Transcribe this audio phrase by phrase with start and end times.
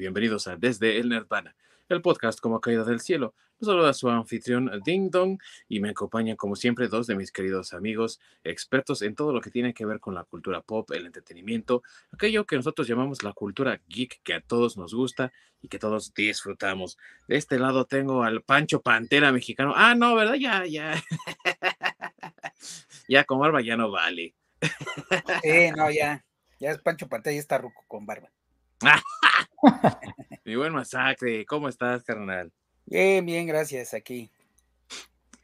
[0.00, 1.54] bienvenidos a Desde el Nirvana,
[1.90, 3.34] el podcast como caída del cielo.
[3.58, 5.38] Los saluda su anfitrión Ding Dong
[5.68, 9.50] y me acompañan como siempre dos de mis queridos amigos expertos en todo lo que
[9.50, 11.82] tiene que ver con la cultura pop, el entretenimiento,
[12.14, 16.14] aquello que nosotros llamamos la cultura geek que a todos nos gusta y que todos
[16.14, 16.96] disfrutamos.
[17.28, 19.74] De este lado tengo al Pancho Pantera mexicano.
[19.76, 20.36] Ah, no, ¿verdad?
[20.36, 20.94] Ya, ya.
[23.06, 24.34] ya con barba ya no vale.
[25.42, 26.24] Sí, no, ya.
[26.58, 28.30] Ya es Pancho Pantera y está ruco con barba.
[30.44, 32.50] Mi buen masacre, ¿cómo estás, carnal?
[32.86, 34.30] Bien, bien, gracias, aquí.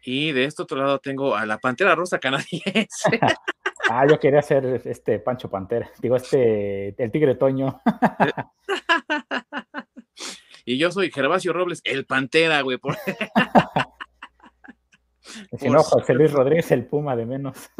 [0.02, 3.10] Y de este otro lado tengo a la Pantera Rosa canadiense.
[3.90, 7.80] ah, yo quería ser este Pancho Pantera, digo, este, el Tigre Toño.
[10.64, 12.78] y yo soy Gervasio Robles, el Pantera, güey.
[12.78, 12.96] Por...
[15.58, 17.70] Si no, José Luis Rodríguez, el Puma de menos.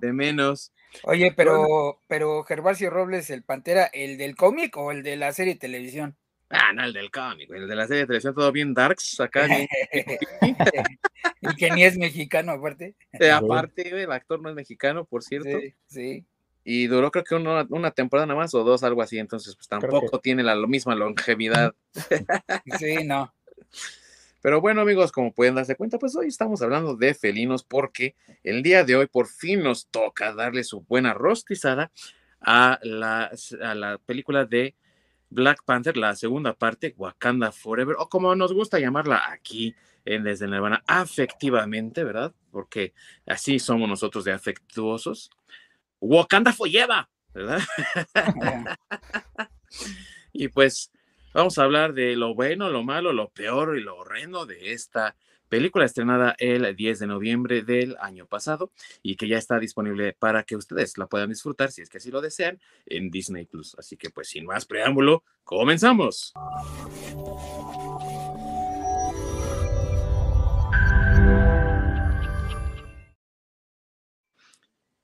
[0.00, 0.72] De menos.
[1.04, 5.54] Oye, pero, pero Gervasio Robles, el Pantera, ¿el del cómic o el de la serie
[5.54, 6.16] de televisión?
[6.48, 9.46] Ah, no, el del cómic, el de la serie de televisión, todo bien darks, acá.
[11.40, 12.96] y que ni es mexicano, aparte.
[13.12, 15.48] Eh, aparte, el actor no es mexicano, por cierto.
[15.60, 16.24] Sí, sí.
[16.64, 19.68] Y duró creo que una, una, temporada nada más o dos, algo así, entonces pues
[19.68, 21.72] tampoco tiene la misma longevidad.
[22.78, 23.32] sí, no.
[24.42, 28.62] Pero bueno, amigos, como pueden darse cuenta, pues hoy estamos hablando de felinos porque el
[28.62, 31.90] día de hoy por fin nos toca darle su buena rostizada
[32.40, 33.30] a la,
[33.62, 34.74] a la película de
[35.28, 39.74] Black Panther, la segunda parte, Wakanda Forever, o como nos gusta llamarla aquí
[40.04, 42.34] en Desde Nirvana, afectivamente, ¿verdad?
[42.50, 42.94] Porque
[43.26, 45.30] así somos nosotros de afectuosos.
[46.00, 47.60] Wakanda Forever, ¿verdad?
[50.32, 50.90] y pues
[51.32, 55.14] Vamos a hablar de lo bueno, lo malo, lo peor y lo horrendo de esta
[55.48, 60.42] película estrenada el 10 de noviembre del año pasado y que ya está disponible para
[60.42, 63.76] que ustedes la puedan disfrutar si es que así lo desean en Disney Plus.
[63.78, 66.32] Así que pues sin más preámbulo, comenzamos.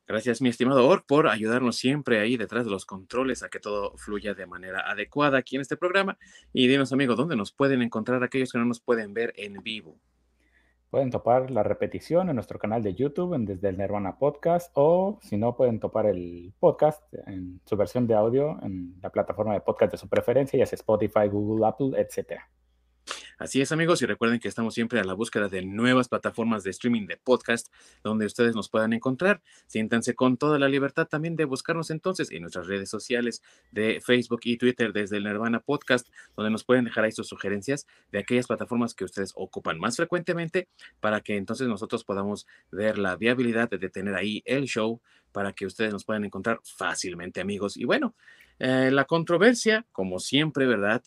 [0.09, 3.97] Gracias, mi estimado Ork, por ayudarnos siempre ahí detrás de los controles a que todo
[3.97, 6.17] fluya de manera adecuada aquí en este programa.
[6.53, 9.99] Y dinos, amigo, ¿dónde nos pueden encontrar aquellos que no nos pueden ver en vivo?
[10.91, 15.19] Pueden topar la repetición en nuestro canal de YouTube, en Desde el Nirvana Podcast, o
[15.23, 19.61] si no, pueden topar el podcast en su versión de audio en la plataforma de
[19.61, 22.49] podcast de su preferencia, ya sea Spotify, Google, Apple, etcétera.
[23.39, 26.71] Así es, amigos, y recuerden que estamos siempre a la búsqueda de nuevas plataformas de
[26.71, 27.71] streaming de podcast
[28.03, 29.43] donde ustedes nos puedan encontrar.
[29.67, 34.41] Siéntanse con toda la libertad también de buscarnos entonces en nuestras redes sociales de Facebook
[34.45, 38.47] y Twitter desde el Nirvana Podcast, donde nos pueden dejar ahí sus sugerencias de aquellas
[38.47, 40.69] plataformas que ustedes ocupan más frecuentemente
[41.01, 45.67] para que entonces nosotros podamos ver la viabilidad de tener ahí el show para que
[45.67, 47.77] ustedes nos puedan encontrar fácilmente, amigos.
[47.77, 48.15] Y bueno,
[48.59, 51.03] eh, la controversia, como siempre, ¿verdad?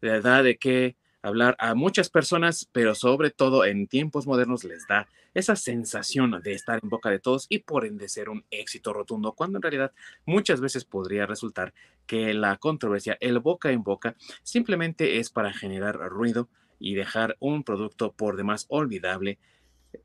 [0.00, 5.08] Da de que hablar a muchas personas, pero sobre todo en tiempos modernos les da
[5.34, 9.32] esa sensación de estar en boca de todos y por ende ser un éxito rotundo,
[9.32, 9.92] cuando en realidad
[10.26, 11.74] muchas veces podría resultar
[12.06, 17.64] que la controversia, el boca en boca, simplemente es para generar ruido y dejar un
[17.64, 19.38] producto por demás olvidable,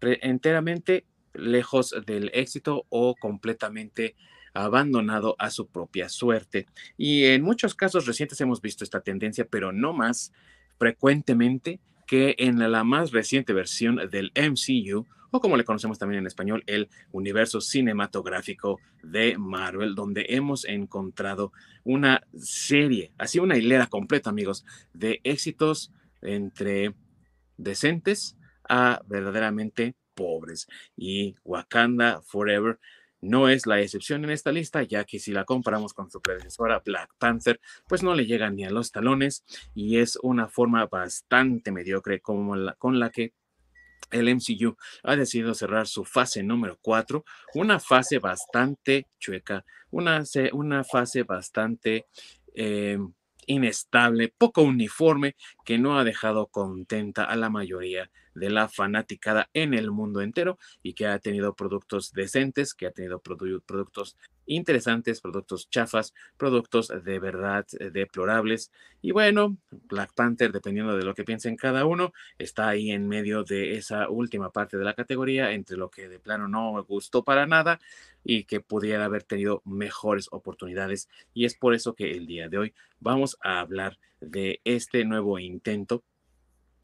[0.02, 4.16] enteramente lejos del éxito o completamente
[4.54, 6.68] abandonado a su propia suerte.
[6.98, 10.32] Y en muchos casos recientes hemos visto esta tendencia, pero no más
[10.78, 16.28] frecuentemente que en la más reciente versión del MCU, o como le conocemos también en
[16.28, 21.52] español, el universo cinematográfico de Marvel, donde hemos encontrado
[21.84, 24.64] una serie, así una hilera completa, amigos,
[24.94, 25.92] de éxitos
[26.22, 26.94] entre
[27.58, 28.38] decentes
[28.70, 30.68] a verdaderamente pobres.
[30.96, 32.80] Y Wakanda Forever
[33.24, 36.82] no es la excepción en esta lista, ya que si la comparamos con su predecesora
[36.86, 41.72] Black Panther, pues no le llega ni a los talones y es una forma bastante
[41.72, 43.34] mediocre como con la que
[44.12, 47.24] el MCU ha decidido cerrar su fase número 4,
[47.56, 52.08] una fase bastante chueca, una, una fase bastante
[52.54, 53.00] eh,
[53.48, 59.74] inestable, poco uniforme, que no ha dejado contenta a la mayoría de la fanaticada en
[59.74, 65.70] el mundo entero y que ha tenido productos decentes, que ha tenido productos interesantes, productos
[65.70, 68.72] chafas, productos de verdad eh, deplorables.
[69.02, 73.44] Y bueno, Black Panther, dependiendo de lo que piensen cada uno, está ahí en medio
[73.44, 77.24] de esa última parte de la categoría, entre lo que de plano no me gustó
[77.24, 77.80] para nada
[78.24, 81.10] y que pudiera haber tenido mejores oportunidades.
[81.34, 84.04] Y es por eso que el día de hoy vamos a hablar de
[84.64, 86.04] este nuevo intento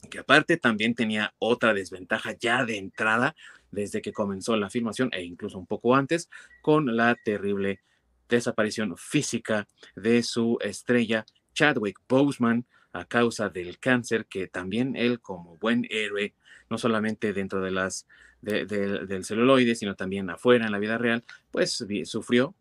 [0.09, 3.35] que aparte también tenía otra desventaja ya de entrada
[3.71, 6.29] desde que comenzó la filmación e incluso un poco antes
[6.61, 7.81] con la terrible
[8.29, 15.57] desaparición física de su estrella Chadwick Boseman a causa del cáncer, que también él como
[15.57, 16.33] buen héroe,
[16.69, 18.07] no solamente dentro de las
[18.41, 22.55] del celuloide, sino también afuera en la vida real, pues sufrió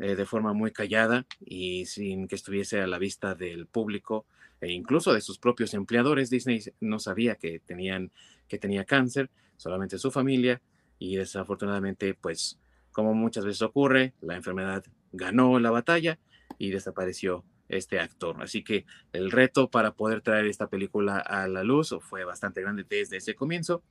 [0.00, 4.24] eh, de forma muy callada y sin que estuviese a la vista del público
[4.62, 6.30] e incluso de sus propios empleadores.
[6.30, 8.10] Disney no sabía que, tenían,
[8.48, 10.62] que tenía cáncer, solamente su familia,
[10.98, 12.58] y desafortunadamente, pues
[12.92, 16.18] como muchas veces ocurre, la enfermedad ganó la batalla
[16.56, 18.36] y desapareció este actor.
[18.40, 22.86] Así que el reto para poder traer esta película a la luz fue bastante grande
[22.88, 23.82] desde ese comienzo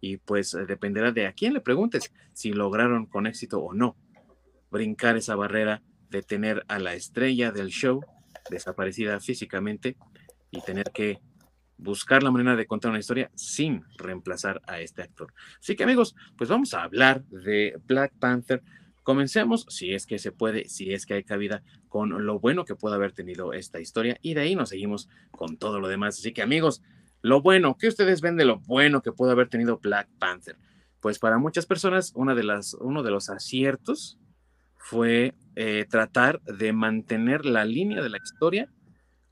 [0.00, 3.96] y pues dependerá de a quién le preguntes si lograron con éxito o no
[4.70, 8.00] brincar esa barrera de tener a la estrella del show
[8.50, 9.96] desaparecida físicamente
[10.50, 11.20] y tener que
[11.76, 15.32] buscar la manera de contar una historia sin reemplazar a este actor.
[15.60, 18.62] Así que amigos, pues vamos a hablar de Black Panther.
[19.04, 22.74] Comencemos, si es que se puede, si es que hay cabida, con lo bueno que
[22.74, 26.18] puede haber tenido esta historia y de ahí nos seguimos con todo lo demás.
[26.18, 26.82] Así que amigos,
[27.22, 30.56] lo bueno, ¿qué ustedes ven de lo bueno que puede haber tenido Black Panther?
[31.00, 34.17] Pues para muchas personas, una de las, uno de los aciertos
[34.78, 38.70] fue eh, tratar de mantener la línea de la historia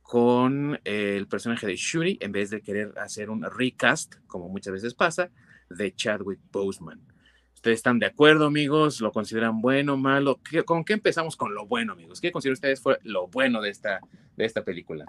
[0.03, 4.73] con eh, el personaje de Shuri en vez de querer hacer un recast, como muchas
[4.73, 5.31] veces pasa,
[5.71, 7.01] de Chadwick Boseman.
[7.55, 9.01] ¿Ustedes están de acuerdo, amigos?
[9.01, 10.39] ¿Lo consideran bueno, malo?
[10.65, 12.21] ¿Con qué empezamos con lo bueno, amigos?
[12.21, 14.01] ¿Qué consideran ustedes fue lo bueno de esta,
[14.37, 15.07] de esta película?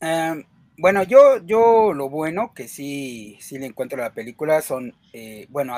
[0.00, 0.44] Em,
[0.78, 5.46] bueno, yo, yo lo bueno que sí, sí le encuentro a la película son, eh,
[5.50, 5.74] bueno,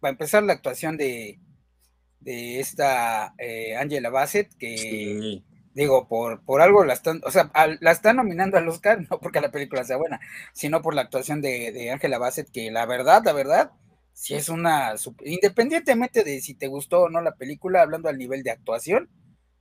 [0.00, 1.38] para empezar la actuación de,
[2.24, 5.42] de esta eh, Angela Bassett, que
[5.74, 7.50] digo, por, por algo la están, o sea,
[7.80, 10.20] la están nominando al Oscar, no porque la película sea buena,
[10.52, 13.72] sino por la actuación de, Angela Bassett, que la verdad, la verdad,
[14.12, 14.94] si es una,
[15.24, 19.10] independientemente de si te gustó o no la película, hablando al nivel de actuación,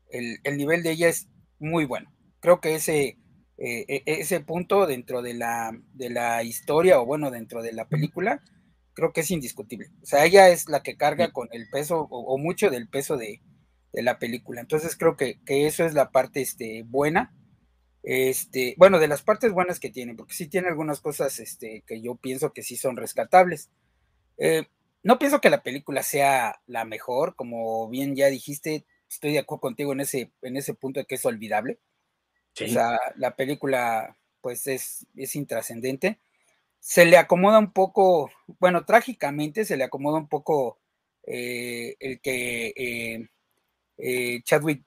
[0.09, 1.27] el, nivel de ella es
[1.59, 2.13] muy bueno.
[2.39, 3.17] Creo que ese,
[3.57, 7.87] eh, e, ese punto dentro de la, de la historia, o bueno, dentro de la
[7.87, 8.43] película,
[8.93, 9.89] creo que es indiscutible.
[10.01, 13.41] O sea, ella es la que carga con el peso o, mucho del peso de,
[13.93, 14.61] la película.
[14.61, 17.35] Entonces creo que, eso es la parte este, buena.
[18.01, 22.01] Este, bueno, de las partes buenas que tiene, porque sí tiene algunas cosas este, que
[22.01, 23.69] yo pienso que sí son rescatables.
[24.37, 24.67] Eh,
[25.03, 29.61] no pienso que la película sea la mejor, como bien ya dijiste, estoy de acuerdo
[29.61, 31.79] contigo en ese, en ese punto de que es olvidable.
[32.61, 36.19] O sea, la película pues es, es intrascendente
[36.83, 40.81] se le acomoda un poco, bueno, trágicamente se le acomoda un poco
[41.25, 43.29] eh, el que eh,
[43.97, 44.83] eh, Chadwick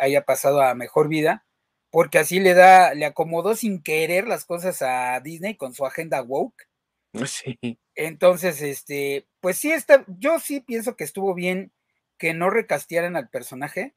[0.00, 1.46] haya pasado a mejor vida,
[1.90, 6.20] porque así le da, le acomodó sin querer las cosas a Disney con su agenda
[6.20, 6.68] woke.
[7.28, 7.78] Sí.
[7.94, 11.72] Entonces, este, pues sí está, yo sí pienso que estuvo bien
[12.18, 13.94] que no recastearan al personaje,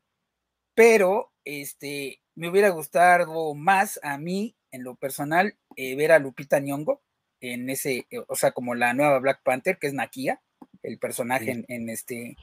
[0.75, 7.01] pero este, me hubiera gustado más a mí, en lo personal, ver a Lupita Nyong'o
[7.41, 10.41] en ese, eh, o sea, como la nueva Black Panther, que es Nakia,
[10.83, 12.37] el personaje en, este,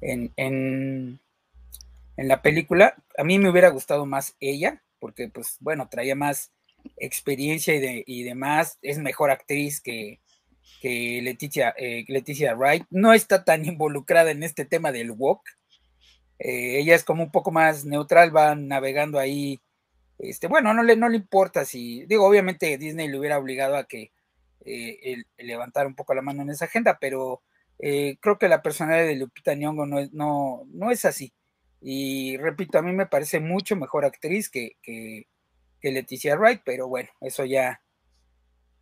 [0.00, 1.20] en, en,
[2.16, 2.96] la película.
[3.16, 6.50] A mí me hubiera gustado más ella, porque pues bueno, traía más
[6.96, 10.20] experiencia y, de, y demás, es mejor actriz que,
[10.80, 15.42] que Leticia, eh, Leticia Wright, no está tan involucrada en este tema del walk.
[16.38, 19.60] Eh, ella es como un poco más neutral, va navegando ahí.
[20.18, 23.84] Este, bueno, no le, no le importa si, digo, obviamente Disney le hubiera obligado a
[23.84, 24.10] que
[24.64, 27.42] eh, levantar un poco la mano en esa agenda, pero
[27.78, 31.32] eh, creo que la personalidad de Lupita Nyong'o no es, no, no es así.
[31.80, 35.26] Y repito, a mí me parece mucho mejor actriz que, que,
[35.82, 37.80] Leticia Wright, pero bueno, eso ya,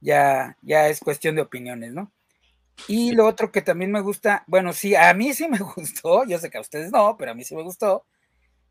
[0.00, 2.11] ya, ya es cuestión de opiniones, ¿no?
[2.88, 6.38] Y lo otro que también me gusta, bueno, sí, a mí sí me gustó, yo
[6.38, 8.06] sé que a ustedes no, pero a mí sí me gustó,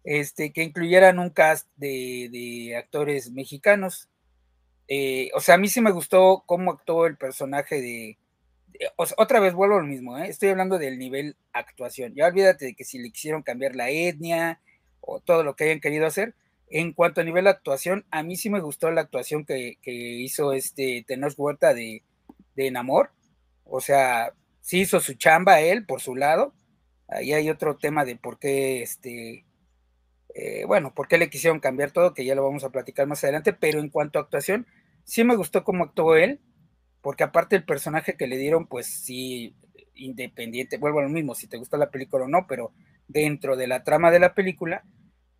[0.03, 4.09] este, que incluyeran un cast de, de actores mexicanos.
[4.87, 8.17] Eh, o sea, a mí sí me gustó cómo actuó el personaje de...
[9.17, 10.27] otra vez vuelvo a lo mismo, ¿eh?
[10.27, 12.13] estoy hablando del nivel actuación.
[12.15, 14.61] Ya olvídate de que si le quisieron cambiar la etnia
[15.01, 16.35] o todo lo que hayan querido hacer.
[16.67, 21.05] En cuanto a nivel actuación, a mí sí me gustó la actuación que, hizo este
[21.07, 22.03] Tenoch Huerta de,
[22.55, 23.11] de Enamor.
[23.65, 26.53] O sea, sí hizo su chamba él por su lado.
[27.07, 29.45] Ahí hay otro tema de por qué este,
[30.35, 33.23] eh, bueno, por qué le quisieron cambiar todo, que ya lo vamos a platicar más
[33.23, 34.67] adelante, pero en cuanto a actuación,
[35.05, 36.41] sí me gustó cómo actuó él,
[37.01, 39.55] porque aparte el personaje que le dieron, pues sí,
[39.93, 42.73] independiente, vuelvo a lo mismo, si te gusta la película o no, pero
[43.07, 44.83] dentro de la trama de la película,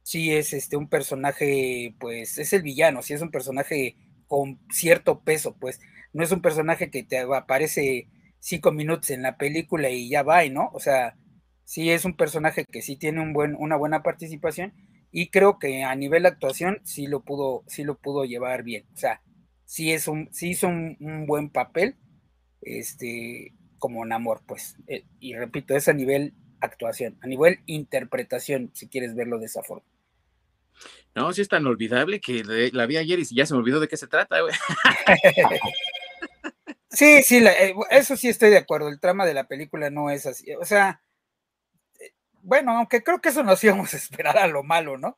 [0.01, 3.97] sí es este un personaje, pues es el villano, sí es un personaje
[4.27, 5.81] con cierto peso, pues
[6.13, 8.07] no es un personaje que te aparece
[8.39, 10.69] cinco minutos en la película y ya va, ¿no?
[10.73, 11.17] O sea,
[11.65, 14.73] sí es un personaje que sí tiene un buen, una buena participación
[15.11, 18.85] y creo que a nivel de actuación sí lo pudo, sí lo pudo llevar bien.
[18.93, 19.21] O sea,
[19.65, 21.95] sí, es un, sí hizo un, buen papel,
[22.61, 24.75] este, como Namor, pues.
[24.87, 29.63] Eh, y repito, es a nivel actuación, a nivel interpretación, si quieres verlo de esa
[29.63, 29.85] forma.
[31.15, 32.43] No, sí es tan olvidable que
[32.73, 34.53] la vi ayer y ya se me olvidó de qué se trata, güey.
[36.89, 38.89] sí, sí, eh, eso sí estoy de acuerdo.
[38.89, 40.51] El trama de la película no es así.
[40.55, 41.01] O sea,
[42.45, 45.17] bueno, aunque creo que eso nos íbamos a esperar a lo malo, ¿no?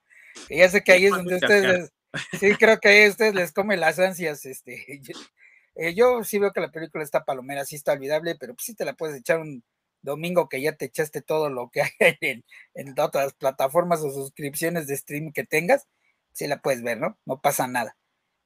[0.50, 1.92] ya sé que ahí es donde ustedes,
[2.40, 5.02] sí, creo que ahí a ustedes les come las ansias, este.
[5.80, 8.74] Eh, yo, sí veo que la película está palomera, sí está olvidable, pero pues sí
[8.74, 9.64] te la puedes echar un
[10.02, 12.44] domingo que ya te echaste todo lo que hay en,
[12.74, 15.88] en otras plataformas o suscripciones de stream que tengas,
[16.32, 17.20] sí la puedes ver, ¿no?
[17.26, 17.96] No pasa nada.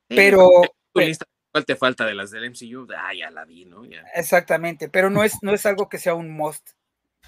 [0.10, 0.50] Pero...
[0.94, 2.86] ¿Cuál te falta de las del MCU?
[2.98, 3.84] Ah, ya la vi, ¿no?
[4.14, 6.72] Exactamente, pero no es, no es algo que sea un must,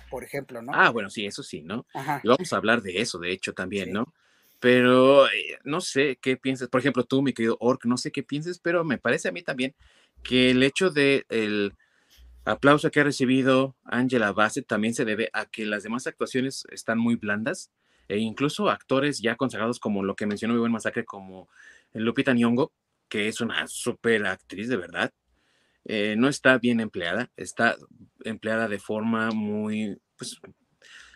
[0.10, 0.72] por ejemplo, ¿no?
[0.74, 1.86] Ah, bueno, sí, eso sí, ¿no?
[2.24, 4.14] Y vamos a hablar de eso, de hecho, también, ¿no?
[4.60, 8.24] Pero eh, no sé qué piensas, por ejemplo, tú, mi querido Ork, no sé qué
[8.24, 9.76] pienses, pero me parece a mí también
[10.24, 11.74] que el hecho de el
[12.46, 16.98] aplauso que ha recibido Angela Bassett también se debe a que las demás actuaciones están
[16.98, 17.72] muy blandas
[18.08, 21.48] e incluso actores ya consagrados como lo que mencionó mi buen masacre como
[21.94, 22.72] Lupita Nyong'o
[23.08, 25.14] que es una super actriz de verdad,
[25.86, 27.76] eh, no está bien empleada, está
[28.24, 30.40] empleada de forma muy, pues,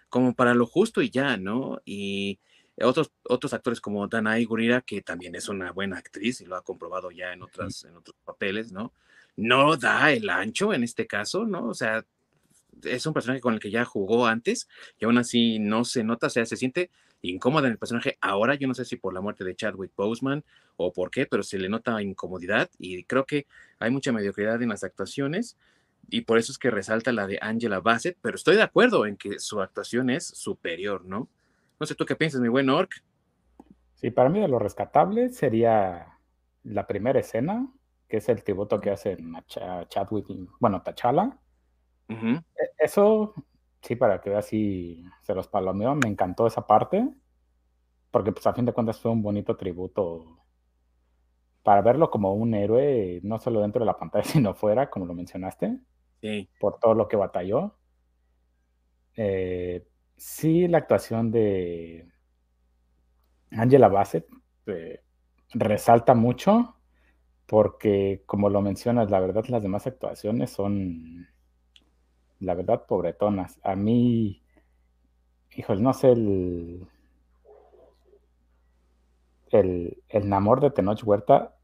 [0.10, 1.82] como para lo justo y ya, ¿no?
[1.86, 2.40] Y
[2.80, 6.64] otros, otros actores como Danai Gurira, que también es una buena actriz y lo ha
[6.64, 8.94] comprobado ya en, otras, en otros papeles, ¿no?
[9.36, 11.68] No da el ancho en este caso, ¿no?
[11.68, 12.06] O sea,
[12.84, 14.68] es un personaje con el que ya jugó antes
[15.00, 18.18] y aún así no se nota, o sea, se siente incómoda en el personaje.
[18.22, 20.44] Ahora yo no sé si por la muerte de Chadwick Boseman
[20.76, 23.48] o por qué, pero se le nota incomodidad y creo que
[23.80, 25.58] hay mucha mediocridad en las actuaciones
[26.10, 29.18] y por eso es que resalta la de Angela Bassett, pero estoy de acuerdo en
[29.18, 31.28] que su actuación es superior, ¿no?
[31.80, 33.04] No sé tú qué piensas, mi buen Orc.
[33.96, 36.18] Sí, para mí de lo rescatable sería
[36.64, 37.68] la primera escena,
[38.08, 39.44] que es el tributo que hacen a
[39.88, 40.28] Chadwick,
[40.60, 41.38] bueno, Tachala.
[42.08, 42.42] E,
[42.78, 43.34] eso
[43.88, 47.08] sí, para que vea si se los palomeó, me encantó esa parte,
[48.12, 50.40] porque pues a fin de cuentas fue un bonito tributo
[51.64, 55.14] para verlo como un héroe, no solo dentro de la pantalla, sino fuera, como lo
[55.14, 55.80] mencionaste,
[56.22, 56.50] sí.
[56.60, 57.76] por todo lo que batalló.
[59.16, 62.10] Eh, sí, la actuación de
[63.52, 64.28] Angela Bassett
[64.66, 65.02] eh,
[65.54, 66.76] resalta mucho,
[67.46, 71.28] porque como lo mencionas, la verdad las demás actuaciones son
[72.40, 73.60] la verdad, pobretonas.
[73.64, 74.42] A mí,
[75.56, 76.88] híjole, no sé, el,
[79.52, 81.56] el, el Namor de Tenoch Huerta,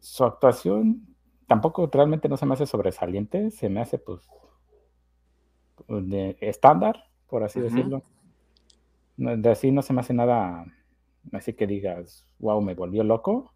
[0.00, 1.06] su actuación
[1.46, 4.26] tampoco realmente no se me hace sobresaliente, se me hace pues
[5.88, 8.02] de estándar, por así decirlo.
[9.16, 10.64] De así no se me hace nada,
[11.32, 13.52] así que digas, wow, me volvió loco.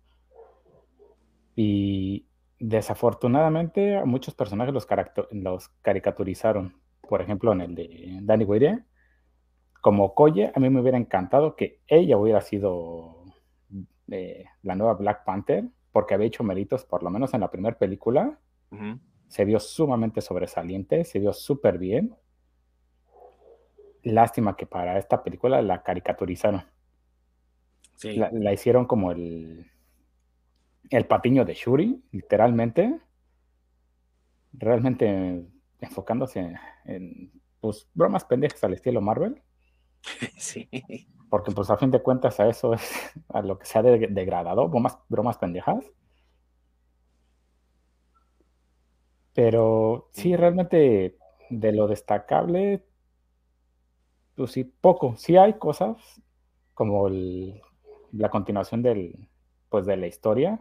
[1.54, 2.26] Y,
[2.59, 4.87] Desafortunadamente, a muchos personajes los,
[5.33, 6.81] los caricaturizaron.
[7.07, 8.85] Por ejemplo, en el de Danny Weir,
[9.83, 13.25] como Koye, a mí me hubiera encantado que ella hubiera sido
[14.11, 17.79] eh, la nueva Black Panther, porque había hecho méritos, por lo menos en la primera
[17.79, 18.39] película.
[19.29, 22.17] Se vio sumamente sobresaliente, se vio súper bien.
[24.03, 26.65] Lástima que para esta película la caricaturizaron.
[28.03, 29.71] la hicieron como el,
[30.90, 33.00] el patiño de Shuri, literalmente,
[34.52, 35.47] realmente
[35.81, 39.43] enfocándose en pues, bromas pendejas al estilo Marvel.
[40.37, 40.69] Sí.
[41.28, 44.69] Porque pues a fin de cuentas a eso es a lo que se ha degradado,
[44.69, 45.85] bromas, bromas pendejas.
[49.35, 51.19] Pero sí, realmente
[51.50, 52.85] de lo destacable,
[54.37, 55.16] pues sí, poco.
[55.16, 55.97] Sí hay cosas
[56.75, 59.28] como la continuación del,
[59.69, 60.61] pues de la historia,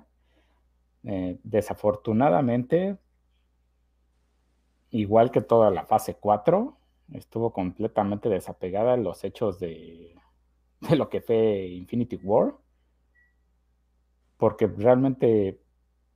[1.06, 2.98] eh, desafortunadamente,
[4.90, 6.76] igual que toda la fase 4,
[7.14, 10.16] estuvo completamente desapegada a los hechos de,
[10.96, 12.56] lo que fue Infinity War,
[14.38, 15.62] porque realmente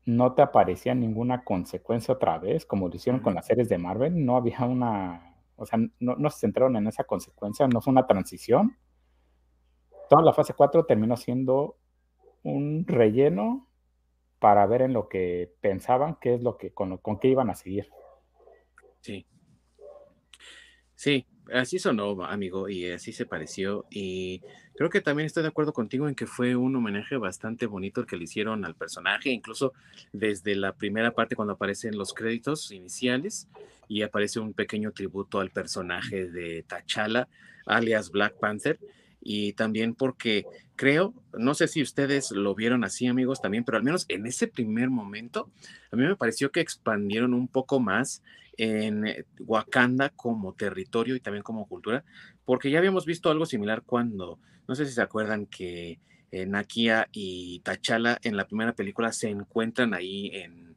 [0.06, 4.26] no te aparecía ninguna consecuencia otra vez, como lo hicieron con las series de Marvel,
[4.26, 8.08] no había una, o sea, no, no se centraron en esa consecuencia, no fue una
[8.08, 8.76] transición.
[10.10, 11.78] Toda la fase 4 terminó siendo
[12.42, 13.69] un relleno
[14.40, 17.88] para ver en lo que pensaban qué es lo que con, qué iban a seguir.
[19.02, 19.26] Sí.
[20.96, 23.86] Sí, así sonó, amigo, y así se pareció.
[23.90, 24.42] Y
[24.76, 28.08] creo que también estoy de acuerdo contigo en que fue un homenaje bastante bonito el
[28.08, 29.74] que le hicieron al personaje, incluso
[30.12, 33.48] desde la primera parte cuando aparecen los créditos iniciales
[33.88, 37.28] y aparece un pequeño tributo al personaje de T'Challa,
[37.66, 38.80] alias Black Panther.
[39.22, 40.46] Y también porque
[40.76, 44.48] creo, no sé si ustedes lo vieron así amigos también, pero al menos en ese
[44.48, 45.52] primer momento,
[45.92, 48.24] a mí me pareció que expandieron un poco más
[48.58, 52.04] en eh, Wakanda como territorio y también como cultura,
[52.46, 56.00] porque ya habíamos visto algo similar cuando, no sé si se acuerdan que
[56.32, 60.76] eh, Nakia y T'Challa en la primera película se encuentran ahí en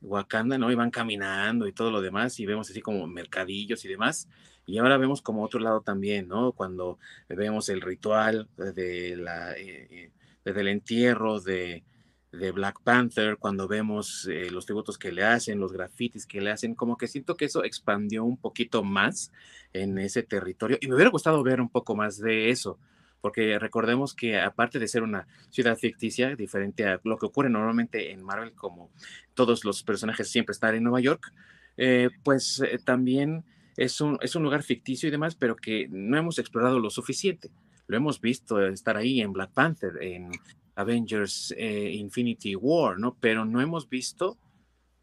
[0.00, 0.70] Wakanda, ¿no?
[0.70, 4.28] Y van caminando y todo lo demás y vemos así como mercadillos y demás.
[4.70, 6.52] Y ahora vemos como otro lado también, ¿no?
[6.52, 6.98] Cuando
[7.28, 10.10] vemos el ritual de la, eh, eh,
[10.44, 11.84] desde el entierro de,
[12.32, 16.74] de Black Panther, cuando vemos los tributos que le hacen, los grafitis que le hacen,
[16.74, 19.32] como que siento que eso expandió un poquito más
[19.72, 22.78] en ese territorio y me hubiera gustado ver un poco más de eso
[23.20, 28.12] porque recordemos que aparte de ser una ciudad ficticia, diferente a lo que ocurre normalmente
[28.12, 28.90] en Marvel, como
[29.34, 31.32] todos los personajes siempre están en Nueva York,
[31.76, 33.44] eh, pues eh, también
[33.76, 37.50] es un, es un lugar ficticio y demás, pero que no hemos explorado lo suficiente.
[37.86, 40.30] Lo hemos visto estar ahí en Black Panther, en
[40.74, 43.16] Avengers eh, Infinity War, ¿no?
[43.20, 44.38] Pero no hemos visto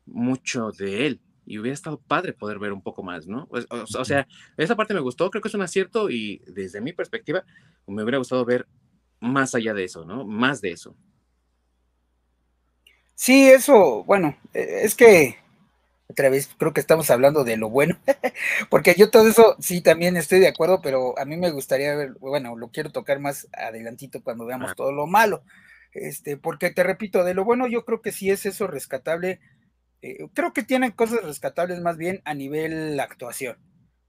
[0.06, 3.48] mucho de él y hubiera estado padre poder ver un poco más, ¿no?
[3.48, 6.92] Pues, o, sea, esa parte me gustó, creo que es un acierto y desde mi
[6.92, 7.44] perspectiva
[7.88, 8.68] me hubiera gustado ver
[9.22, 10.26] más allá de eso, ¿no?
[10.26, 10.96] Más de eso.
[13.16, 15.38] Sí, eso, bueno, e, es que
[16.10, 18.00] otra vez creo que estamos hablando de lo bueno,
[18.70, 22.14] porque yo todo eso sí también estoy de acuerdo, pero a mí me gustaría ver,
[22.20, 25.44] bueno, lo quiero tocar más adelantito cuando veamos todo lo malo,
[25.94, 29.40] este, porque te repito, de lo bueno yo creo que sí es eso rescatable
[30.02, 33.58] eh, creo que tienen cosas rescatables más bien a nivel actuación,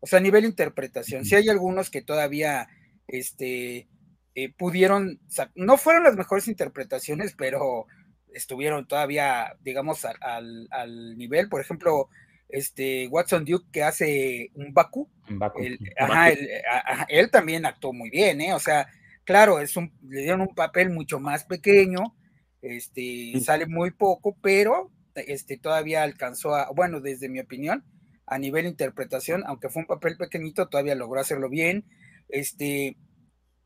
[0.00, 1.24] o sea, a nivel interpretación.
[1.24, 2.68] Si hay algunos que todavía
[3.06, 3.88] este,
[4.34, 5.20] eh, pudieron,
[5.54, 7.86] no fueron las mejores interpretaciones, pero
[8.32, 11.48] estuvieron todavía, digamos, al, nivel.
[11.48, 12.08] Por ejemplo,
[12.48, 15.08] este Watson Duke que hace un Baku,
[17.08, 18.54] él, también actuó muy bien, ¿eh?
[18.54, 18.88] O sea,
[19.24, 22.14] claro, es un, le dieron un papel mucho más pequeño,
[22.62, 27.84] este, sale muy poco, pero este, todavía alcanzó a, bueno, desde mi opinión,
[28.26, 31.84] a nivel interpretación, aunque fue un papel pequeñito, todavía logró hacerlo bien.
[32.28, 32.96] Este,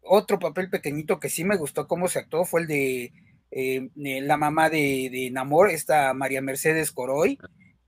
[0.03, 3.13] otro papel pequeñito que sí me gustó cómo se actuó fue el de
[3.53, 7.39] eh, la mamá de, Namor, esta María Mercedes Coroy,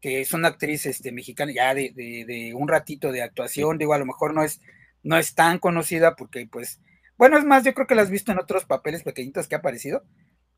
[0.00, 4.07] que es una actriz este, mexicana ya de, un ratito de actuación, digo, a lo
[4.07, 4.61] mejor no es,
[5.03, 6.81] no es tan conocida porque pues,
[7.16, 9.59] bueno, es más, yo creo que la has visto en otros papeles pequeñitos que ha
[9.59, 10.05] aparecido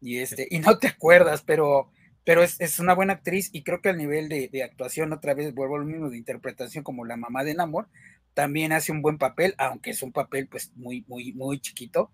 [0.00, 1.90] y este, y no te acuerdas, pero
[2.26, 5.76] pero es, una buena actriz y creo que al nivel de, actuación, otra vez vuelvo
[5.76, 7.86] a lo mismo, de interpretación como la mamá de Namor,
[8.34, 12.10] también hace un buen papel, aunque es un papel pues muy, muy, muy chiquito.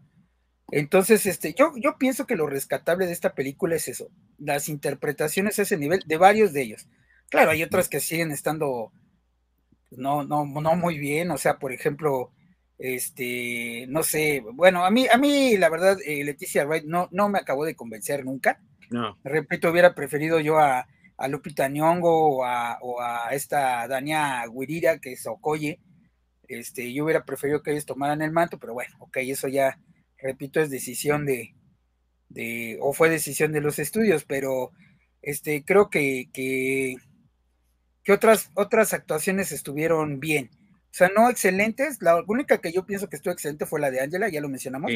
[0.71, 5.59] Entonces, este, yo, yo pienso que lo rescatable de esta película es eso, las interpretaciones
[5.59, 6.89] a ese nivel de varios de ellos.
[7.29, 8.93] Claro, hay otras que siguen estando
[9.91, 12.33] no, no, no muy bien, o sea, por ejemplo,
[12.79, 17.29] este, no sé, bueno, a mí, a mí la verdad, eh, Leticia Wright no, no
[17.29, 18.59] me acabó de convencer nunca
[18.93, 19.19] no.
[19.25, 20.87] Repito, hubiera preferido yo a,
[21.29, 25.81] Lupita Nyong'o o a, esta Dania Guirira, que es Okoye.
[26.49, 29.79] Este, yo hubiera preferido que ellos tomaran el manto, pero bueno, ok, eso ya,
[30.23, 31.55] repito, es decisión de,
[32.29, 34.73] de o fue decisión de los estudios, pero
[35.21, 36.97] este, creo que, que,
[38.13, 40.51] otras, otras actuaciones estuvieron bien.
[40.91, 42.03] O sea, no excelentes.
[42.03, 44.91] La única que yo pienso que estuvo excelente fue la de Angela, ya lo mencionamos,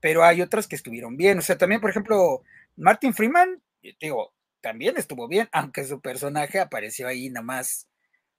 [0.00, 1.38] pero hay otras que estuvieron bien.
[1.38, 2.42] O sea, también, por ejemplo,
[2.76, 3.62] Martin Freeman,
[4.00, 7.86] digo, también estuvo bien, aunque su personaje apareció ahí nada más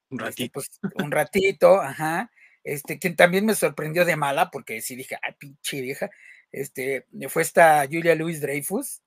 [0.10, 0.52] un este, ratito.
[0.54, 2.30] pues, un ratito, ajá.
[2.67, 6.10] Este, quien también me sorprendió de mala, porque sí dije, ay, pinche vieja,
[6.51, 9.01] este, fue esta Julia Louis Dreyfus.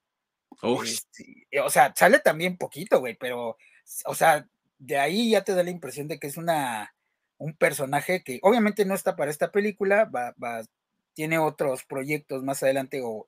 [0.62, 3.58] Este, o sea, sale también poquito, güey, pero,
[4.06, 6.94] o sea, de ahí ya te da la impresión de que es una,
[7.36, 10.62] un personaje que obviamente no está para esta película, va, va,
[11.12, 13.26] tiene otros proyectos más adelante o,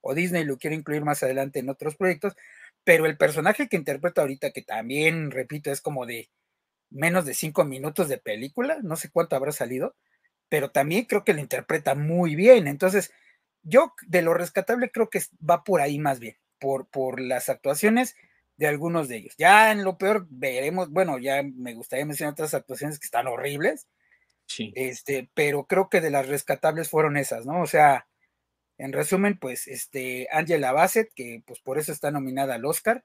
[0.00, 2.34] o Disney lo quiere incluir más adelante en otros proyectos,
[2.82, 6.28] pero el personaje que interpreta ahorita, que también, repito, es como de
[6.90, 9.96] menos de cinco minutos de película, no sé cuánto habrá salido,
[10.48, 12.66] pero también creo que lo interpreta muy bien.
[12.66, 13.12] Entonces,
[13.62, 18.16] yo de lo rescatable creo que va por ahí más bien, por, por las actuaciones
[18.56, 19.34] de algunos de ellos.
[19.38, 23.88] Ya en lo peor veremos, bueno, ya me gustaría mencionar otras actuaciones que están horribles,
[24.46, 24.72] sí.
[24.76, 27.62] este, pero creo que de las rescatables fueron esas, ¿no?
[27.62, 28.06] O sea,
[28.76, 33.04] en resumen, pues, este, Angela Bassett, que pues por eso está nominada al Oscar,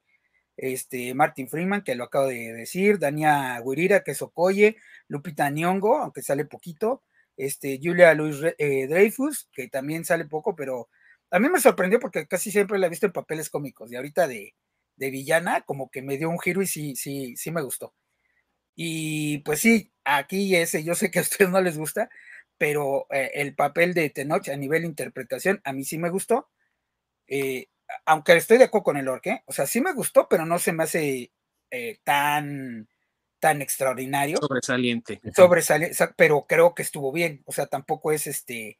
[0.57, 5.97] este, Martin Freeman, que lo acabo de decir, Dania Guirira, que es Okoye, Lupita Nyong'o,
[5.97, 7.03] aunque sale poquito,
[7.37, 10.89] este, Julia Louis eh, Dreyfus, que también sale poco, pero
[11.31, 14.27] a mí me sorprendió porque casi siempre la he visto en papeles cómicos, y ahorita
[14.27, 14.55] de,
[14.95, 17.93] de villana, como que me dio un giro y sí, sí, sí me gustó.
[18.75, 22.09] Y pues sí, aquí ese, yo sé que a ustedes no les gusta,
[22.57, 26.49] pero eh, el papel de Tenoch a nivel interpretación a mí sí me gustó.
[27.27, 27.67] Eh,
[28.05, 30.73] aunque estoy de acuerdo con el orque, o sea, sí me gustó, pero no se
[30.73, 31.31] me hace
[31.71, 32.87] eh, tan,
[33.39, 34.37] tan extraordinario.
[34.37, 35.21] Sobresaliente.
[35.35, 37.43] Sobresaliente, pero creo que estuvo bien.
[37.45, 38.79] O sea, tampoco es este,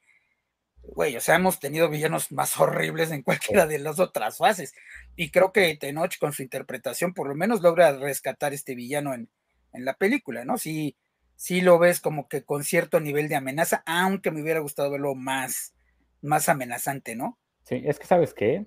[0.82, 4.74] güey, o sea, hemos tenido villanos más horribles en cualquiera de las otras fases.
[5.16, 9.30] Y creo que Tenoch con su interpretación por lo menos logra rescatar este villano en,
[9.74, 10.58] en la película, ¿no?
[10.58, 10.96] Sí,
[11.36, 15.16] sí lo ves como que con cierto nivel de amenaza, aunque me hubiera gustado verlo
[15.16, 15.76] más,
[16.22, 17.40] más amenazante, ¿no?
[17.64, 18.66] Sí, es que sabes qué,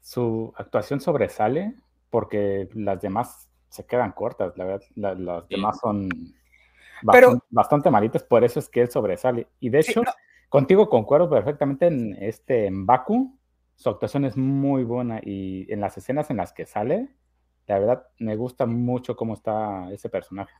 [0.00, 1.74] su actuación sobresale
[2.10, 6.08] porque las demás se quedan cortas, la verdad, las demás son
[7.02, 9.46] bastante, bastante, malitas, por eso es que él sobresale.
[9.60, 10.02] Y de hecho,
[10.48, 13.38] contigo concuerdo perfectamente en este en Baku,
[13.76, 17.08] su actuación es muy buena y en las escenas en las que sale,
[17.66, 20.52] la verdad me gusta mucho cómo está ese personaje.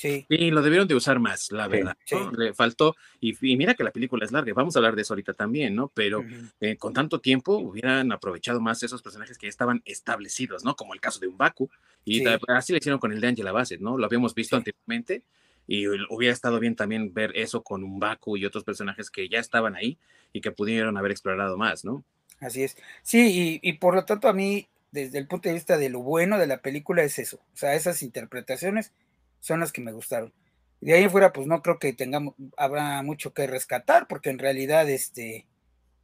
[0.00, 0.24] Sí.
[0.30, 1.94] Y lo debieron de usar más, la verdad.
[2.34, 5.34] Le faltó, y, mira que la película es larga, vamos a hablar de eso ahorita
[5.34, 5.92] también, ¿no?
[5.92, 6.24] Pero
[6.58, 10.74] eh, con tanto tiempo hubieran aprovechado más esos personajes que ya estaban establecidos, ¿no?
[10.74, 11.68] Como el caso de un Baku,
[12.02, 13.98] y así le hicieron con el de Angela Bassett, ¿no?
[13.98, 15.22] Lo habíamos visto anteriormente,
[15.66, 19.38] y hubiera estado bien también ver eso con un Baku y otros personajes que ya
[19.38, 19.98] estaban ahí
[20.32, 22.02] y que pudieron haber explorado más, ¿no?
[22.40, 22.78] Así es.
[23.02, 26.00] Sí, y, y por lo tanto a mí, desde el punto de vista de lo
[26.00, 28.92] bueno de la película es eso, o sea, esas interpretaciones
[29.40, 30.32] son las que me gustaron.
[30.80, 34.88] De ahí fuera, pues no creo que tengamos, habrá mucho que rescatar, porque en realidad,
[34.88, 35.46] este,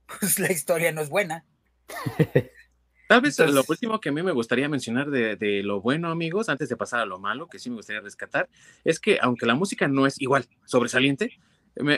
[0.20, 1.44] pues la historia no es buena.
[3.09, 6.49] Tal vez lo último que a mí me gustaría mencionar de, de, lo bueno, amigos,
[6.49, 8.49] antes de pasar a lo malo, que sí me gustaría rescatar,
[8.85, 11.38] es que aunque la música no es igual sobresaliente,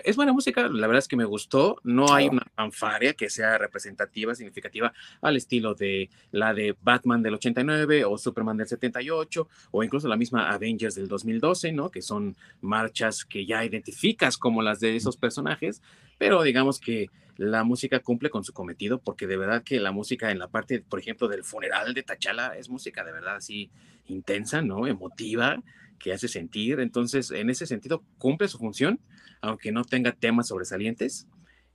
[0.04, 1.80] es buena música, la verdad es que me gustó.
[1.84, 7.34] No hay una fanfaria que sea representativa, significativa al estilo de la de Batman del
[7.34, 11.90] 89 o Superman del 78 o incluso la misma Avengers del 2012, ¿no?
[11.90, 15.80] Que son marchas que ya identificas como las de esos personajes,
[16.18, 20.32] pero digamos que la música cumple con su cometido porque de verdad que la música
[20.32, 23.70] en la parte, por ejemplo, del funeral de Tachala es música de verdad así
[24.08, 24.88] intensa, ¿no?
[24.88, 25.62] Emotiva,
[26.00, 26.80] que hace sentir.
[26.80, 28.98] Entonces, en ese sentido, cumple su función
[29.40, 31.26] aunque no tenga temas sobresalientes.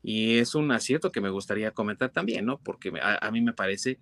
[0.01, 2.59] Y es un acierto que me gustaría comentar también, ¿no?
[2.59, 3.99] Porque a, mí me parece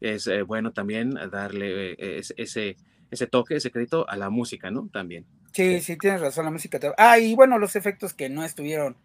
[0.00, 2.76] es eh, bueno también darle eh, ese,
[3.10, 4.88] ese toque, ese crédito a la música, ¿no?
[4.92, 5.26] También.
[5.52, 6.80] Sí, sí, tienes razón, la música.
[6.98, 8.96] Ah, y bueno, los efectos que no estuvieron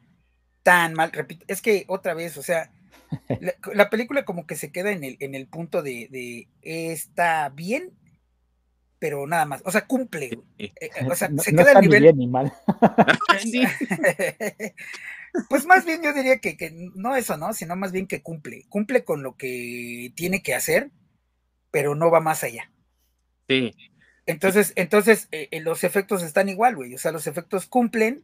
[0.64, 2.72] tan mal, repito, es que otra vez, o sea,
[3.74, 7.92] la, película como que se queda en el, en el punto de, de está bien,
[9.00, 9.62] pero nada más.
[9.66, 10.40] O sea, cumple.
[10.58, 12.14] Eh, eh, o sea, se queda al nivel.
[12.14, 12.54] Bien mal.
[15.50, 17.54] pues más bien yo diría que, que, no eso, ¿no?
[17.54, 18.66] Sino más bien que cumple.
[18.70, 20.92] Cumple con lo que tiene que hacer,
[21.72, 22.72] pero no va más allá.
[23.48, 23.74] Sí.
[24.26, 26.94] Entonces, entonces eh, los efectos están igual, güey.
[26.94, 28.24] O sea, los efectos cumplen,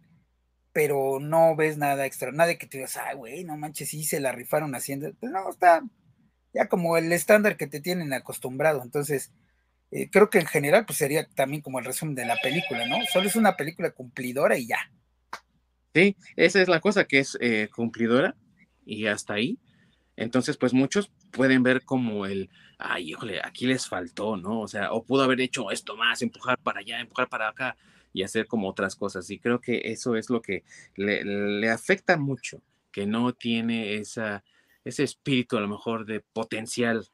[0.73, 2.31] pero no ves nada extra.
[2.31, 5.11] Nada que te digas, ay, güey, no manches, sí se la rifaron haciendo.
[5.19, 5.81] Pues no, está
[6.53, 8.83] ya como el estándar que te tienen acostumbrado.
[8.83, 9.31] Entonces,
[9.91, 12.97] eh, creo que en general pues sería también como el resumen de la película, ¿no?
[13.11, 14.91] Solo es una película cumplidora y ya.
[15.93, 18.35] Sí, esa es la cosa que es eh, cumplidora
[18.85, 19.57] y hasta ahí.
[20.17, 24.61] Entonces, pues muchos pueden ver como el, ay, híjole, aquí les faltó, ¿no?
[24.61, 27.77] O sea, o pudo haber hecho esto más, empujar para allá, empujar para acá
[28.13, 29.29] y hacer como otras cosas.
[29.29, 30.63] Y creo que eso es lo que
[30.95, 34.43] le, le afecta mucho, que no tiene esa,
[34.85, 37.07] ese espíritu a lo mejor de potencial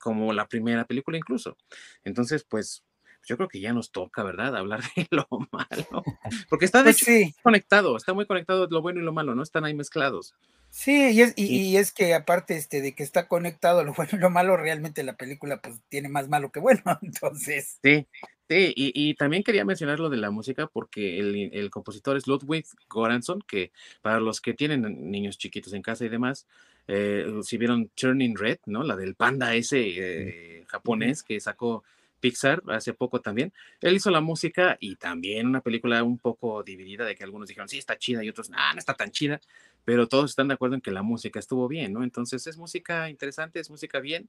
[0.00, 1.56] como la primera película incluso.
[2.04, 2.84] Entonces, pues
[3.26, 4.56] yo creo que ya nos toca, ¿verdad?
[4.56, 6.02] Hablar de lo malo.
[6.48, 9.42] Porque está de pues conectado, está muy conectado lo bueno y lo malo, ¿no?
[9.42, 10.34] Están ahí mezclados.
[10.70, 14.18] Sí, y es, y, es que aparte este, de que está conectado lo bueno y
[14.18, 17.78] lo malo, realmente la película pues tiene más malo que bueno, entonces.
[17.82, 18.06] Sí,
[18.48, 22.26] sí, y, y también quería mencionar lo de la música porque el, el, compositor es
[22.26, 26.46] Ludwig Goranson, que para los que tienen niños chiquitos en casa y demás,
[26.88, 28.82] eh, si vieron Turning Red, ¿no?
[28.82, 31.84] La del panda ese eh, japonés que sacó
[32.20, 33.52] Pixar hace poco también.
[33.80, 37.68] Él hizo la música y también una película un poco dividida de que algunos dijeron,
[37.68, 39.40] sí, está chida y otros, no, no está tan chida,
[39.84, 42.02] pero todos están de acuerdo en que la música estuvo bien, ¿no?
[42.02, 44.28] Entonces es música interesante, es música bien,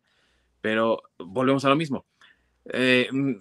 [0.61, 2.05] pero volvemos a lo mismo.
[2.65, 3.35] Eh, mm,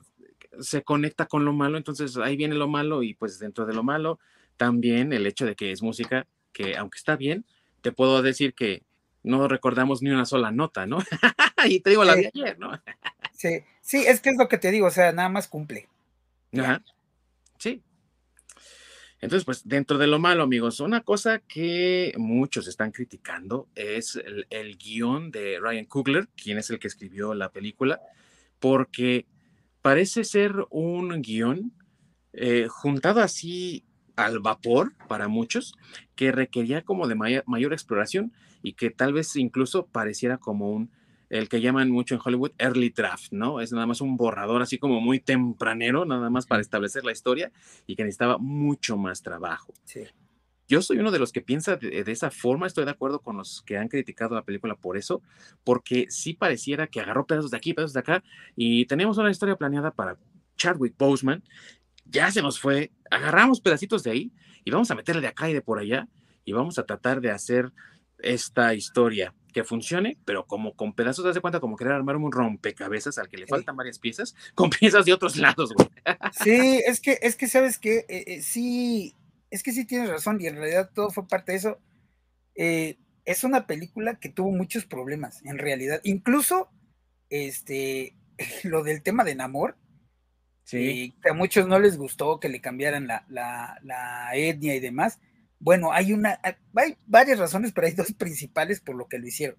[0.60, 3.82] se conecta con lo malo, entonces ahí viene lo malo y pues dentro de lo
[3.82, 4.18] malo
[4.56, 7.44] también el hecho de que es música que aunque está bien,
[7.80, 8.82] te puedo decir que
[9.22, 10.98] no recordamos ni una sola nota, ¿no?
[11.66, 12.70] y te digo la de ayer, ¿no?
[13.32, 15.88] sí, sí, es que es lo que te digo, o sea, nada más cumple.
[16.56, 16.82] Ajá.
[17.58, 17.82] Sí.
[19.20, 24.78] Entonces, pues dentro de lo malo, amigos, una cosa que muchos están criticando es el,
[24.78, 28.00] guion de Ryan Coogler, quien es el que escribió la película,
[28.60, 29.26] porque
[29.82, 31.72] parece ser un guion
[32.32, 35.74] eh, juntado así al vapor para muchos,
[36.14, 40.90] que requería como de mayor, exploración y que tal vez incluso pareciera como un,
[41.30, 43.60] el que llaman mucho en Hollywood early draft, ¿no?
[43.60, 47.52] Es nada más un borrador así como muy tempranero, nada más para establecer la historia
[47.86, 49.74] y que necesitaba mucho más trabajo.
[49.84, 50.04] Sí.
[50.68, 53.62] Yo soy uno de los que piensa de, esa forma, estoy de acuerdo con los
[53.62, 55.22] que han criticado la película por eso,
[55.64, 58.22] porque sí pareciera que agarró pedazos de aquí, pedazos de acá,
[58.54, 60.18] y teníamos una historia planeada para
[60.58, 61.42] Chadwick Boseman,
[62.04, 65.54] ya se nos fue, agarramos pedacitos de ahí y vamos a meterle de acá y
[65.54, 66.06] de por allá,
[66.44, 67.72] y vamos a tratar de hacer
[68.18, 73.18] esta historia que funcione, pero como con pedazos, de cuenta como querer armar un rompecabezas
[73.18, 75.88] al que le faltan varias piezas, con piezas de otros lados, güey.
[76.32, 79.14] Sí, es que, es que sabes que eh, eh, sí,
[79.50, 81.78] es que sí tienes razón y en realidad todo fue parte de eso.
[82.54, 86.00] Eh, es una película que tuvo muchos problemas, en realidad.
[86.04, 86.70] Incluso
[87.30, 88.14] este,
[88.64, 89.76] lo del tema de Namor,
[90.64, 91.14] sí.
[91.22, 95.20] que a muchos no les gustó que le cambiaran la, la, etnia y demás.
[95.60, 96.40] Bueno, hay una,
[96.74, 99.58] hay varias razones, pero hay dos principales por lo que lo hicieron.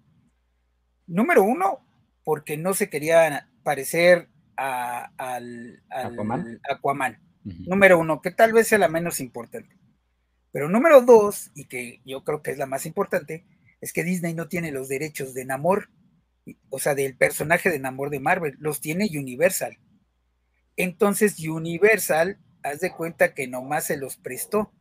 [1.06, 1.84] Número uno,
[2.24, 5.82] porque no se quería parecer a, al,
[6.70, 7.18] Aquaman.
[7.42, 9.76] Número uno, que tal vez sea la menos importante.
[10.52, 13.44] Pero número dos, y que yo creo que es la más importante,
[13.80, 15.88] es que Disney no tiene los derechos de Namor,
[16.68, 19.78] o sea, del personaje de Namor de Marvel, los tiene Universal.
[20.76, 24.72] Entonces Universal, haz de cuenta que nomás se los prestó.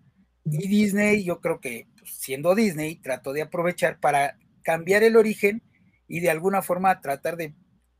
[0.52, 5.62] Y Disney, yo creo que pues, siendo Disney, trató de aprovechar para cambiar el origen
[6.08, 7.54] y de alguna forma tratar de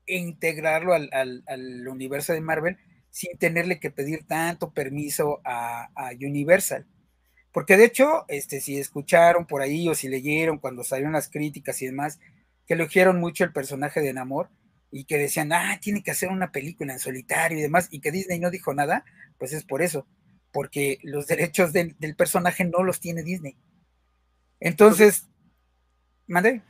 [0.08, 2.78] integrarlo al, universo de Marvel
[3.12, 6.88] sin tenerle que pedir tanto permiso a Universal.
[7.52, 11.82] Porque de hecho, este, si escucharon por ahí o si leyeron cuando salieron las críticas
[11.82, 12.20] y demás,
[12.68, 14.50] que elogiaron mucho el personaje de Namor
[14.92, 18.12] y que decían, ah, tiene que hacer una película en solitario y demás, y que
[18.12, 19.04] Disney no dijo nada,
[19.38, 20.08] pues es por eso,
[20.52, 23.56] porque los derechos del, personaje no los tiene Disney.
[24.60, 25.28] Entonces,
[26.28, 26.62] mandé.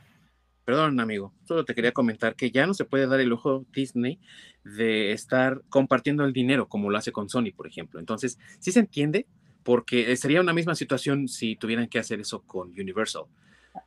[0.64, 4.20] Perdón, amigo, solo te quería comentar que ya no se puede dar el ojo Disney
[4.62, 7.98] de estar compartiendo el dinero como lo hace con Sony, por ejemplo.
[7.98, 9.26] Entonces, sí se entiende
[9.62, 13.24] porque sería una misma situación si tuvieran que hacer eso con Universal.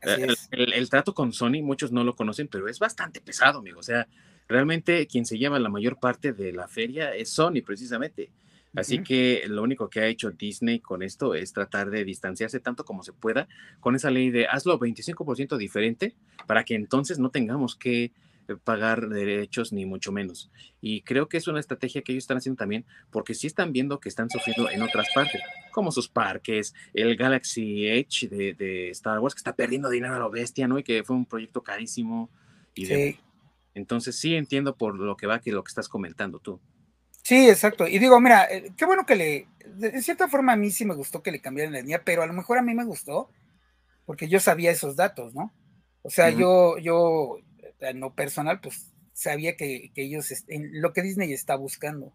[0.02, 3.80] Eh, el, trato con Sony, muchos no lo conocen, pero es bastante pesado, amigo.
[3.80, 4.08] O sea,
[4.48, 8.32] realmente quien se lleva la mayor parte de la feria es Sony, precisamente.
[8.76, 12.86] Así que lo único que ha hecho Disney con esto es tratar de distanciarse tanto
[12.86, 13.48] como se pueda
[13.80, 16.16] con esa ley de hazlo 25% diferente
[16.48, 18.12] para que entonces no tengamos que
[18.48, 20.52] eh, pagar derechos ni mucho menos.
[20.82, 24.00] Y creo que es una estrategia que ellos están haciendo también porque sí están viendo
[24.00, 29.36] que están sufriendo en otras partes, como sus parques, el Galaxy Edge de, Star Wars,
[29.36, 30.80] que está perdiendo dinero a lo bestia, ¿no?
[30.80, 32.30] Y que fue un proyecto carísimo.
[32.74, 33.20] Y sí.
[33.76, 36.60] Entonces sí entiendo por lo que va que lo que estás comentando tú.
[37.24, 37.88] Sí, exacto.
[37.88, 40.94] Y digo, mira, eh, qué bueno que le, de cierta forma a mí sí me
[40.94, 43.30] gustó que le cambiaran la línea, pero a lo mejor a mí me gustó
[44.06, 45.54] porque yo sabía esos datos, ¿no?
[46.02, 47.38] O sea, yo, yo,
[47.80, 52.14] en lo personal, pues sabía que, ellos, en lo que Disney está buscando.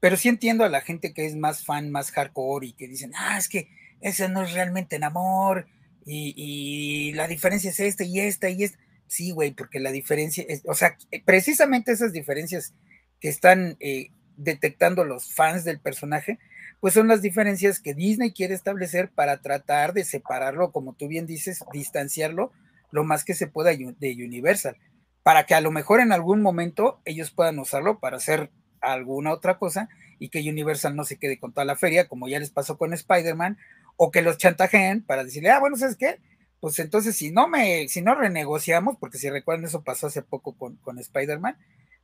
[0.00, 3.12] Pero sí entiendo a la gente que es más fan, más hardcore y que dicen,
[3.14, 3.68] ah, es que
[4.00, 5.66] ese no es realmente en amor
[6.06, 8.78] y, la diferencia es esta y esta y esta.
[9.06, 12.74] Sí, güey, porque la diferencia es, o sea, precisamente esas diferencias
[13.20, 14.10] que están eh,
[14.42, 16.38] detectando los fans del personaje,
[16.80, 21.26] pues son las diferencias que Disney quiere establecer para tratar de separarlo, como tú bien
[21.26, 22.52] dices, distanciarlo
[22.90, 24.76] lo más que se pueda de Universal,
[25.22, 28.50] para que a lo mejor en algún momento ellos puedan usarlo para hacer
[28.80, 32.38] alguna otra cosa y que Universal no se quede con toda la feria, como ya
[32.38, 33.58] les pasó con Spider-Man,
[33.96, 36.20] o que los chantajeen para decirle, ah, bueno, ¿sabes qué?
[36.60, 40.56] Pues entonces si no me, si no renegociamos, porque si recuerdan eso pasó hace poco
[40.56, 41.56] con, con Spider-Man,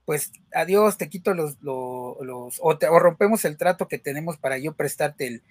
[0.08, 5.26] pues adiós, te quito los, los, o, rompemos el trato que tenemos para yo prestarte
[5.26, 5.42] el,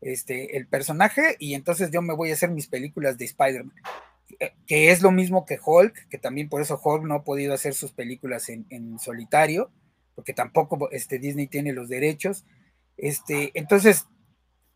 [0.00, 3.76] este, el personaje y entonces yo me voy a hacer mis películas de Spider-Man.
[4.40, 7.52] Eh, que es lo mismo que Hulk, que también por eso Hulk no ha podido
[7.52, 9.70] hacer sus películas en, solitario,
[10.14, 12.46] porque tampoco este, Disney tiene los derechos.
[12.96, 14.06] Este, entonces,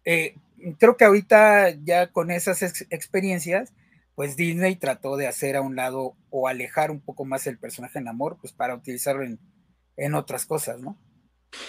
[0.05, 0.35] eh,
[0.79, 3.73] creo que ahorita ya con esas experiencias,
[4.21, 7.99] pues Disney trató de hacer a un lado o alejar un poco más el personaje
[7.99, 9.41] en amor, pues para utilizarlo en,
[9.97, 10.99] en otras cosas, ¿no?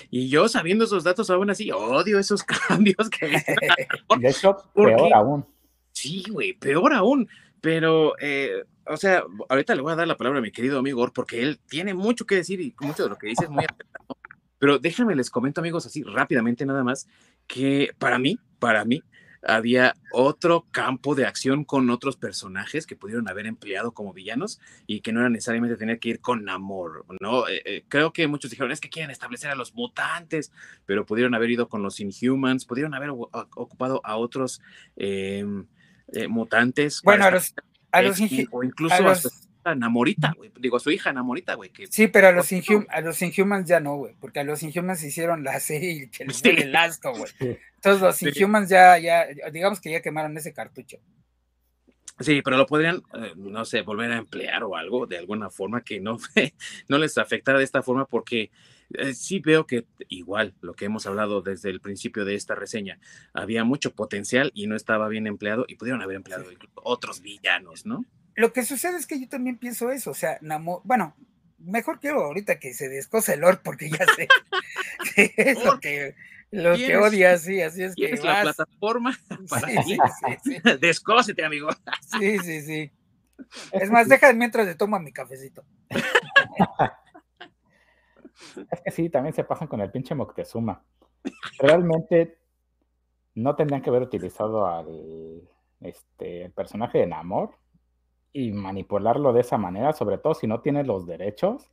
[0.09, 3.27] Y yo sabiendo esos datos aún así, odio esos cambios que...
[4.19, 5.45] de hecho, peor aún.
[5.93, 7.29] Sí, güey, peor aún.
[7.61, 11.09] Pero, eh, o sea, ahorita le voy a dar la palabra a mi querido amigo
[11.15, 14.17] porque él tiene mucho que decir y mucho de lo que dice es muy acertado.
[14.59, 17.07] Pero déjenme les comento, amigos, así rápidamente nada más,
[17.47, 19.01] que para mí, para mí,
[19.43, 25.01] había otro campo de acción con otros personajes que pudieron haber empleado como villanos y
[25.01, 27.47] que no era necesariamente tener que ir con amor, ¿no?
[27.47, 30.51] Eh, eh, creo que muchos dijeron, es que quieren establecer a los mutantes,
[30.85, 34.61] pero pudieron haber ido con los Inhumans, pudieron haber ocupado a otros
[34.95, 35.65] em,
[36.13, 37.01] eh, mutantes.
[37.03, 37.55] Bueno, a los,
[37.91, 38.19] a los
[38.51, 39.15] o incluso a,
[39.63, 40.51] su Namorita, güey.
[40.59, 41.71] Digo, a su hija Namorita, güey.
[41.89, 42.49] Sí, pero a los,
[42.89, 44.15] a los Inhumans ya no, güey.
[44.19, 47.59] Porque a los Inhumans hicieron la serie que les el asco, güey.
[47.75, 50.97] Entonces los Inhumans ya, ya, digamos que ya quemaron ese cartucho.
[52.19, 55.81] Sí, pero lo podrían, eh, no sé, volver a emplear o algo de alguna forma
[55.81, 56.19] que no,
[56.87, 58.51] no les afectara de esta forma porque
[58.93, 62.99] eh, sí veo que igual lo que hemos hablado desde el principio de esta reseña,
[63.33, 66.45] había mucho potencial y no estaba bien empleado y pudieron haber empleado
[66.75, 68.05] otros villanos, ¿no?
[68.35, 70.39] Lo que sucede es que yo también pienso eso, o sea,
[70.83, 71.15] bueno,
[71.59, 74.27] mejor quiero ahorita que se descose el Lord porque ya sé
[75.15, 76.15] que es lo que,
[76.51, 79.17] lo que odia, sí, así es que es la plataforma
[79.49, 79.97] para sí,
[80.43, 81.69] sí, Descósete, amigo.
[82.19, 82.91] Sí, sí, sí.
[83.71, 85.63] Es más, deja mientras le tomo mi cafecito.
[88.69, 90.83] Es que sí, también se pasan con el pinche Moctezuma.
[91.59, 92.37] Realmente
[93.35, 95.41] no tendrían que haber utilizado al
[95.79, 97.55] este, el personaje de Namor
[98.33, 101.71] y manipularlo de esa manera, sobre todo si no tiene los derechos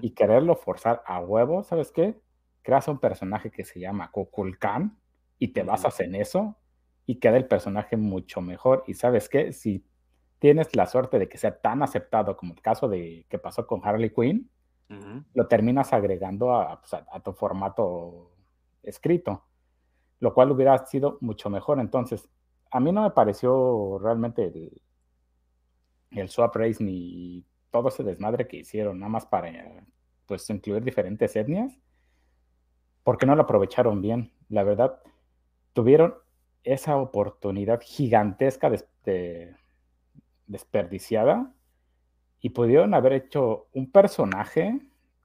[0.00, 2.18] y quererlo forzar a huevo, ¿sabes qué?
[2.62, 4.98] Creas un personaje que se llama Kukulkan
[5.38, 6.56] y te basas en eso
[7.04, 8.84] y queda el personaje mucho mejor.
[8.86, 9.52] Y ¿sabes qué?
[9.52, 9.84] Si
[10.38, 13.80] tienes la suerte de que sea tan aceptado como el caso de que pasó con
[13.84, 14.50] Harley Quinn,
[15.34, 16.46] lo terminas agregando
[16.80, 18.30] pues, a, a, tu formato
[18.82, 19.44] escrito,
[20.20, 21.78] lo cual hubiera sido mucho mejor.
[21.78, 22.30] Entonces,
[22.70, 24.80] a mí no me pareció realmente el,
[26.10, 29.52] el swap race ni todo ese desmadre que hicieron, nada más para
[30.26, 31.72] pues incluir diferentes etnias,
[33.02, 34.32] porque no lo aprovecharon bien.
[34.48, 35.00] La verdad,
[35.72, 36.14] tuvieron
[36.64, 38.70] esa oportunidad gigantesca
[39.04, 39.54] de,
[40.46, 41.52] desperdiciada
[42.40, 44.80] y pudieron haber hecho un personaje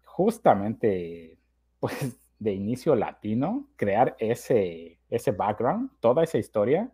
[0.05, 1.37] justamente
[1.79, 6.91] pues de inicio latino, crear ese, ese background, toda esa historia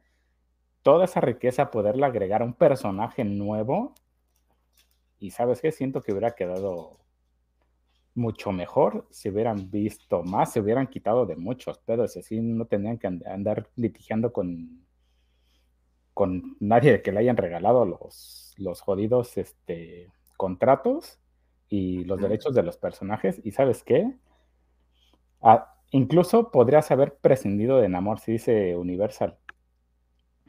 [0.84, 3.94] toda esa riqueza, poderla agregar a un personaje nuevo.
[5.20, 7.00] Y sabes qué, siento que hubiera quedado
[8.15, 12.98] mucho mejor si hubieran visto más, se hubieran quitado de muchos pedos, así no tenían
[12.98, 14.86] que andar litigiando con,
[16.13, 21.20] con nadie que le hayan regalado los, los jodidos este, contratos
[21.70, 23.42] y los derechos de los personajes.
[23.44, 24.12] Y sabes qué,
[25.42, 29.38] ah, incluso podrías haber prescindido de Namor, si dice Universal,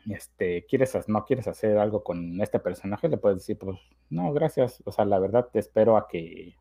[0.09, 4.83] este, ¿quieres, no quieres hacer algo con este personaje, le puedes decir, pues, no, gracias.
[4.87, 6.55] O sea, la verdad te espero a que,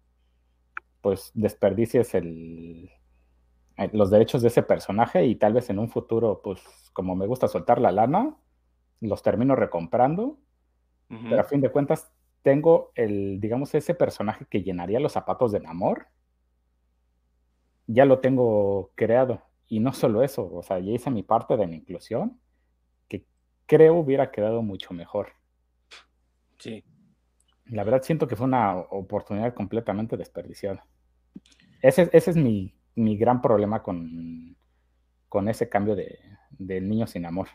[1.02, 2.90] pues, desperdicies el,
[3.94, 6.62] los derechos de ese personaje y tal vez en un futuro, pues,
[6.94, 8.36] como me gusta soltar la lana,
[9.02, 10.38] los termino recomprando.
[11.08, 12.12] Pero a fin de cuentas,
[12.44, 16.06] tengo el, digamos, ese personaje que llenaría los zapatos de Namor.
[17.88, 19.42] Ya lo tengo creado.
[19.68, 22.40] Y no solo eso, o sea, ya hice mi parte de la inclusión
[23.70, 25.30] creo hubiera quedado mucho mejor.
[26.58, 26.84] Sí.
[27.68, 30.86] La verdad siento que fue una oportunidad completamente desperdiciada.
[31.82, 34.58] Ese, ese es mi, gran problema con,
[35.30, 37.48] con ese cambio de, del niño sin amor.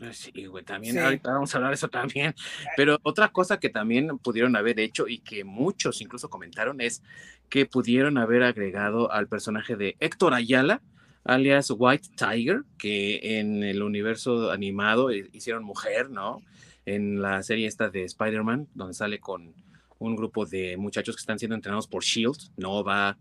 [0.00, 2.34] Ah, sí, güey, también ahorita vamos a hablar de eso también.
[2.76, 7.02] Pero otra cosa que también pudieron haber hecho y que muchos incluso comentaron es
[7.48, 10.82] que pudieron haber agregado al personaje de Héctor Ayala,
[11.26, 16.42] alias White Tiger, que en el universo animado hicieron mujer, ¿no?
[16.84, 19.54] En la serie esta de Spider-Man, donde sale con
[19.98, 23.18] un grupo de muchachos que están siendo entrenados por Shield, Nova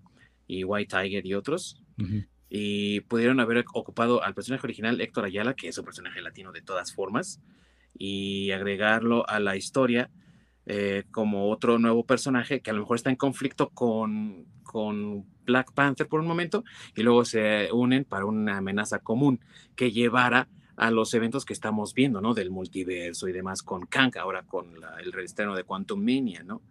[0.47, 1.81] y White Tiger y otros.
[2.49, 6.61] Y pudieron haber ocupado al personaje original Héctor Ayala, que es un personaje latino de
[6.61, 7.41] todas formas,
[7.97, 10.09] y agregarlo a la historia
[10.65, 15.71] eh, como otro nuevo personaje que a lo mejor está en conflicto con, con Black
[15.73, 16.63] Panther por un momento
[16.95, 19.39] y luego se unen para una amenaza común
[19.75, 20.47] que llevara
[20.78, 22.34] a los eventos que estamos viendo, ¿no?
[22.34, 24.67] Del multiverso y demás con Kang, ahora con
[25.01, 26.62] el reestreno de Quantum Mania, ¿no?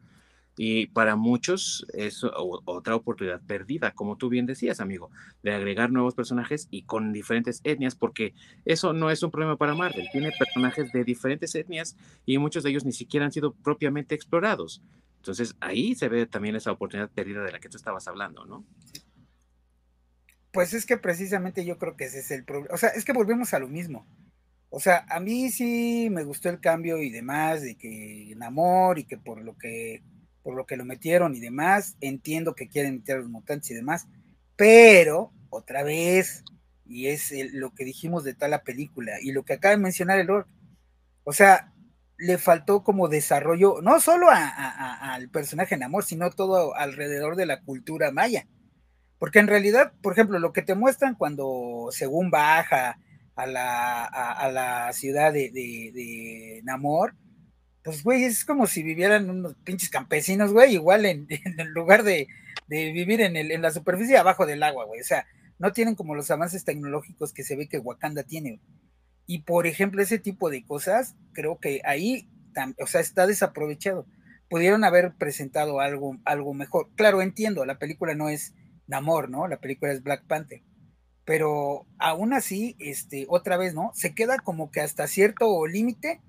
[0.57, 5.11] Y para muchos es otra oportunidad perdida, como tú bien decías, amigo,
[5.43, 9.75] de agregar nuevos personajes y con diferentes etnias, porque eso no es un problema para
[9.75, 10.09] Marvel.
[10.13, 14.81] Tiene personajes de diferentes etnias y muchos de ellos ni siquiera han sido propiamente explorados.
[15.17, 18.65] Entonces ahí se ve también esa oportunidad perdida de la que tú estabas hablando, ¿no?
[20.53, 22.75] Pues es que precisamente yo creo que ese es el problema.
[22.75, 24.07] O sea, es que volvemos a lo mismo.
[24.71, 28.99] O sea, a mí sí me gustó el cambio y demás, de que en amor
[28.99, 30.03] y que por lo que
[30.45, 31.97] por lo que lo metieron y demás.
[32.01, 34.07] Entiendo que quieren meter a los mutantes y demás,
[34.55, 36.45] pero otra vez,
[36.87, 40.21] y es lo que dijimos de tal la película y lo que acaba de mencionar
[40.21, 40.47] el Lord.
[41.25, 41.73] O sea,
[42.19, 47.61] le faltó como desarrollo, no solo al personaje en amor, sino todo alrededor de la
[47.63, 48.47] cultura maya.
[49.19, 52.99] Porque en realidad, por ejemplo, lo que te muestran cuando según baja
[53.37, 57.15] a la, a, la ciudad de, de, Namor,
[57.85, 61.29] pues, güey, es como si vivieran unos pinches campesinos, güey, igual en,
[61.75, 62.27] lugar de,
[62.67, 65.01] vivir en la superficie abajo del agua, güey.
[65.01, 65.27] O sea,
[65.59, 68.61] no tienen como los avances tecnológicos que se ve que Wakanda tiene.
[69.27, 72.29] Y por ejemplo, ese tipo de cosas, creo que ahí,
[72.81, 74.07] o sea, está desaprovechado.
[74.49, 76.89] Pudieron haber presentado algo, algo mejor.
[76.97, 78.55] Claro, entiendo, la película no es
[78.87, 79.49] Namor, ¿no?
[79.49, 80.63] La película es Black Panther.
[81.25, 83.91] Pero aún así, este, otra vez, ¿no?
[83.95, 86.21] Se queda como que hasta cierto límite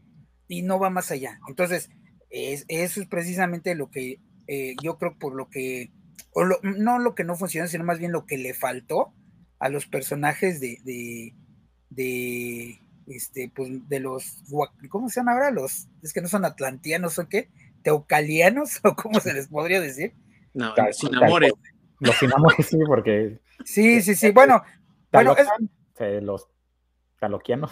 [0.47, 1.39] y no va más allá.
[1.47, 1.89] Entonces,
[2.29, 5.91] eso es precisamente lo que eh, yo creo por lo que
[6.31, 9.13] o no lo que no funcionó, sino más bien lo que le faltó
[9.59, 11.33] a los personajes de, de,
[11.89, 14.43] de este, pues de los,
[14.89, 15.51] ¿cómo se llama ahora?
[15.51, 17.49] Los, es que no son atlantianos, ¿o qué?
[17.83, 20.13] Teucalianos, o cómo se les podría decir.
[20.53, 21.53] No, sin amores.
[21.99, 23.39] Los sin amores, sí, porque.
[23.63, 24.61] Sí, sí, sí, bueno.
[25.11, 25.35] bueno
[26.21, 26.47] los
[27.19, 27.71] taloquianos.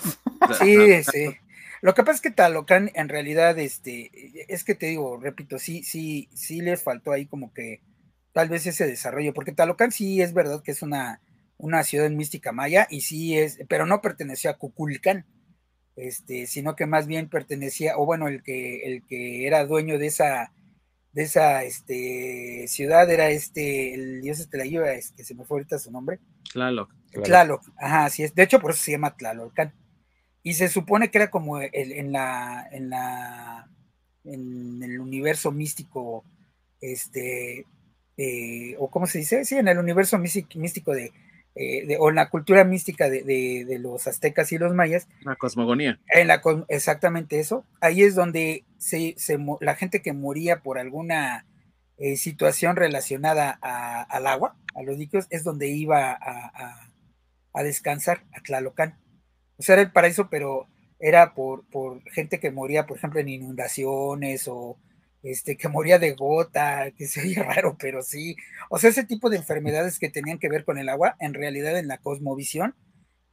[0.59, 1.38] Sí, sí.
[1.84, 4.10] Lo que pasa es que Talocan, en realidad, este,
[4.48, 7.82] es que te digo, repito, sí, sí, sí les faltó ahí como que
[8.32, 11.20] tal vez ese desarrollo, porque Talocan sí es verdad que es una,
[11.58, 15.26] una ciudad mística maya y sí es, pero no pertenecía a Cuculcán,
[15.98, 20.08] este, sino que más bien pertenecía, o bueno, el que, el que era dueño de
[20.08, 20.54] esa,
[21.12, 25.56] de esa este, ciudad era este, el dios este la es que se me fue
[25.56, 26.22] ahorita su nombre.
[26.54, 26.94] Tlaloc.
[27.12, 28.34] Tlaloc, ajá, así es.
[28.34, 29.74] De hecho, por eso se llama Tlalocán.
[30.44, 33.70] Y se supone que era como el, en la, en la,
[34.26, 36.26] en el universo místico,
[36.82, 37.66] este,
[38.18, 41.12] eh, o cómo se dice, sí, en el universo místico de,
[41.56, 45.08] eh, o en la cultura mística de, los aztecas y los mayas.
[45.22, 46.00] La cosmogonía.
[46.08, 47.66] En la, exactamente eso.
[47.80, 49.16] Ahí es donde se,
[49.62, 51.46] la gente que moría por alguna
[51.98, 56.89] eh, situación relacionada al agua, a los líquidos, es donde iba a,
[57.54, 59.00] a, descansar, a Tlalocán.
[59.64, 60.68] O sea, era el paraíso, pero
[60.99, 64.78] era por, por gente que moría, por ejemplo, en inundaciones o
[65.22, 68.36] este, que moría de gota, que se oye raro, pero sí.
[68.70, 71.80] O sea, ese tipo de enfermedades que tenían que ver con el agua, en realidad
[71.80, 72.76] en la cosmovisión,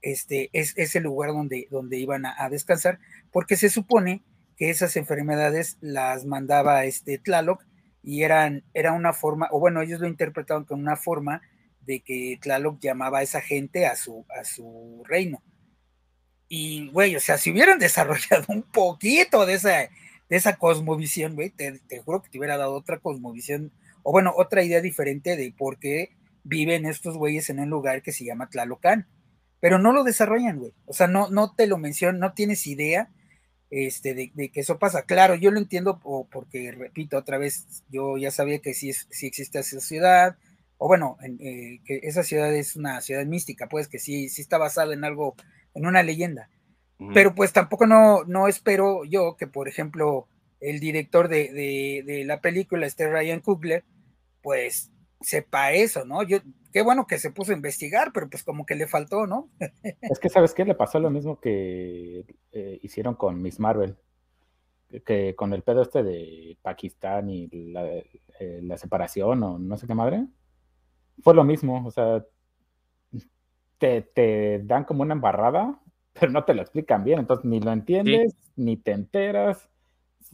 [0.03, 3.01] este, es, ese el lugar donde, donde iban a, descansar,
[3.33, 4.23] porque se supone
[4.57, 7.65] que esas enfermedades las mandaba este Tlaloc
[8.05, 11.43] y eran, era una forma, o bueno, ellos lo interpretaban como una forma
[11.81, 15.43] de que Tlaloc llamaba a esa gente a su, a su reino.
[16.51, 19.89] Y, güey, o sea, si hubieran desarrollado un poquito de esa
[20.29, 23.73] de esa cosmovisión, güey, te, juro que te hubiera dado otra cosmovisión,
[24.05, 26.11] o bueno, otra idea diferente de por qué
[26.45, 29.09] viven estos güeyes en un lugar que se llama Tlalocan.
[29.59, 30.73] Pero no lo desarrollan, güey.
[30.87, 33.11] O sea, no, no te lo mencionan, no tienes idea
[33.71, 35.03] este, de, que eso pasa.
[35.03, 39.59] Claro, yo lo entiendo porque, repito, otra vez, yo ya sabía que sí, sí existe
[39.59, 40.39] esa ciudad,
[40.79, 44.59] o bueno, eh, que esa ciudad es una ciudad mística, pues que sí, sí está
[44.59, 45.35] basada en algo,
[45.75, 46.49] en una leyenda.
[47.15, 50.29] Pero pues tampoco no, no espero yo que, por ejemplo,
[50.61, 53.85] el director de, la película, este Ryan Coogler,
[54.43, 56.23] pues sepa eso, ¿no?
[56.23, 56.39] Yo,
[56.73, 59.49] qué bueno que se puso a investigar, pero pues como que le faltó, ¿no?
[59.81, 60.65] es que, ¿sabes qué?
[60.65, 63.97] Le pasó lo mismo que eh, hicieron con Miss Marvel,
[65.05, 69.87] que con el pedo este de Pakistán y la, eh, la separación o no sé
[69.87, 70.27] qué madre.
[71.23, 72.25] Fue lo mismo, o sea,
[73.81, 75.81] te, te dan como una embarrada
[76.13, 79.69] pero no te lo explican bien, entonces ni lo entiendes, ni te enteras,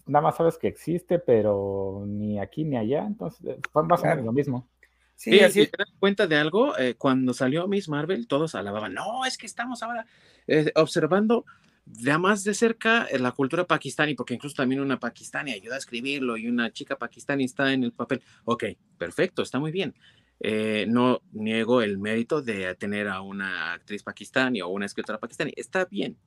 [0.07, 4.25] nada más sabes que existe, pero ni aquí ni allá, entonces fue más o menos
[4.25, 4.69] lo mismo.
[5.15, 9.25] Sí, así te das cuenta de algo, eh, cuando salió Miss Marvel, todos alababan, no,
[9.25, 10.07] es que estamos ahora
[10.47, 11.47] eh, observando
[11.87, 15.79] de más de cerca eh, la cultura pakistaní, porque incluso también una pakistaní ayuda a
[15.79, 18.23] escribirlo y una chica pakistaní está en el papel.
[18.45, 18.65] Ok,
[18.99, 19.95] perfecto, está muy bien.
[20.41, 25.53] Eh, no niego el mérito de tener a una actriz pakistaní o una escritora pakistaní.
[25.57, 26.19] Está bien,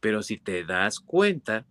[0.00, 1.66] pero si te das cuenta,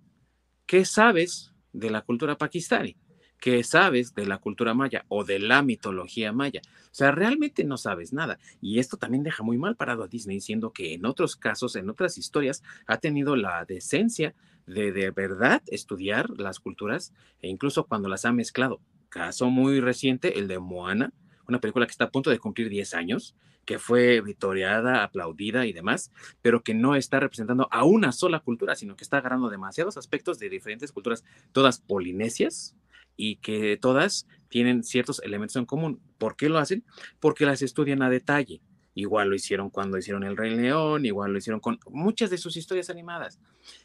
[0.66, 2.96] ¿qué sabes de la cultura pakistaní?
[3.40, 6.62] ¿Qué sabes de la cultura maya o de la mitología maya?
[6.66, 8.40] O sea, realmente no sabes nada.
[8.62, 11.90] Y esto también deja muy mal parado a Disney, siendo que en otros casos, en
[11.90, 14.34] otras historias, ha tenido la decencia
[14.66, 18.80] de de verdad estudiar las culturas e incluso cuando las ha mezclado.
[19.10, 21.14] Caso muy reciente, el de Moana,
[21.48, 23.36] una película que está a punto de cumplir 10 años,
[23.66, 28.76] que fue victoriada, aplaudida y demás, pero que no está representando a una sola cultura,
[28.76, 32.76] sino que está agarrando demasiados aspectos de diferentes culturas, todas polinesias,
[33.18, 36.02] y que todas tienen ciertos elementos en común.
[36.18, 36.84] ¿Por qué lo hacen?
[37.20, 38.62] Porque las estudian a detalle
[38.96, 42.58] igual lo hicieron cuando hicieron El Rey León, igual lo hicieron con muchas de sus
[42.58, 43.40] historias animadas.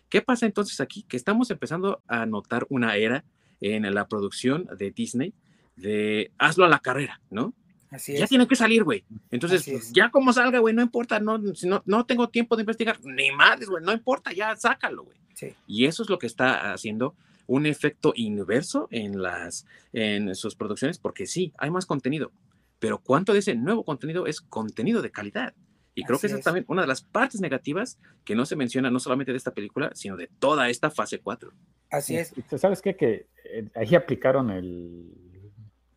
[0.09, 1.03] ¿Qué pasa entonces aquí?
[1.03, 3.25] Que estamos empezando a notar una era
[3.61, 5.35] en la producción de Disney
[5.81, 7.55] de hazlo a la carrera, ¿no?
[7.91, 9.05] Así ya tiene que salir, güey.
[9.31, 13.33] Entonces, ya como salga, güey, no importa, no, no, no tengo tiempo de investigar, ni
[13.33, 15.19] madres, güey, no importa, ya sácalo, güey.
[15.67, 17.15] Y eso es lo que está haciendo
[17.47, 22.31] un efecto inverso en las en sus producciones, porque sí, hay más contenido,
[22.79, 25.55] pero cuánto de ese nuevo contenido es contenido de calidad.
[25.95, 28.91] Y creo que esa es también una de las partes negativas que no se menciona
[28.91, 31.53] no solamente de esta película, sino de toda esta fase 4.
[31.91, 32.33] Así es.
[32.57, 32.95] ¿Sabes qué?
[32.95, 35.30] Que eh, ahí aplicaron el...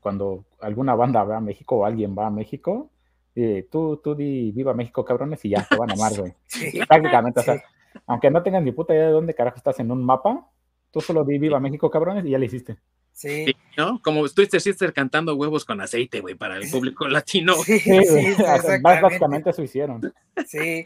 [0.04, 2.92] Cuando alguna banda va a México o alguien va a México,
[3.36, 6.34] eh, tú, tú di viva México, cabrones, y ya te van a amar, güey.
[6.88, 7.64] Prácticamente, o sea,
[8.06, 10.48] aunque no tengas ni puta idea de dónde carajo estás en un mapa,
[10.92, 12.78] tú solo di viva México, cabrones, y ya le hiciste.
[13.14, 13.56] Sí.
[13.78, 14.02] ¿No?
[14.02, 17.54] Como estuviste sister cantando huevos con aceite, güey, para el público latino.
[17.56, 17.94] Sí, sí,
[18.82, 20.14] básicamente eso hicieron.
[20.46, 20.86] Sí.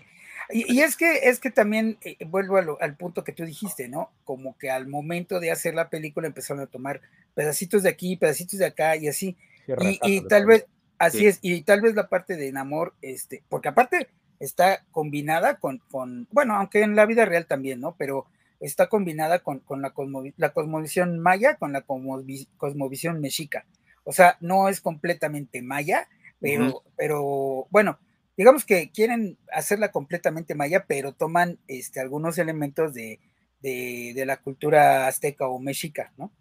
[0.50, 4.12] Y, es que es que también eh, vuelvo al punto que tú dijiste, ¿no?
[4.24, 7.02] Como que al momento de hacer la película empezaron a tomar
[7.34, 9.36] pedacitos de aquí, pedacitos de acá y así.
[9.68, 10.66] y, tal vez,
[10.98, 14.08] así es, y tal vez la parte de enamor, este, porque aparte
[14.39, 17.95] está combinada con, con, bueno, aunque en la vida real también, ¿no?
[17.98, 18.28] Pero
[18.60, 19.93] está combinada con, la,
[20.38, 23.66] la, cosmovisión maya, con la cosmovisión mexica.
[24.04, 26.08] O sea, no es completamente maya,
[26.39, 28.00] pero, pero bueno,
[28.38, 33.20] digamos que quieren hacerla completamente maya, pero toman este, algunos elementos de,
[33.62, 36.32] la cultura azteca o mexica, ¿no?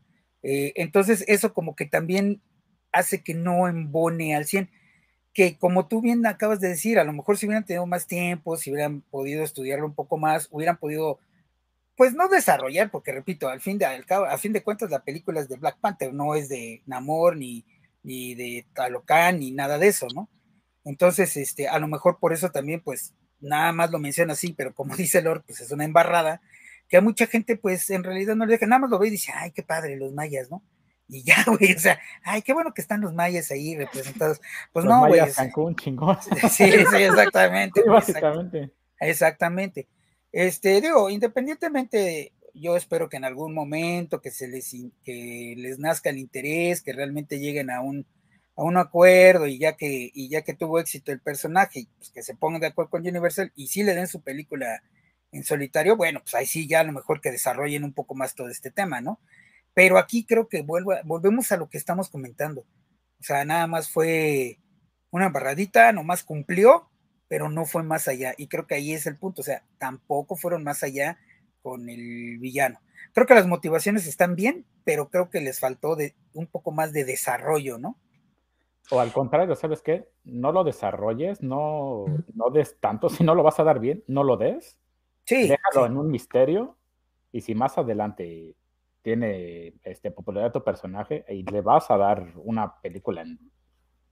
[0.42, 2.40] Eh, entonces, eso como que también
[2.92, 4.70] hace que no embone al 100,
[5.32, 8.56] que como tú bien acabas de decir, a lo mejor si hubieran tenido más tiempo,
[8.56, 11.18] si hubieran podido estudiarlo un poco más, hubieran podido
[11.96, 15.02] pues no desarrollar, porque repito, al fin de, al cabo, a fin de cuentas la
[15.02, 17.64] película es de Black Panther, no es de Namor, ni,
[18.02, 20.28] ni de Talocan, ni nada de eso, ¿no?
[20.86, 24.72] Entonces, este, a lo mejor por eso también, pues, nada más lo menciona así, pero
[24.72, 26.40] como dice Lord, pues es una embarrada,
[26.88, 29.10] que a mucha gente, pues, en realidad no le deja, nada más lo ve y
[29.10, 30.62] dice, ay, qué padre, los mayas, ¿no?
[31.08, 34.40] Y ya, güey, o sea, ay, qué bueno que están los mayas ahí representados.
[34.72, 35.20] Pues no, güey.
[35.32, 36.18] Cancún, chingón.
[36.50, 37.82] Sí, sí, exactamente.
[37.82, 38.70] Sí, básicamente.
[39.00, 39.88] Exactamente.
[40.30, 44.72] Este, digo, independientemente, yo espero que en algún momento que se les,
[45.04, 48.06] que les nazca el interés, que realmente lleguen a un,
[48.56, 52.22] a un acuerdo y ya que, y ya que tuvo éxito el personaje, pues que
[52.22, 54.82] se pongan de acuerdo con Universal y sí le den su película
[55.32, 58.34] en solitario, bueno, pues ahí sí ya a lo mejor que desarrollen un poco más
[58.34, 59.20] todo este tema, ¿no?
[59.74, 62.62] Pero aquí creo que vuelvo, volvemos a lo que estamos comentando.
[63.20, 64.58] O sea, nada más fue
[65.10, 66.88] una barradita, nomás cumplió,
[67.28, 68.34] pero no fue más allá.
[68.38, 71.18] Y creo que ahí es el punto, o sea, tampoco fueron más allá
[71.62, 72.80] con el villano.
[73.12, 76.92] Creo que las motivaciones están bien, pero creo que les faltó de un poco más
[76.92, 77.98] de desarrollo, ¿no?
[78.90, 80.08] O al contrario, ¿sabes qué?
[80.24, 84.22] No lo desarrolles, no, no des tanto, si no lo vas a dar bien, no
[84.22, 84.78] lo des.
[85.24, 85.48] Sí.
[85.48, 86.76] Déjalo en un misterio
[87.32, 88.54] y si más adelante
[89.02, 93.38] tiene este, popularidad tu personaje y le vas a dar una película en,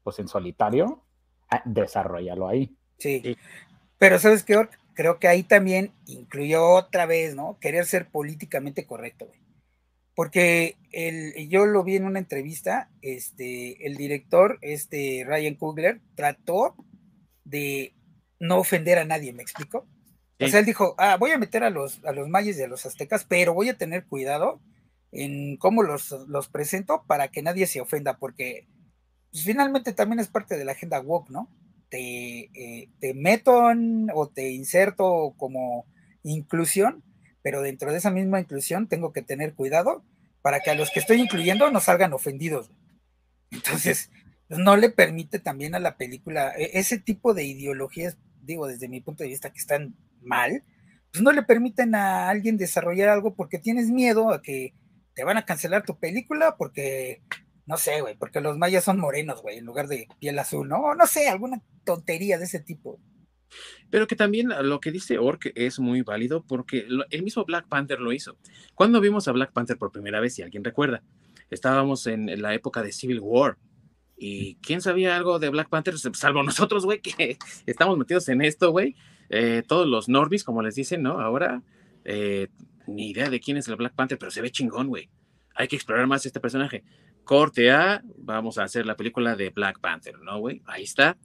[0.03, 1.03] pues en solitario,
[1.51, 2.77] ah, desarrollalo ahí.
[2.99, 3.37] Sí.
[3.99, 4.69] Pero ¿sabes qué?
[4.95, 7.59] Creo que ahí también incluyó otra vez, ¿no?
[7.61, 9.44] Querer ser políticamente correcto, güey.
[10.15, 16.77] Porque el, yo lo vi en una entrevista, este, el director, este Ryan Coogler, trató
[17.45, 17.95] de
[18.39, 19.87] no ofender a nadie, ¿me explico?
[20.41, 22.69] O sea, él dijo, ah, voy a meter a los, a los mayas y a
[22.69, 24.61] los aztecas, pero voy a tener cuidado
[25.13, 28.67] en cómo los, los presento para que nadie se ofenda, porque
[29.31, 31.49] pues, finalmente también es parte de la agenda woke, ¿no?
[31.97, 33.71] Eh, te, meto
[34.15, 35.87] o te inserto como
[36.25, 37.05] inclusión,
[37.45, 40.03] pero dentro de esa misma inclusión tengo que tener cuidado
[40.41, 42.71] para que a los que estoy incluyendo no salgan ofendidos.
[43.51, 44.11] Entonces,
[44.49, 49.03] no le permite también a la película e, ese tipo de ideologías, digo, desde mi
[49.03, 50.65] punto de vista, que están mal,
[51.13, 54.73] pues no le permiten a alguien desarrollar algo porque tienes miedo a que
[55.15, 57.23] te van a cancelar tu película porque
[57.67, 60.95] no sé, güey, porque los mayas son morenos, güey, en lugar de piel azul, ¿no?
[60.95, 62.99] No sé, alguna tontería de ese tipo.
[63.91, 68.01] Pero que también lo que dice Ork es muy válido porque el mismo Black Panther
[68.01, 68.37] lo hizo.
[68.75, 71.03] Cuando vimos a Black Panther por primera vez, si alguien recuerda,
[71.51, 73.57] estábamos en la época de Civil War.
[74.17, 75.99] ¿Y quién sabía algo de Black Panther?
[75.99, 78.97] Salvo nosotros, güey, que estamos metidos en esto, güey.
[79.31, 81.21] Eh, todos los Norbis, como les dicen, ¿no?
[81.21, 81.63] Ahora,
[82.05, 82.49] eh,
[82.87, 85.09] ni idea de quién es el Black Panther, pero se ve chingón, güey.
[85.55, 86.85] Hay que explorar más este personaje
[87.25, 90.63] corte A, vamos a hacer la película de Black Panther, ¿no, güey?
[90.67, 91.17] Ahí está.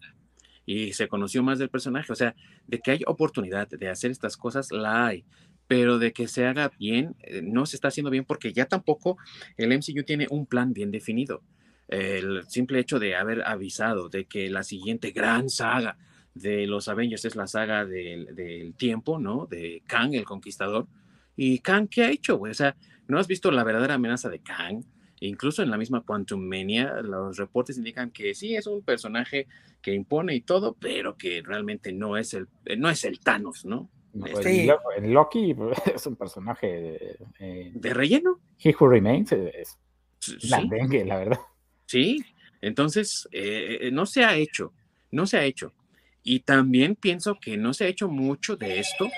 [0.72, 2.13] Y se conoció más del personaje.
[2.13, 2.36] O sea,
[2.67, 5.26] de que hay oportunidad de hacer estas cosas, la hay.
[5.67, 9.17] Pero de que se haga bien, eh, no se está haciendo bien porque ya tampoco
[9.57, 11.41] el MCU tiene un plan bien definido.
[11.88, 15.97] El simple hecho de haber avisado de que la siguiente gran saga
[16.36, 19.47] de los Avengers es la saga del, del tiempo, ¿no?
[19.47, 20.86] De Kang, el conquistador.
[21.36, 22.51] ¿Y Kang qué ha hecho, güey?
[22.51, 22.76] O sea,
[23.07, 24.84] ¿no has visto la verdadera amenaza de Kang?
[25.22, 29.47] Incluso en la misma Quantum Mania, los reportes indican que sí es un personaje
[29.82, 32.47] que impone y todo, pero que realmente no es el,
[32.78, 33.89] no es el Thanos, ¿no?
[34.26, 34.67] Este,
[35.01, 35.55] Loki
[35.95, 38.39] es un personaje eh, de relleno.
[38.63, 39.78] He Who Remains es
[40.43, 41.39] la dengue, la verdad.
[41.86, 42.24] Sí,
[42.61, 44.74] entonces eh, eh, no se ha hecho,
[45.11, 45.74] no se ha hecho.
[46.24, 49.09] Y también pienso que no se ha hecho mucho de esto,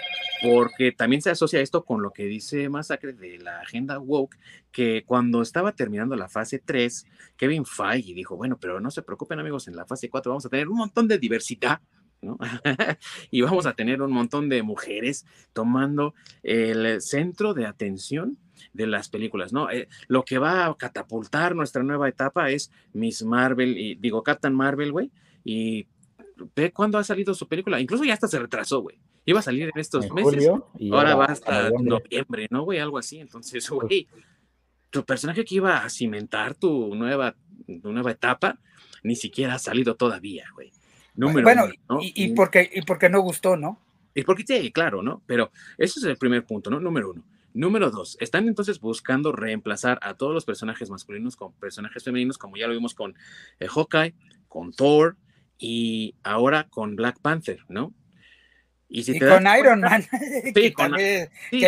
[0.41, 4.37] porque también se asocia esto con lo que dice Masacre de la agenda woke,
[4.71, 7.05] que cuando estaba terminando la fase 3,
[7.37, 10.49] Kevin Feige dijo, bueno, pero no se preocupen amigos, en la fase 4 vamos a
[10.49, 11.81] tener un montón de diversidad,
[12.21, 12.37] ¿no?
[13.31, 16.13] y vamos a tener un montón de mujeres tomando
[16.43, 18.37] el centro de atención
[18.73, 19.69] de las películas, ¿no?
[19.69, 24.55] Eh, lo que va a catapultar nuestra nueva etapa es Miss Marvel, y digo Captain
[24.55, 25.11] Marvel, güey,
[25.43, 25.87] y
[26.55, 27.79] ve cuándo ha salido su película.
[27.79, 28.99] Incluso ya hasta se retrasó, güey.
[29.25, 30.49] Iba a salir en estos meses.
[30.91, 32.79] ahora, va hasta noviembre, ¿no, güey?
[32.79, 33.19] Algo así.
[33.19, 34.07] Entonces, pues güey,
[34.89, 37.35] tu personaje que iba a cimentar tu nueva,
[37.81, 38.59] tu nueva etapa,
[39.03, 40.71] ni siquiera ha salido todavía, güey.
[41.15, 41.65] Número bueno,
[42.01, 43.79] y, y, porque, y porque no gustó, ¿no?
[44.13, 45.21] Y porque sí, claro, ¿no?
[45.25, 46.79] Pero ese es el primer punto, ¿no?
[46.79, 47.23] Número uno.
[47.53, 52.55] Número dos, están entonces buscando reemplazar a todos los personajes masculinos con personajes femeninos, como
[52.55, 53.13] ya lo vimos con
[53.59, 54.15] eh, Hawkeye,
[54.47, 55.17] con Thor,
[55.57, 57.93] y ahora con Black Panther, ¿no?
[58.93, 60.03] Y, con Iron Man,
[60.53, 60.73] que,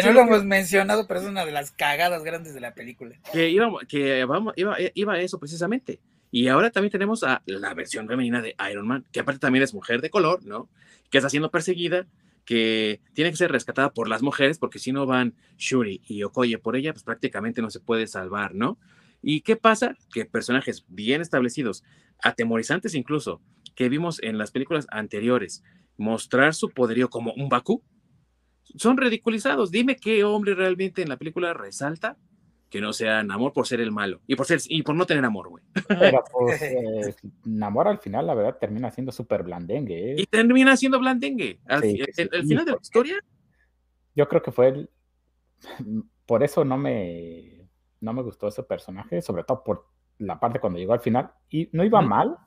[0.03, 3.15] no lo hemos mencionado, pero es una de las cagadas grandes de la película.
[3.31, 6.01] Que iba, que vamos, iba, iba a eso precisamente.
[6.31, 9.73] Y ahora también tenemos a la versión femenina de Iron Man, que aparte también es
[9.73, 10.67] mujer de color, ¿no?
[11.09, 12.07] Que está siendo perseguida,
[12.43, 16.57] que tiene que ser rescatada por las mujeres, porque si no van Shuri y Okoye
[16.57, 18.77] por ella, pues prácticamente no se puede salvar, ¿no?
[19.21, 19.95] ¿Y qué pasa?
[20.13, 21.85] Que personajes bien establecidos,
[22.21, 23.39] atemorizantes incluso,
[23.75, 25.63] que vimos en las películas anteriores,
[25.97, 27.83] mostrar su poderío como un Bakú,
[28.75, 29.71] son ridiculizados.
[29.71, 32.17] Dime qué hombre realmente en la película resalta
[32.73, 35.23] que no sea Namor por ser el malo y por ser y por no tener
[35.23, 35.63] amor, güey.
[35.87, 37.15] Pero pues eh,
[37.45, 40.13] Namor al final, la verdad, termina siendo súper blandengue.
[40.13, 40.15] ¿eh?
[40.17, 41.59] Y termina siendo blandengue.
[41.67, 43.23] Al, el, final de la historia.
[44.15, 44.89] Yo creo que fue el.
[46.25, 47.69] Por eso no me,
[48.01, 49.85] no me gustó ese personaje, sobre todo por
[50.17, 51.31] la parte cuando llegó al final.
[51.51, 52.37] Y no iba mal,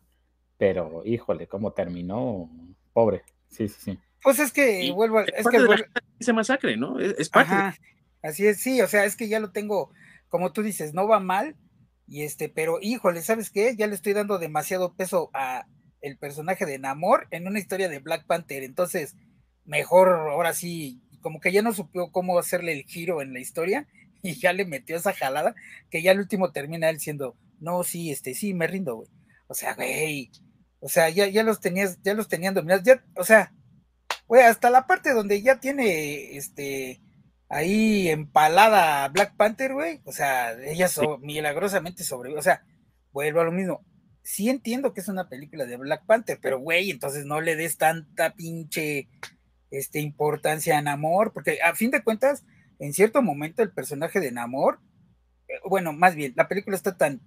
[0.59, 2.51] pero híjole, cómo terminó,
[2.93, 3.23] pobre.
[3.57, 3.99] Sí, sí, sí.
[4.23, 5.87] Pues es que vuelvo, es, que
[6.19, 6.99] ese masacre, ¿no?
[6.99, 7.79] Es, parte.
[8.23, 9.93] Así es, sí, o sea, es que ya lo tengo,
[10.29, 11.57] como tú dices, no va mal,
[12.07, 13.75] y este, pero híjole, ¿sabes qué?
[13.77, 15.67] Ya le estoy dando demasiado peso a
[16.01, 19.17] el personaje de Namor en una historia de Black Panther, entonces
[19.65, 23.87] mejor ahora sí, como que ya no supo cómo hacerle el giro en la historia
[24.23, 25.55] y ya le metió esa jalada
[25.91, 29.09] que ya al último termina él siendo, no, sí, este, sí, me rindo, güey.
[29.49, 30.31] O sea, güey,
[30.81, 33.53] o sea, ya, ya los tenías, ya los tenían dominados, ya, o sea,
[34.27, 37.01] güey, hasta la parte donde ya tiene este
[37.49, 40.01] ahí empalada Black Panther, güey.
[40.05, 40.89] O sea, ella
[41.21, 42.41] milagrosamente sobrevivió.
[42.41, 42.65] O sea,
[43.13, 43.85] vuelvo a lo mismo.
[44.23, 47.79] Sí entiendo que es una película de Black Panther, pero güey, entonces no le des
[47.79, 49.09] tanta pinche
[49.71, 52.45] este, importancia a Namor, porque a fin de cuentas,
[52.81, 54.81] en cierto momento el personaje de Namor,
[55.49, 57.21] eh, bueno, más bien, la película está tan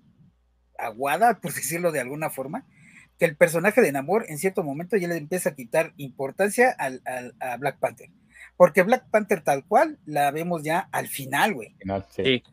[0.77, 2.67] aguada, por decirlo de alguna forma,
[3.19, 7.01] que el personaje de Namor en cierto momento ya le empieza a quitar importancia al,
[7.39, 8.09] a Black Panther.
[8.55, 11.75] Porque Black Panther tal cual la vemos ya al final, güey.
[12.09, 12.43] sí.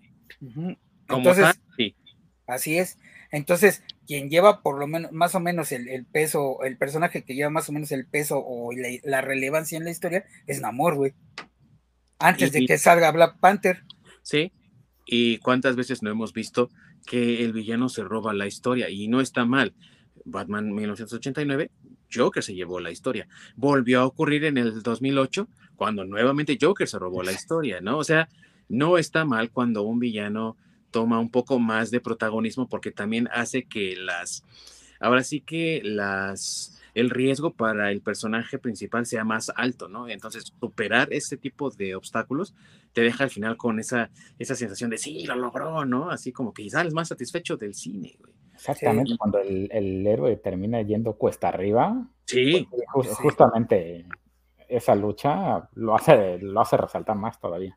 [1.09, 1.95] Entonces, sí.
[2.47, 2.99] Así es.
[3.31, 7.51] Entonces, quien lleva por lo menos, más o menos el, peso, el personaje que lleva
[7.51, 8.71] más o menos el peso o
[9.03, 11.15] la, relevancia en la historia es Namor, güey.
[12.19, 13.83] Antes de que salga Black Panther.
[14.23, 14.53] Sí.
[15.07, 16.71] ¿Y cuántas veces no hemos visto
[17.07, 18.91] que el villano se roba la historia?
[18.91, 19.75] Y no está mal.
[20.27, 21.71] Batman 1989,
[22.13, 23.27] Joker se llevó la historia.
[23.57, 27.99] Volvió a ocurrir en el 2008, cuando nuevamente Joker se robó la historia, ¿no?
[27.99, 28.29] O sea,
[28.69, 30.57] no está mal cuando un villano
[30.91, 34.45] toma un poco más de protagonismo porque también hace que las,
[35.01, 40.09] ahora sí que las, el riesgo para el personaje principal sea más alto, ¿no?
[40.09, 42.55] Entonces, superar ese tipo de obstáculos
[42.93, 46.11] te deja al final con esa, esa sensación de sí, lo logró, ¿no?
[46.11, 48.36] Así como que sales más satisfecho del cine, güey.
[48.57, 52.09] Exactamente, cuando el, héroe termina yendo cuesta arriba.
[52.25, 52.67] Sí.
[52.93, 54.07] Pues, justamente
[54.69, 57.77] esa lucha lo hace, lo hace resaltar más todavía.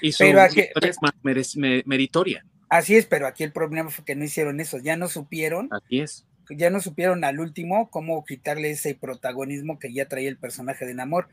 [0.00, 2.44] Y su pero aquí, es más meritoria.
[2.68, 5.68] Así es, pero aquí el problema fue que no hicieron eso, ya no supieron.
[5.70, 6.26] Así es.
[6.50, 10.94] Ya no supieron al último cómo quitarle ese protagonismo que ya traía el personaje de
[10.94, 11.28] Namor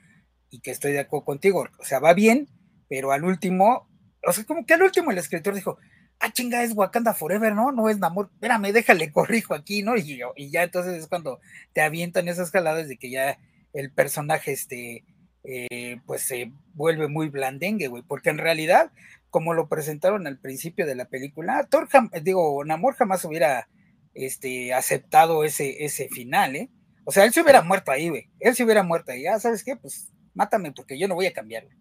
[0.50, 1.68] y que estoy de acuerdo contigo.
[1.80, 2.50] O sea, va bien,
[2.90, 3.88] pero al último,
[4.28, 5.78] o sea, como que al último el escritor dijo,
[6.20, 7.72] ah, chinga, es Wakanda Forever, ¿no?
[7.72, 9.98] No es Namor, espérame, déjale, corrijo aquí, ¿no?
[9.98, 11.40] Y, y ya entonces es cuando
[11.74, 13.40] te avientan esas jaladas de que ya
[13.74, 15.04] el personaje, este,
[15.44, 18.92] eh, pues se vuelve muy blandengue, güey, porque en realidad,
[19.30, 21.88] como lo presentaron al principio de la película, Thor,
[22.24, 23.68] digo, Namor jamás hubiera
[24.14, 26.70] este, aceptado ese, ese final, ¿eh?
[27.06, 28.30] O sea, él se hubiera muerto ahí, güey.
[28.40, 29.28] Él se hubiera muerto ahí.
[29.28, 29.76] Ah, ¿sabes qué?
[29.76, 31.78] Pues mátame porque yo no voy a cambiar, güey.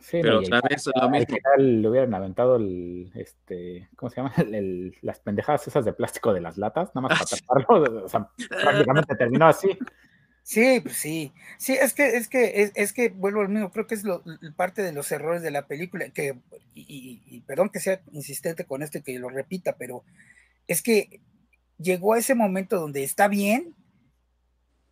[0.00, 1.16] Sí, pero sabes, lo mismo.
[1.16, 4.32] Al final le hubieran aventado el, este, ¿cómo se llama?
[4.52, 8.04] El, las pendejadas esas de plástico de las latas, nada más para taparlo.
[8.04, 8.28] O sea,
[8.62, 9.76] prácticamente terminó así.
[10.42, 11.32] Sí, pues sí.
[11.58, 14.22] Sí, es que, es que, es, que vuelvo al mismo, creo que es lo,
[14.54, 16.38] parte de los errores de la película, que,
[16.72, 20.04] y, y, perdón que sea insistente con esto y que lo repita, pero
[20.68, 21.20] es que
[21.78, 23.74] llegó a ese momento donde está bien,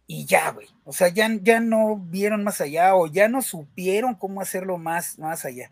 [0.07, 0.69] y ya, güey.
[0.85, 5.19] O sea, ya, ya no vieron más allá o ya no supieron cómo hacerlo más,
[5.19, 5.71] más allá.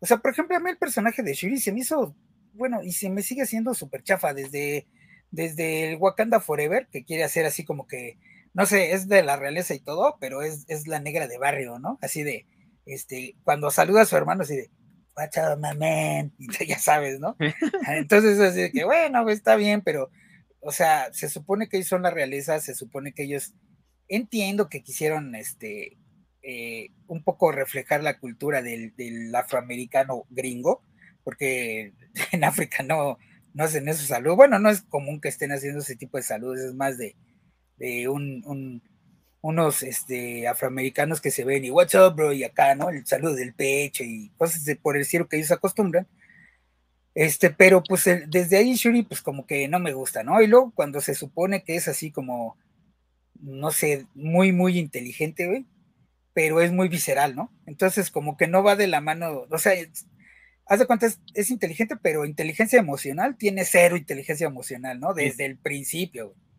[0.00, 2.14] O sea, por ejemplo, a mí el personaje de Shuri se me hizo,
[2.54, 4.86] bueno, y se me sigue haciendo súper chafa desde,
[5.30, 8.18] desde el Wakanda Forever, que quiere hacer así como que,
[8.54, 11.78] no sé, es de la realeza y todo, pero es, es la negra de barrio,
[11.78, 11.98] ¿no?
[12.00, 12.46] Así de,
[12.86, 14.70] este, cuando saluda a su hermano, así de,
[15.16, 16.32] out, my man,
[16.66, 17.36] ya sabes, ¿no?
[17.88, 20.10] Entonces, así de que, bueno, está bien, pero
[20.60, 23.54] o sea, se supone que ellos son la realeza, se supone que ellos
[24.08, 25.96] entiendo que quisieron este
[26.42, 28.94] eh, un poco reflejar la cultura del,
[29.34, 30.82] afroamericano gringo,
[31.22, 31.92] porque
[32.32, 33.18] en África no,
[33.54, 34.36] no hacen eso salud.
[34.36, 37.14] Bueno, no es común que estén haciendo ese tipo de saludos, es más de,
[38.08, 38.82] un,
[39.40, 42.90] unos este, afroamericanos que se ven y what's up, bro, y acá, ¿no?
[42.90, 46.06] El saludo del pecho y cosas de, por el cielo que ellos acostumbran.
[47.14, 50.40] Este, pero pues desde ahí Shuri, pues como que no me gusta, ¿no?
[50.40, 52.56] Y luego cuando se supone que es así como,
[53.40, 55.66] no sé, muy, muy inteligente, güey,
[56.32, 57.52] pero es muy visceral, ¿no?
[57.66, 59.72] Entonces como que no va de la mano, o sea,
[60.66, 65.14] haz de cuenta, es, inteligente, pero inteligencia emocional tiene cero inteligencia emocional, ¿no?
[65.14, 66.50] Desde el principio, güey.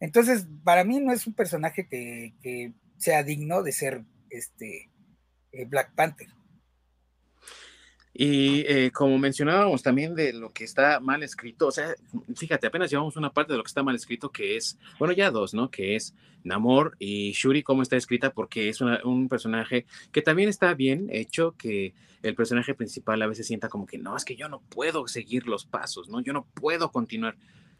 [0.00, 4.90] Entonces, para mí no es un personaje que, sea digno de ser este
[5.52, 6.28] eh, Black Panther.
[8.14, 11.94] Y eh, como mencionábamos también de lo que está mal escrito, o sea,
[12.36, 15.30] fíjate, apenas llevamos una parte de lo que está mal escrito, que es, bueno, ya
[15.30, 15.70] dos, ¿no?
[15.70, 20.74] Que es Namor y Shuri, cómo está escrita, porque es un personaje que también está
[20.74, 24.48] bien hecho, que el personaje principal a veces sienta como que, no, es que yo
[24.48, 26.20] no puedo seguir los pasos, ¿no?
[26.20, 27.36] Yo no puedo continuar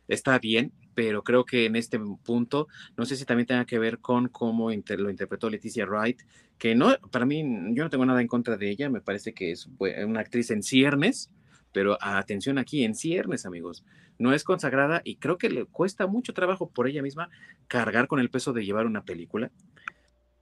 [0.09, 3.99] está bien, pero creo que en este punto, no sé si también tenga que ver
[3.99, 6.21] con cómo lo interpretó Leticia Wright,
[6.59, 7.43] que no, para mí,
[7.75, 10.63] yo no tengo nada en contra de ella, me parece que es una actriz en
[10.63, 11.31] ciernes,
[11.73, 13.85] pero atención aquí, en ciernes, amigos,
[14.19, 17.31] no es consagrada y creo que le cuesta mucho trabajo por ella misma
[17.67, 19.51] cargar con el peso de llevar una película.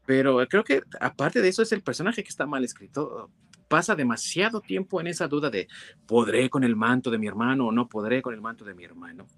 [0.07, 3.31] Pero creo que aparte de eso es el personaje que está mal escrito.
[3.69, 5.69] Pasa demasiado tiempo en esa duda de
[6.07, 8.83] podré con el manto de mi hermano o no podré con el manto de mi
[8.83, 9.29] hermano.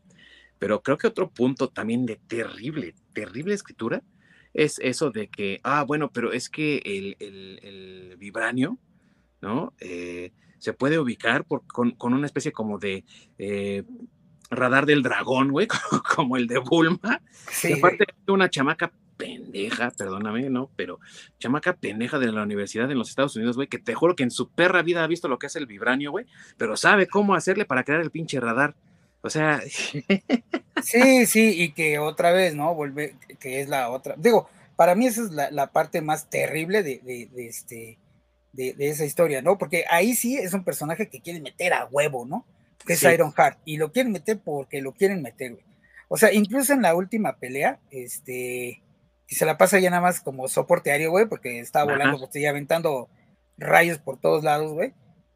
[0.62, 4.00] Pero creo que otro punto también de terrible, terrible escritura
[4.54, 8.78] es eso de que, ah, bueno, pero es que el, el, vibranio,
[9.40, 9.74] ¿no?
[9.80, 13.04] Eh, se puede ubicar por, con, una especie como de
[13.38, 13.82] eh,
[14.50, 15.66] radar del dragón, güey,
[16.14, 17.20] como el de Bulma.
[17.50, 17.72] Sí.
[17.72, 20.70] aparte de una chamaca pendeja, perdóname, ¿no?
[20.76, 21.00] Pero
[21.40, 24.30] chamaca pendeja de la universidad en los Estados Unidos, güey, que te juro que en
[24.30, 27.64] su perra vida ha visto lo que es el vibranio, güey, pero sabe cómo hacerle
[27.64, 28.76] para crear el pinche radar.
[29.22, 29.62] O sea.
[30.82, 32.74] sí, sí, y que otra vez, ¿no?
[32.74, 34.14] Vuelve, que es la otra.
[34.18, 37.98] Digo, para mí esa es la, parte más terrible de, de, este,
[38.52, 39.58] de, esa historia, ¿no?
[39.58, 42.44] Porque ahí sí es un personaje que quieren meter a huevo, ¿no?
[42.84, 43.58] Que es Iron Heart.
[43.64, 45.64] Y lo quieren meter porque lo quieren meter, güey.
[46.08, 48.82] O sea, incluso en la última pelea, este,
[49.28, 52.46] y se la pasa ya nada más como soporte aéreo, güey, porque está volando, porque
[52.46, 53.08] aventando
[53.56, 54.92] rayos por todos lados, güey.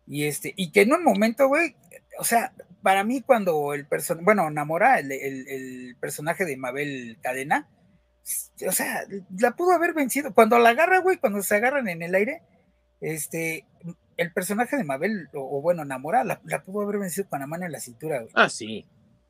[0.07, 1.75] Y este, y que en un momento, güey,
[2.19, 2.53] o sea,
[2.87, 7.69] para mí cuando el personaje, bueno, Namora, el, personaje de Mabel Cadena,
[8.65, 9.03] o sea,
[9.37, 10.33] la pudo haber vencido.
[10.33, 12.43] Cuando la agarra, güey, cuando se agarran en el aire,
[13.01, 13.67] este,
[14.17, 17.73] el personaje de Mabel, o, bueno, Namora, la, pudo haber vencido con la mano en
[17.73, 18.31] la cintura, güey.
[18.37, 18.87] Ah, sí.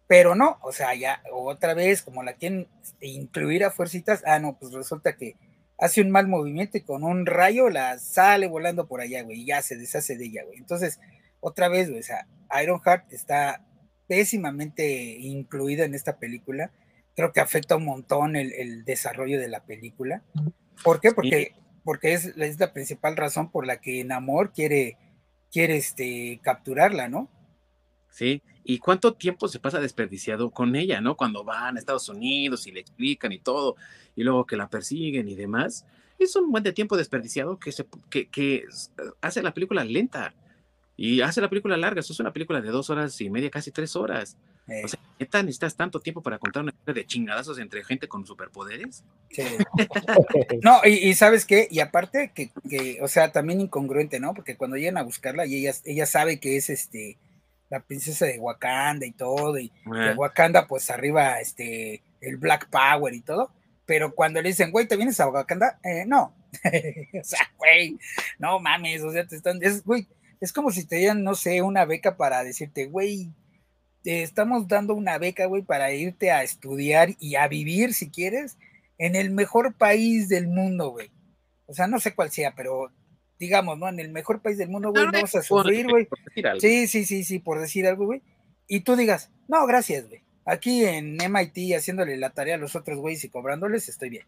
[0.07, 2.69] Pero no, o sea, ya otra vez, como la quieren
[3.01, 5.39] incluir a fuercitas, ah, no, pues resulta que
[5.79, 9.47] hace un mal movimiento y con un rayo la sale volando por allá, güey, y
[9.47, 10.59] ya se deshace de ella, güey.
[10.59, 11.01] Entonces,
[11.41, 12.27] otra vez, güey, o sea,
[12.63, 13.65] Ironheart está
[14.07, 16.71] pésimamente incluida en esta película.
[17.15, 20.23] Creo que afecta un montón el, desarrollo de la película.
[20.85, 21.13] ¿Por qué?
[21.13, 21.53] Porque,
[21.85, 24.99] porque es, es, la principal razón por la que Namor quiere,
[25.51, 27.31] quiere este, capturarla, ¿no?
[28.11, 31.17] Sí, y cuánto tiempo se pasa desperdiciado con ella, ¿no?
[31.17, 33.77] Cuando van a Estados Unidos y le explican y todo,
[34.15, 35.85] y luego que la persiguen y demás.
[36.19, 38.65] Es un buen de tiempo desperdiciado que, se, que, que
[39.21, 40.35] hace la película lenta
[40.97, 43.71] Y hace la película larga, eso es una película de dos horas y media, casi
[43.71, 44.37] tres horas.
[44.67, 48.09] Eh, O sea, ¿neta necesitas tanto tiempo para contar una historia de chingadazos entre gente
[48.09, 49.05] con superpoderes?
[49.31, 49.43] sí.
[50.63, 54.33] No, y, y sabes qué, y aparte que, que, o sea, también incongruente, ¿no?
[54.35, 57.19] Porque cuando llegan a buscarla y ella, ella sabe que es este
[57.69, 62.69] la princesa de Wakanda y todo, y de Ah, Wakanda, pues arriba, este, el Black
[62.71, 63.51] Power y todo,
[63.87, 65.79] pero cuando le dicen, güey, ¿te vienes a Wakanda?
[65.83, 66.33] Eh, no.
[67.21, 67.99] o sea, güey,
[68.39, 70.07] no mames, o sea, te están, es, güey,
[70.41, 73.31] es como si te dieran, no sé, una beca para decirte, güey,
[74.03, 78.57] te estamos dando una beca, güey, para irte a estudiar y a vivir, si quieres,
[78.99, 81.11] en el mejor país del mundo, güey.
[81.67, 82.93] O sea, no sé cuál sea, pero
[83.39, 83.89] digamos, ¿no?
[83.89, 86.09] En el mejor país del mundo, güey, no vas a sufrir, güey.
[86.61, 88.23] Sí, sí, sí, sí, por decir algo, güey.
[88.69, 90.23] Y tú digas, no, gracias, güey.
[90.45, 94.27] Aquí en MIT haciéndole la tarea a los otros güeyes y cobrándoles, estoy bien.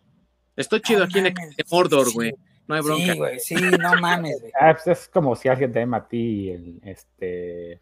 [0.57, 1.35] Estoy chido No aquí en el
[1.71, 2.35] Mordor, güey.
[2.69, 3.13] No hay bronca.
[3.13, 4.53] Sí, güey, sí, no mames, güey.
[4.61, 6.13] Ah, pues es como si alguien de MIT,
[6.55, 7.81] el, este,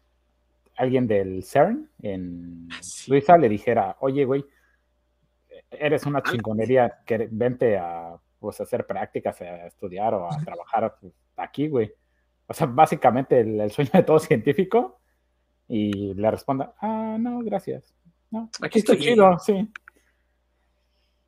[0.77, 3.03] alguien del CERN en Sí.
[3.05, 4.45] Suiza le dijera, oye, güey,
[5.71, 10.97] eres una chingonería, que vente a pues, hacer prácticas, a estudiar o a trabajar
[11.35, 11.91] aquí, güey.
[12.47, 14.99] O sea, básicamente el, el sueño de todo científico
[15.67, 17.93] y le responda, ah, no, gracias.
[18.31, 19.69] No, Aquí aquí estoy chido, sí.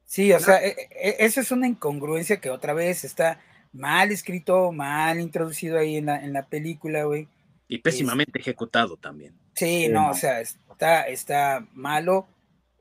[0.05, 3.39] Sí, o sea, e- e- eso es una incongruencia que otra vez está
[3.71, 7.27] mal escrito, mal introducido ahí en la, en la película, güey.
[7.67, 9.33] Y pésimamente ejecutado también.
[9.53, 12.27] Sí, Sí, no, o sea, está, está malo.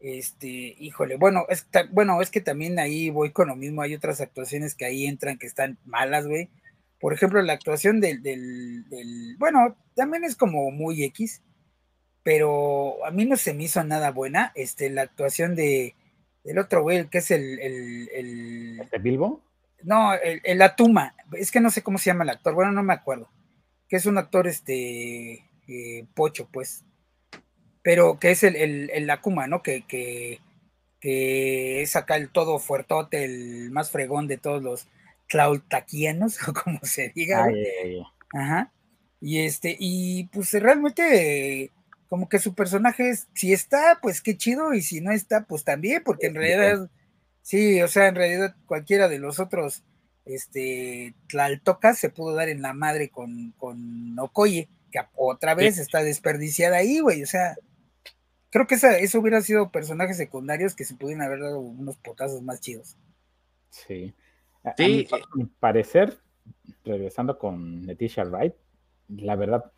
[0.01, 0.47] Este,
[0.78, 4.20] híjole, bueno, es, ta- bueno, es que también ahí voy con lo mismo, hay otras
[4.20, 6.49] actuaciones que ahí entran que están malas, güey.
[7.01, 11.43] Por ejemplo, la actuación del, del, del- bueno, también es como muy X,
[12.22, 15.95] pero a mí no se me hizo nada buena, este, la actuación de,
[16.45, 19.43] del otro güey, el que es el, el, el- ¿De Bilbo?
[19.83, 22.83] No, el, el Atuma, es que no sé cómo se llama el actor, bueno, no
[22.83, 23.31] me acuerdo,
[23.89, 26.85] que es un actor, este, eh, pocho, pues,
[27.83, 29.62] pero que es el, el, el Akuma, ¿no?
[29.62, 30.41] Que, que,
[31.01, 34.89] que es acá el todo fuertote, el más fregón de todos los
[35.29, 37.45] tlaultaquianos, o como se diga.
[37.45, 37.55] Ay,
[37.85, 38.03] ay, ay.
[38.33, 38.72] Ajá.
[39.20, 41.72] Y este, y pues realmente, eh,
[42.09, 45.64] como que su personaje es, si está, pues qué chido, y si no está, pues
[45.64, 46.91] también, porque en Sí, realidad,
[47.49, 49.82] sí, o sea, en realidad cualquiera de los otros,
[50.26, 56.03] este, Tlaltocas se pudo dar en la madre con, con Okoye, que otra vez está
[56.03, 57.57] desperdiciada ahí, güey, o sea,
[58.51, 62.42] creo que esa, eso hubiera sido personajes secundarios que se pudieran haber dado unos potazos
[62.42, 62.96] más chidos.
[63.70, 64.12] Sí.
[64.64, 66.18] A- a Sí, mi- a mi parecer,
[66.84, 68.55] regresando con Leticia Wright,
[69.09, 69.72] la verdad,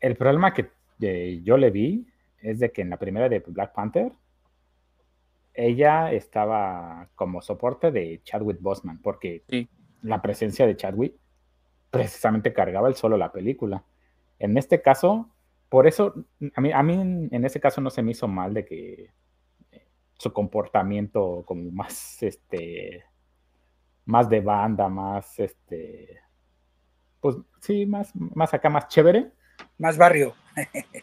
[0.00, 0.70] el problema que
[1.00, 2.06] eh, yo le vi
[2.42, 4.12] es de que en la primera de Black Panther,
[5.60, 9.68] ella estaba como soporte de Chadwick Boseman, porque Sí.
[10.02, 11.14] la presencia de Chadwick
[11.90, 13.82] precisamente cargaba el solo la película.
[14.38, 15.30] En este caso,
[15.68, 16.14] por eso,
[16.54, 19.10] a mí, a mí en, en ese caso no se me hizo mal de que
[19.72, 19.86] eh,
[20.16, 23.04] su comportamiento como más, este,
[24.04, 26.20] más de banda, más, este,
[27.20, 29.32] pues sí, más, más acá, más chévere.
[29.76, 30.34] Más barrio.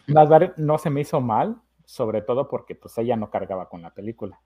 [0.06, 3.80] Más vari- no se me hizo mal, sobre todo porque pues ella no cargaba con
[3.80, 4.38] la película.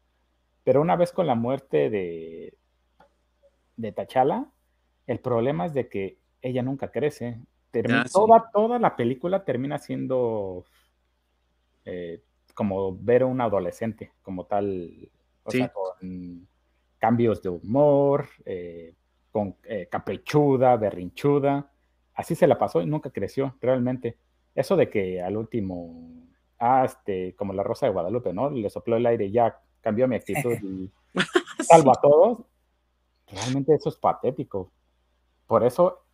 [0.62, 2.54] Pero una vez con la muerte de,
[3.76, 4.46] de T'Challa,
[5.08, 7.40] el problema es de que ella nunca crece.
[7.72, 8.12] Termi- Ah, sí.
[8.12, 10.64] toda, toda la película termina siendo
[11.84, 12.22] eh,
[12.54, 15.10] como ver a un adolescente, como tal,
[15.44, 15.58] o Sí.
[15.58, 16.46] sea, con
[16.98, 18.94] cambios de humor, eh,
[19.32, 21.72] con eh, caprichuda, berrinchuda.
[22.14, 24.18] Así se la pasó y nunca creció realmente.
[24.54, 26.28] Eso de que al último,
[26.60, 28.50] ah, este, como la Rosa de Guadalupe, ¿no?
[28.50, 30.90] Le sopló el aire ya cambió mi actitud y
[31.62, 32.38] salvo a todos.
[33.26, 34.70] Realmente eso es patético.
[35.46, 36.04] Por eso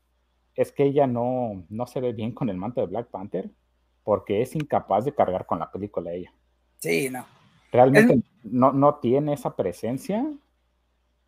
[0.54, 3.50] es que ella no, no se ve bien con el manto de Black Panther,
[4.04, 6.32] porque es incapaz de cargar con la película ella.
[6.78, 7.26] Sí, no.
[7.72, 10.26] Realmente no, no tiene esa presencia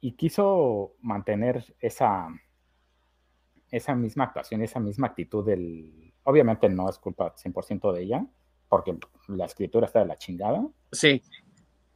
[0.01, 2.29] y quiso mantener esa,
[3.71, 6.15] esa misma actuación, esa misma actitud del...
[6.23, 8.27] Obviamente no es culpa 100% de ella,
[8.69, 8.97] porque
[9.29, 10.67] la escritura está de la chingada.
[10.93, 11.23] Sí,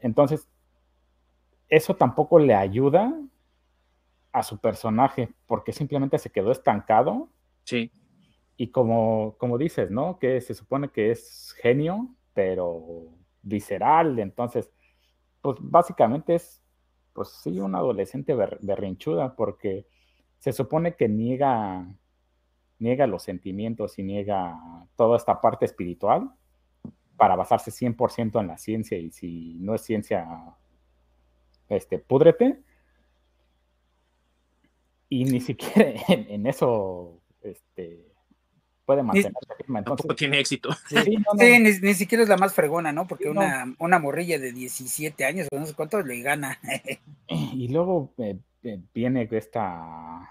[0.00, 0.48] Entonces,
[1.68, 3.18] eso tampoco le ayuda
[4.32, 7.28] a su personaje, porque simplemente se quedó estancado
[7.64, 7.90] sí.
[8.56, 10.18] y como, como dices, ¿no?
[10.18, 13.08] Que se supone que es genio, pero
[13.42, 14.70] visceral, entonces,
[15.42, 16.62] pues básicamente es,
[17.12, 19.86] pues sí, una adolescente ber- berrinchuda, porque
[20.38, 21.86] se supone que niega,
[22.78, 24.58] niega los sentimientos y niega
[24.96, 26.32] toda esta parte espiritual
[27.16, 30.26] para basarse 100% en la ciencia y si no es ciencia,
[31.68, 32.60] este, púdrete.
[35.08, 38.12] Y ni siquiera en, en eso, este,
[38.84, 39.82] puede mantener firme.
[39.82, 40.70] Tampoco tiene éxito.
[40.88, 41.18] Sí,
[41.58, 43.06] ni, siquiera es la más fregona, ¿no?
[43.06, 46.58] Porque una, una morrilla de 17 años, no sé cuánto, le gana.
[47.28, 50.28] y luego eh, eh, viene esta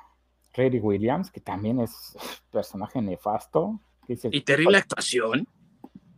[0.54, 2.16] Rary Williams, que también es
[2.52, 3.80] personaje nefasto.
[4.08, 5.48] y terrible actuación.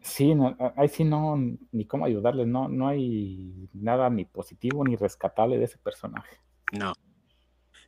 [0.04, 0.34] Sí,
[0.76, 1.38] ahí sí no,
[1.72, 6.42] ni cómo ayudarle, no, no hay nada ni positivo ni rescatable de ese personaje.
[6.74, 6.94] No,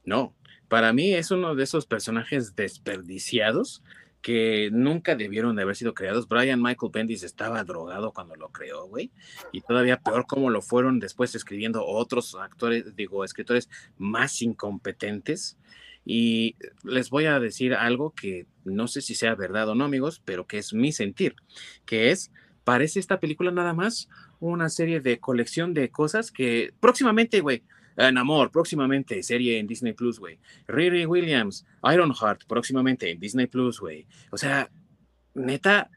[0.05, 0.33] no,
[0.69, 3.83] para mí es uno de esos personajes desperdiciados
[4.21, 6.27] que nunca debieron de haber sido creados.
[6.27, 9.11] Brian Michael Bendis estaba drogado cuando lo creó, güey,
[9.51, 15.57] y todavía peor como lo fueron después escribiendo otros actores, digo, escritores más incompetentes.
[16.05, 20.21] Y les voy a decir algo que no sé si sea verdad o no, amigos,
[20.23, 21.35] pero que es mi sentir,
[21.85, 22.31] que es,
[22.63, 24.07] parece esta película nada más
[24.39, 27.63] una serie de colección de cosas que próximamente, güey,
[27.97, 30.39] en Amor, próximamente, serie en Disney Plus, güey.
[30.67, 34.05] Riri Williams, Ironheart, próximamente en Disney Plus, güey.
[34.31, 34.69] O sea,
[35.33, 35.89] neta,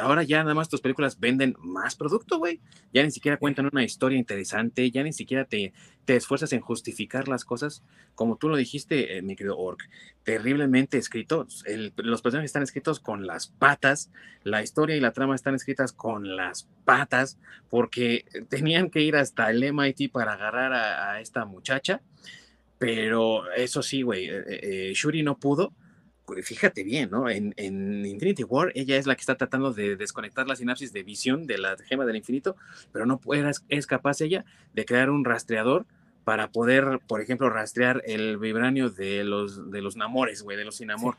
[0.00, 2.60] ahora ya nada más tus películas venden más producto, güey.
[2.92, 5.72] Ya ni siquiera cuentan una historia interesante, ya ni siquiera te,
[6.04, 7.82] te esfuerzas en justificar las cosas,
[8.14, 9.80] como tú lo dijiste, eh, mi querido Orc,
[10.22, 11.64] terriblemente escritos.
[11.96, 14.10] los personajes están escritos con las patas,
[14.42, 17.38] la historia y la trama están escritas con las patas,
[17.70, 22.00] porque tenían que ir hasta el MIT para agarrar a, esta muchacha.
[22.78, 25.72] Pero eso sí, güey, eh, eh, Shuri no pudo
[26.42, 27.28] fíjate bien, ¿no?
[27.28, 27.54] En,
[28.06, 31.58] Infinity War, ella es la que está tratando de desconectar la sinapsis de visión de
[31.58, 32.56] la gema del infinito,
[32.92, 35.86] pero no puede, es capaz ella de crear un rastreador
[36.24, 40.76] para poder, por ejemplo, rastrear el vibranio de los, de los namores, güey, de los
[40.76, 41.16] sin amor.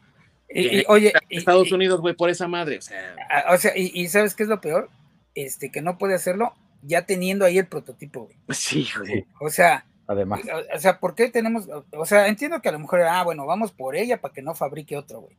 [0.50, 3.16] Y, oye, Estados Unidos, güey, por esa madre, o sea.
[3.30, 4.90] Ah, o sea, y, ¿sabes qué es lo peor?
[5.34, 8.38] Este, que no puede hacerlo ya teniendo ahí el prototipo, güey.
[8.52, 9.26] Sí, güey.
[9.40, 10.42] O sea, Además.
[10.74, 11.68] O, sea, ¿por qué tenemos?
[11.92, 14.54] O sea, entiendo que a lo mejor, ah, bueno, vamos por ella para que no
[14.54, 15.38] fabrique otro, güey.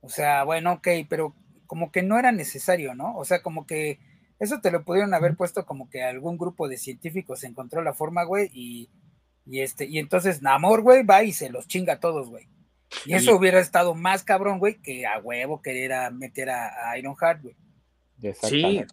[0.00, 1.34] O sea, bueno, ok, pero
[1.66, 3.16] como que no era necesario, ¿no?
[3.16, 3.98] O sea, como que
[4.38, 8.24] eso te lo pudieron haber puesto como que algún grupo de científicos encontró la forma,
[8.24, 8.90] güey, y,
[9.46, 12.48] y este, y entonces Namor, güey, va y se los chinga a todos, güey.
[13.04, 17.42] Y eso hubiera estado más cabrón, güey, que a huevo querer meter a, a Ironheart,
[17.42, 17.56] güey.
[18.42, 18.84] Sí,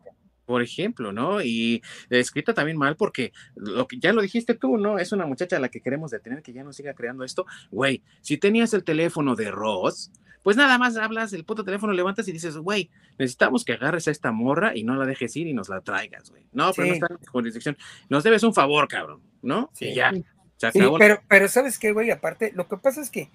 [0.45, 1.41] por ejemplo, ¿no?
[1.41, 4.99] Y escrita también mal porque lo que ya lo dijiste tú, ¿no?
[4.99, 7.45] Es una muchacha a la que queremos detener que ya no siga creando esto.
[7.71, 10.11] Güey, si tenías el teléfono de Ross,
[10.43, 14.11] pues nada más hablas el puto teléfono, levantas y dices, güey, necesitamos que agarres a
[14.11, 16.45] esta morra y no la dejes ir y nos la traigas, güey.
[16.51, 17.77] No, pero no está en jurisdicción.
[18.09, 19.69] Nos debes un favor, cabrón, ¿no?
[19.73, 20.11] Sí, ya.
[20.11, 22.11] Sí, pero, pero ¿sabes qué, güey?
[22.11, 23.31] Aparte, lo que pasa es que, eh,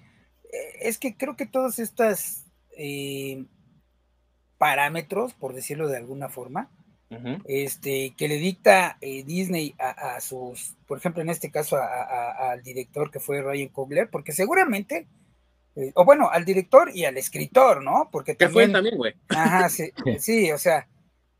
[0.81, 2.45] es que creo que todas estas
[2.77, 3.45] eh,
[4.57, 6.69] parámetros, por decirlo de alguna forma,
[7.45, 13.09] este, que le dicta eh, Disney a, sus, por ejemplo, en este caso al director
[13.09, 15.07] que fue Ryan Coogler, porque seguramente,
[15.75, 18.09] eh, o bueno, al director y al escritor, ¿no?
[18.11, 19.13] Porque también, fue también, güey.
[19.29, 20.87] Ajá, sí, sí, o sea,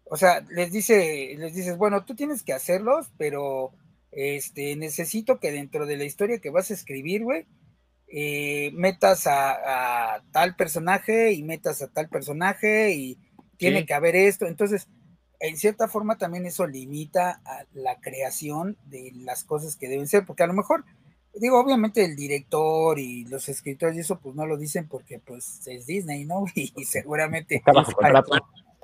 [0.06, 3.72] o sea, les dice, les dices, bueno, tú tienes que hacerlos, pero
[4.12, 7.46] este, necesito que dentro de la historia que vas a escribir, güey,
[8.12, 13.20] eh, metas a, tal personaje y metas a tal personaje y
[13.58, 14.48] tiene que haber esto.
[14.48, 14.88] Entonces,
[15.40, 20.26] en cierta forma también eso limita a la creación de las cosas que deben ser,
[20.26, 20.84] porque a lo mejor,
[21.34, 25.66] digo, obviamente el director y los escritores y eso pues no lo dicen porque pues
[25.68, 26.46] es Disney, ¿no?
[26.56, 27.62] Y, seguramente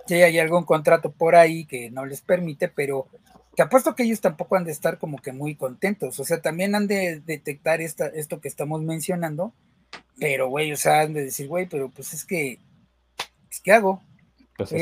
[0.07, 3.07] hay, hay algún contrato por ahí que no les permite, pero
[3.55, 6.75] te apuesto que ellos tampoco han de estar como que muy contentos, o sea, también
[6.75, 9.53] han de detectar esta, esto que estamos mencionando,
[10.19, 12.59] pero güey, o sea, han de decir, güey, pero pues es que,
[13.63, 14.01] ¿qué hago?
[14.57, 14.73] Pues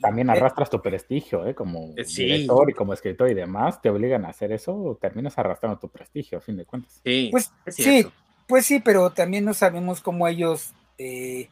[0.00, 1.54] también arrastras tu prestigio, ¿eh?
[1.54, 5.78] Como eh, director y como escritor y demás, te obligan a hacer eso, terminas arrastrando
[5.78, 7.00] tu prestigio, a fin de cuentas.
[7.04, 8.06] Sí, pues sí,
[8.46, 11.50] pues sí, pero también no sabemos cómo ellos, eh,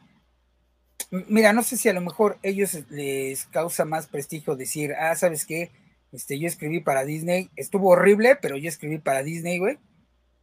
[1.10, 5.44] mira, no sé si a lo mejor ellos les causa más prestigio decir, ah, ¿sabes
[5.44, 5.70] qué?
[6.12, 9.78] Este, yo escribí para Disney, estuvo horrible, pero yo escribí para Disney, güey.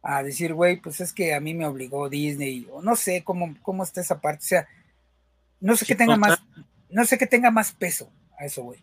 [0.02, 3.56] A decir, güey, pues es que a mí me obligó Disney, o no sé cómo,
[3.62, 4.68] cómo está esa parte, o sea,
[5.60, 6.38] no sé qué tenga más,
[6.94, 8.78] no sé que tenga más peso a eso, güey.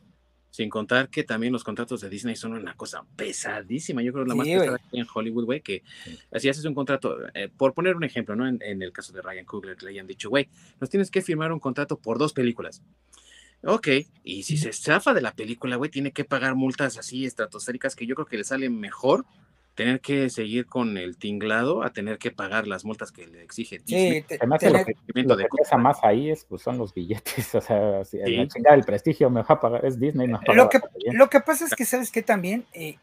[0.49, 4.03] Sin contar que también los contratos de Disney son una cosa pesadísima.
[4.03, 5.81] Yo creo que la más pesada en Hollywood, güey, que
[6.29, 8.45] así haces un contrato, eh, por poner un ejemplo, ¿no?
[8.45, 10.49] En, el caso de Ryan Coogler, le hayan dicho, güey,
[10.81, 12.83] nos tienes que firmar un contrato por dos películas.
[13.63, 13.87] Ok,
[14.25, 18.05] y si se zafa de la película, güey, tiene que pagar multas así estratosféricas que
[18.05, 19.25] yo creo que le salen mejor
[19.81, 23.79] tener que seguir con el tinglado a tener que pagar las multas que le exige
[23.79, 24.21] Disney.
[24.21, 27.61] Sí, además lo que, lo que pesa más ahí es, pues, son los billetes, o
[27.61, 28.47] sea, si sí.
[28.69, 30.27] el prestigio me va a pagar, es Disney.
[30.27, 30.79] No lo, que,
[31.13, 32.97] lo que pasa es que, ¿sabes que También, eh,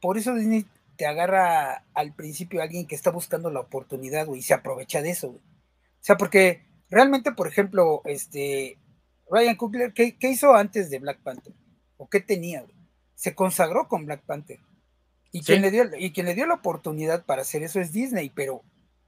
[0.00, 0.64] por eso Disney
[0.96, 5.02] te agarra al principio a alguien que está buscando la oportunidad, güey, y se aprovecha
[5.02, 5.40] de eso, güey.
[5.40, 8.78] O sea, porque realmente, por ejemplo, este,
[9.30, 11.52] Ryan Coogler, ¿qué, hizo antes de Black Panther?
[11.98, 12.64] ¿O qué tenía?
[13.14, 14.60] Se consagró con Black Panther.
[15.34, 18.30] Y, quien le dio, y quien le dio la oportunidad para hacer eso es Disney,
[18.30, 18.62] pero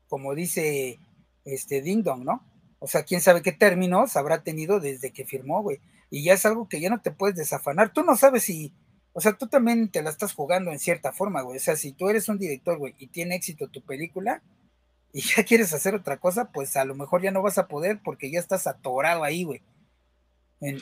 [0.08, 0.98] como dice
[1.44, 2.44] este Ding Dong, ¿no?
[2.80, 5.78] O sea, quién sabe qué términos habrá tenido desde que firmó, güey.
[6.10, 7.92] Y ya es algo que ya no te puedes desafanar.
[7.92, 8.74] Tú no sabes si,
[9.12, 11.58] o sea, tú también te la estás jugando en cierta forma, güey.
[11.58, 14.42] O sea, si tú eres un director, güey, y tiene éxito tu película
[15.12, 18.00] y ya quieres hacer otra cosa, pues a lo mejor ya no vas a poder
[18.02, 19.62] porque ya estás atorado ahí, güey.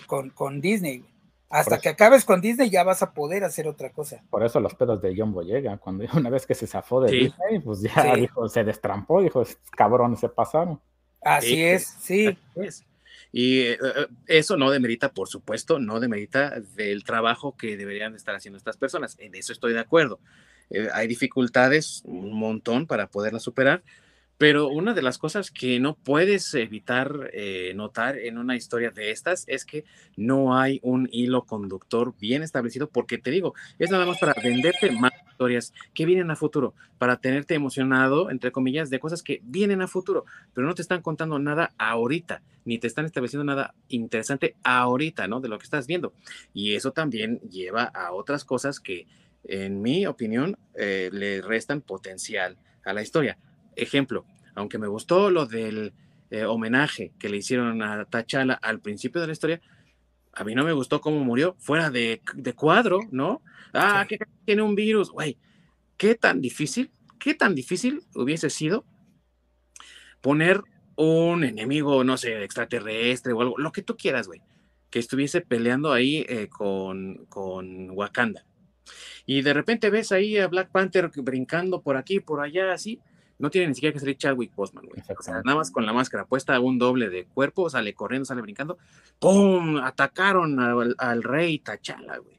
[0.06, 1.13] con, con Disney, güey.
[1.54, 4.22] Hasta que acabes con Disney ya vas a poder hacer otra cosa.
[4.28, 7.60] Por eso los pedos de John Boyega, cuando una vez que se zafó de Disney,
[7.60, 9.44] pues ya dijo, se destrampó, dijo,
[9.76, 10.80] cabrones se pasaron.
[11.22, 12.36] Así es, sí.
[13.30, 18.34] Y eh, eh, eso no demerita, por supuesto, no demerita del trabajo que deberían estar
[18.34, 19.16] haciendo estas personas.
[19.20, 20.18] En eso estoy de acuerdo.
[20.70, 23.82] Eh, hay dificultades, un montón para poderlas superar,
[24.38, 29.10] pero una de las cosas que no puedes evitar eh, notar en una historia de
[29.10, 29.84] estas es que
[30.16, 34.90] no hay un hilo conductor bien establecido, porque te digo, es nada más para venderte
[34.90, 39.82] más historias que vienen a futuro, para tenerte emocionado, entre comillas, de cosas que vienen
[39.82, 44.56] a futuro, pero no te están contando nada ahorita, ni te están estableciendo nada interesante
[44.64, 45.40] ahorita, ¿no?
[45.40, 46.12] De lo que estás viendo.
[46.52, 49.06] Y eso también lleva a otras cosas que,
[49.44, 53.38] en mi opinión, eh, le restan potencial a la historia
[53.76, 55.92] ejemplo, aunque me gustó lo del
[56.30, 59.60] eh, homenaje que le hicieron a Tachala al principio de la historia,
[60.32, 62.20] a mí no me gustó cómo murió, fuera de,
[62.56, 63.42] cuadro, ¿no?
[63.72, 65.38] Ah, que tiene un virus, güey.
[65.96, 68.84] ¿Qué tan difícil, qué tan difícil hubiese sido
[70.20, 70.62] poner
[70.96, 74.42] un enemigo, no sé, extraterrestre o algo, lo que tú quieras, güey,
[74.90, 78.44] que estuviese peleando ahí eh, con, con Wakanda.
[79.26, 83.00] Y de repente ves ahí a Black Panther brincando por aquí, por allá, así
[83.38, 85.02] no tiene ni siquiera que salir Chadwick Boseman, güey.
[85.44, 88.78] nada más con la máscara puesta, un doble de cuerpo, sale corriendo, sale brincando.
[89.18, 89.78] ¡Pum!
[89.78, 92.38] Atacaron al, rey Tachala, güey.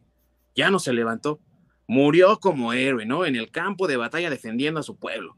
[0.56, 1.40] Ya no se levantó.
[1.88, 3.26] Murió como héroe, ¿no?
[3.26, 5.38] En el campo de batalla defendiendo a su pueblo.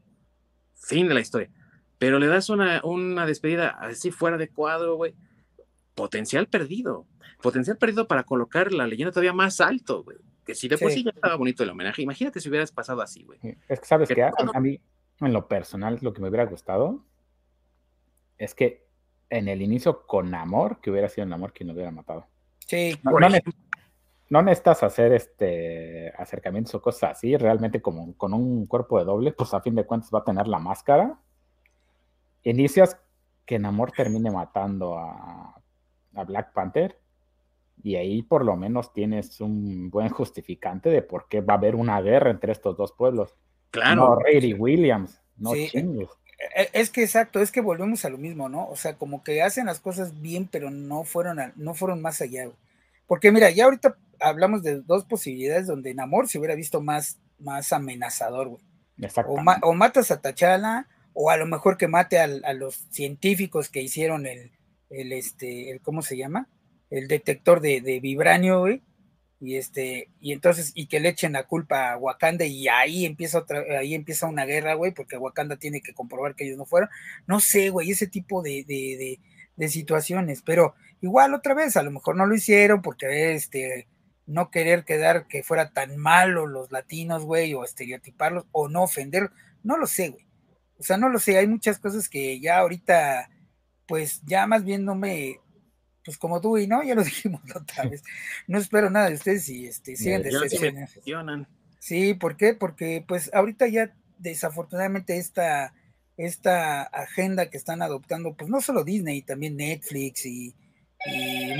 [0.74, 1.50] Fin de la historia.
[1.98, 5.14] Pero le das una, una despedida así fuera de cuadro, güey.
[5.94, 7.06] Potencial perdido.
[7.42, 10.16] Potencial perdido para colocar la leyenda todavía más alto, güey.
[10.46, 13.24] Que si de por sí ya estaba bonito el homenaje, imagínate si hubieras pasado así,
[13.24, 13.38] güey.
[13.68, 14.80] Es que, ¿sabes que a mí,
[15.20, 17.04] en lo personal, lo que me hubiera gustado
[18.38, 18.86] es que
[19.30, 22.26] en el inicio con amor, que hubiera sido el amor quien lo hubiera matado.
[22.66, 22.98] Sí,
[24.30, 29.32] no, necesitas hacer este acercamientos o cosas así, realmente como con un cuerpo de doble,
[29.32, 31.18] pues a fin de cuentas va a tener la máscara.
[32.42, 32.98] Inicias
[33.46, 35.60] que en amor termine matando a,
[36.14, 36.98] a Black Panther
[37.82, 41.74] y ahí por lo menos tienes un buen justificante de por qué va a haber
[41.74, 43.34] una guerra entre estos dos pueblos.
[43.70, 43.94] Claro.
[43.94, 45.70] No, Rady Williams, no sí.
[45.74, 48.68] E, e, es que exacto, es que volvemos a lo mismo, ¿no?
[48.68, 52.48] O sea, como que hacen las cosas bien, pero no fueron, no fueron más allá.
[53.06, 57.18] Porque mira, ya ahorita hablamos de dos posibilidades donde en amor se hubiera visto más,
[57.38, 58.62] más amenazador, güey.
[59.26, 63.80] O, o, matas a Tachala, o a lo mejor que mate a, los científicos que
[63.80, 64.50] hicieron el,
[64.90, 66.48] el, este, el, ¿cómo se llama?
[66.90, 68.82] El detector de, de vibranio, güey
[69.40, 73.38] y este y entonces y que le echen la culpa a Wakanda y ahí empieza
[73.38, 76.88] otra ahí empieza una guerra güey porque Wakanda tiene que comprobar que ellos no fueron.
[77.26, 79.20] No sé güey ese tipo de, de,
[79.56, 83.86] de, situaciones pero igual otra vez a lo mejor no lo hicieron porque este
[84.26, 89.30] no querer quedar que fuera tan malo los latinos güey o estereotiparlos o no ofender
[89.62, 90.26] no lo sé güey.
[90.78, 93.30] O sea no lo sé hay muchas cosas que ya ahorita
[93.86, 95.40] pues ya más bien no me
[96.04, 98.02] pues como tú y no, ya lo dijimos otra vez.
[98.46, 101.48] No espero nada de ustedes y este, siguen decepcionando.
[101.78, 102.54] Sí, ¿por qué?
[102.54, 105.74] Porque pues ahorita ya desafortunadamente esta,
[106.16, 110.54] esta agenda que están adoptando, pues no solo Disney, también Netflix y,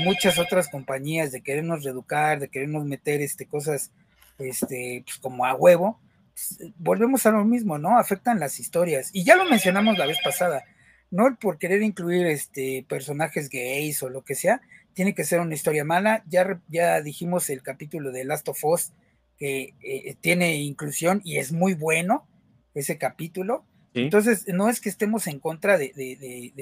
[0.03, 3.89] muchas otras compañías de querernos reeducar, de querernos meter este, cosas
[4.37, 5.97] este, pues como a huevo,
[6.33, 7.97] pues, volvemos a lo mismo, ¿no?
[7.97, 9.09] Afectan las historias.
[9.13, 10.65] Y ya lo mencionamos la vez pasada
[11.11, 14.61] no por querer incluir este, personajes gays o lo que sea,
[14.93, 16.23] tiene que ser una historia mala.
[16.27, 18.91] Ya, ya dijimos el capítulo de Last of Us
[19.37, 22.27] que eh, tiene inclusión y es muy bueno
[22.73, 23.65] ese capítulo.
[23.93, 25.91] Entonces, no es que estemos en contra de,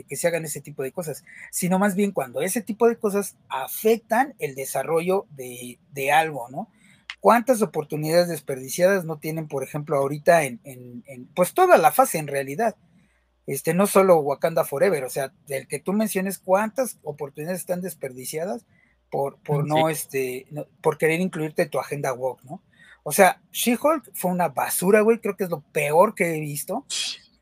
[0.07, 3.35] que se hagan ese tipo de cosas, sino más bien cuando ese tipo de cosas
[3.49, 6.69] afectan el desarrollo de, algo, ¿no?
[7.19, 12.27] ¿Cuántas oportunidades desperdiciadas no tienen, por ejemplo, ahorita en, en, pues toda la fase en
[12.27, 12.75] realidad?
[13.47, 18.65] Este, no solo Wakanda Forever, o sea, del que tú menciones cuántas oportunidades están desperdiciadas
[19.09, 20.47] por, por no, este,
[20.81, 22.61] por querer incluirte en tu agenda walk, ¿no?
[23.03, 26.85] O sea, She-Hulk fue una basura, güey, creo que es lo peor que he visto,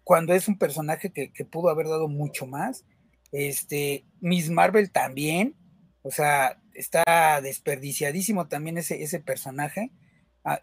[0.04, 2.86] cuando es un personaje que, pudo haber dado mucho más.
[3.32, 5.56] Este, Miss Marvel también,
[6.04, 9.92] o sea, está desperdiciadísimo también ese, ese personaje,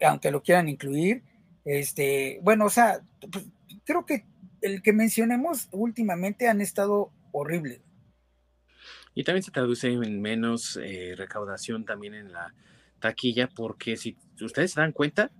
[0.01, 1.25] aunque lo quieran incluir.
[1.65, 3.45] Este, bueno, o sea, pues,
[3.83, 4.23] creo que
[4.63, 7.81] el que mencionemos últimamente han estado horribles.
[9.13, 12.53] Y también se traduce en menos eh, recaudación también en la
[12.99, 15.31] taquilla, porque si ustedes se dan cuenta,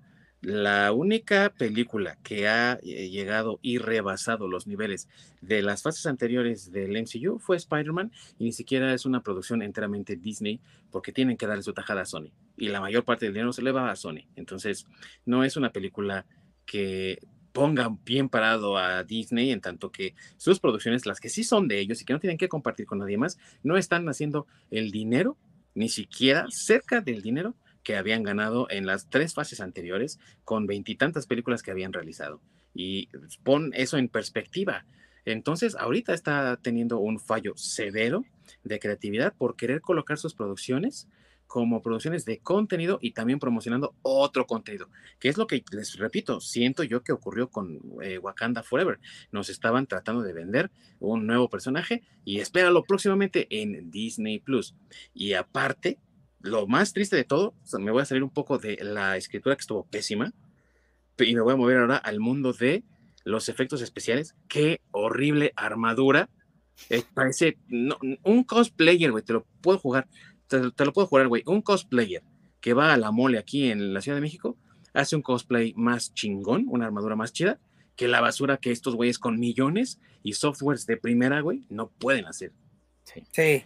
[0.41, 5.07] la única película que ha eh, llegado y rebasado los niveles
[5.39, 10.17] de las fases anteriores del MCU fue Spider-Man y ni siquiera es una producción enteramente
[10.17, 10.59] Disney
[10.91, 13.61] porque tienen que darle su tajada a Sony y la mayor parte del dinero se
[13.61, 14.27] le va a Sony.
[14.35, 14.85] Entonces,
[15.25, 16.25] no es una película
[16.65, 17.19] que
[17.53, 21.79] ponga bien parado a Disney en tanto que sus producciones, las que sí son de
[21.79, 25.37] ellos y que no tienen que compartir con nadie más, no están haciendo el dinero,
[25.75, 31.27] ni siquiera cerca del dinero que habían ganado en las tres fases anteriores con veintitantas
[31.27, 32.41] películas que habían realizado.
[32.73, 33.09] Y
[33.43, 34.85] pon eso en perspectiva.
[35.25, 38.25] Entonces, ahorita está teniendo un fallo severo
[38.63, 41.07] de creatividad por querer colocar sus producciones
[41.53, 44.89] como producciones de contenido y también promocionando otro contenido,
[45.19, 48.99] que es lo que les repito, siento yo que ocurrió con eh, Wakanda Forever.
[49.31, 54.73] Nos estaban tratando de vender un nuevo personaje y espéralo próximamente en Disney Plus.
[55.13, 55.99] Y aparte,
[56.39, 59.61] lo más triste de todo, me voy a salir un poco de la escritura que
[59.61, 60.33] estuvo pésima
[61.19, 62.83] y me voy a mover ahora al mundo de
[63.25, 64.35] los efectos especiales.
[64.47, 66.31] Qué horrible armadura.
[66.89, 67.59] Eh, parece
[68.23, 70.07] un cosplayer, güey, te lo puedo jugar
[70.59, 71.43] te, lo puedo jugar, güey.
[71.45, 72.23] Un cosplayer
[72.61, 74.57] que va a la mole aquí en la Ciudad de México
[74.93, 77.59] hace un cosplay más chingón, una armadura más chida,
[77.95, 82.25] que la basura que estos güeyes con millones y softwares de primera, güey, no pueden
[82.25, 82.51] hacer.
[83.03, 83.23] Sí.
[83.31, 83.63] sí.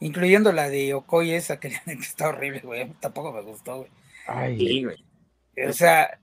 [0.00, 2.92] Incluyendo la de Okoye, esa que está horrible, güey.
[3.00, 3.90] Tampoco me gustó, güey.
[4.26, 5.04] Ay, güey.
[5.68, 6.20] O sea,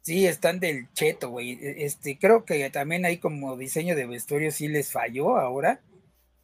[0.00, 1.52] sí, están del cheto, güey.
[1.52, 5.80] E, este, creo que también hay como diseño de vestuario sí les falló ahora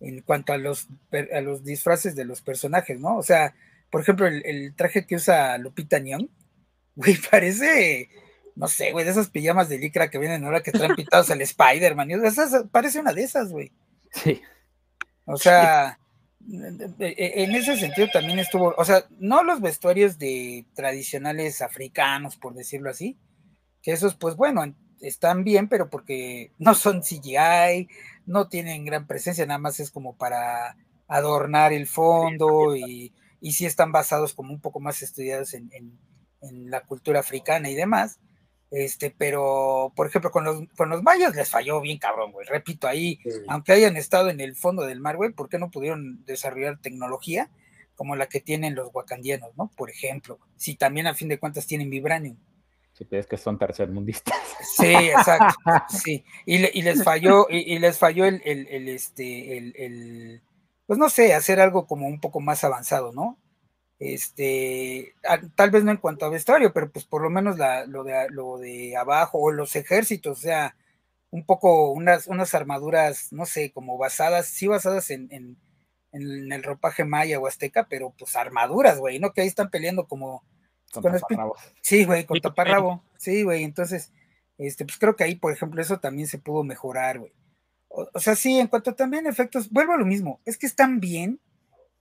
[0.00, 0.88] en cuanto a los,
[1.32, 3.16] a los disfraces de los personajes, ¿no?
[3.16, 3.54] O sea,
[3.90, 6.28] por ejemplo, el, traje que usa Lupita Nyong,
[6.94, 8.08] güey, parece,
[8.54, 11.40] no sé, güey, de esas pijamas de licra que vienen ahora que traen pintados al
[11.42, 12.08] Spider-Man,
[12.70, 13.72] parece una de esas, güey.
[14.12, 14.40] Sí.
[15.24, 15.98] O sea,
[16.48, 22.88] en ese sentido también estuvo, o sea, no los vestuarios de tradicionales africanos, por decirlo
[22.88, 23.18] así,
[23.82, 27.88] que esos, pues bueno, están bien, pero porque no son CGI,
[28.28, 30.76] no tienen gran presencia, nada más es como para
[31.08, 35.70] adornar el fondo y, y sí están basados como un poco más estudiados en,
[36.40, 38.20] la cultura africana y demás.
[38.70, 42.46] Este, pero, por ejemplo, con los, con los mayas les falló bien cabrón, güey.
[42.46, 43.18] Repito, ahí,
[43.48, 47.50] aunque hayan estado en el fondo del mar, güey, ¿por qué no pudieron desarrollar tecnología
[47.96, 49.72] como la que tienen los wakandianos, ¿no?
[49.76, 52.36] Por ejemplo, si también a fin de cuentas tienen vibranium.
[52.98, 54.34] Si piensas que son tercermundistas.
[54.76, 55.54] Sí, exacto.
[55.88, 56.24] Sí.
[56.44, 60.42] Y, les falló, y, les falló el, el, este, el,
[60.86, 63.38] pues no sé, hacer algo como un poco más avanzado, ¿no?
[64.00, 65.14] Este,
[65.54, 68.28] tal vez no en cuanto a vestuario, pero pues por lo menos la, lo, de,
[68.30, 70.76] lo de abajo, o los ejércitos, o sea,
[71.30, 77.04] un poco unas, unas armaduras, no sé, como basadas, sí basadas en, en el ropaje
[77.04, 79.32] maya o azteca, pero pues armaduras, güey, ¿no?
[79.32, 80.42] Que ahí están peleando como
[81.82, 83.02] Sí, güey, con taparrabo.
[83.16, 84.12] Sí, güey, entonces,
[84.56, 87.32] este, pues creo que ahí, por ejemplo, eso también se pudo mejorar, güey.
[87.88, 91.40] O, sea, sí, en cuanto también efectos, vuelvo a lo mismo, es que están bien,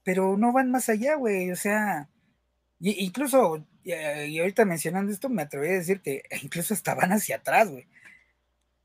[0.02, 2.08] pero no van más allá, güey, o sea,
[2.78, 7.86] incluso, y, ahorita mencionando esto, me atreví a decir que incluso estaban hacia atrás, güey.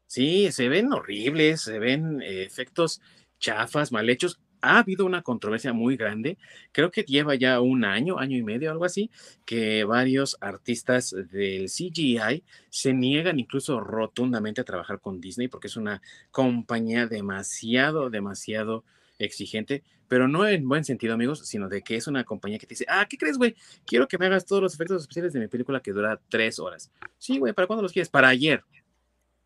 [0.07, 3.01] Sí, se ven horribles, se ven eh, efectos
[3.39, 6.37] chafas, mal hechos ha habido una controversia muy grande,
[6.71, 9.11] creo que lleva ya un año, año y medio, algo así,
[9.45, 15.75] que varios artistas del CGI se niegan incluso rotundamente a trabajar con Disney porque es
[15.75, 18.85] una compañía demasiado, demasiado
[19.19, 22.73] exigente, pero no en buen sentido, amigos, sino de que es una compañía que te
[22.75, 23.55] dice, ah, ¿qué crees, güey?
[23.85, 26.89] Quiero que me hagas todos los efectos especiales de mi película que dura tres horas.
[27.17, 28.09] Sí, güey, ¿para cuándo los quieres?
[28.09, 28.63] Para ayer.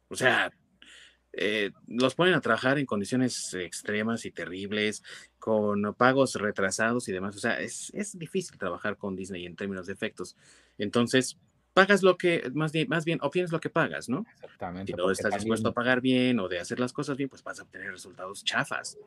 [0.10, 0.52] O sea,
[1.38, 5.04] eh, los ponen a trabajar en condiciones extremas y terribles,
[5.40, 7.36] con pagos retrasados y demás.
[7.36, 10.36] O sea, es, difícil trabajar con Disney en términos de efectos.
[10.78, 11.38] Entonces,
[11.74, 14.26] pagas lo que, más bien, más bien obtienes lo que pagas, ¿no?
[14.34, 14.92] Exactamente.
[14.92, 17.60] Si no estás dispuesto a pagar bien o de hacer las cosas bien, pues vas
[17.60, 18.98] a obtener resultados chafas.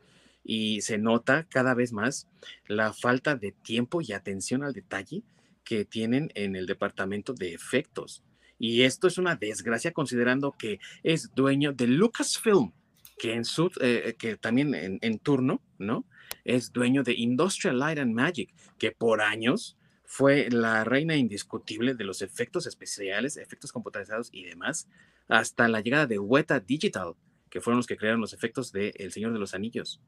[0.44, 2.28] Y se nota cada vez más
[2.66, 5.23] la falta de tiempo y atención al detalle
[5.65, 8.23] que tienen en el departamento de efectos.
[8.61, 12.74] Y esto es una desgracia considerando que es dueño de Lucasfilm,
[13.16, 16.05] que, en su, eh, que también en, turno, ¿no?
[16.45, 22.05] Es dueño de Industrial Light and Magic, que por años fue la reina indiscutible de
[22.05, 24.91] los efectos especiales, efectos computarizados y demás,
[25.27, 27.15] hasta la llegada de Weta Digital,
[27.49, 30.03] que fueron los que crearon los efectos de El Señor de los Anillos.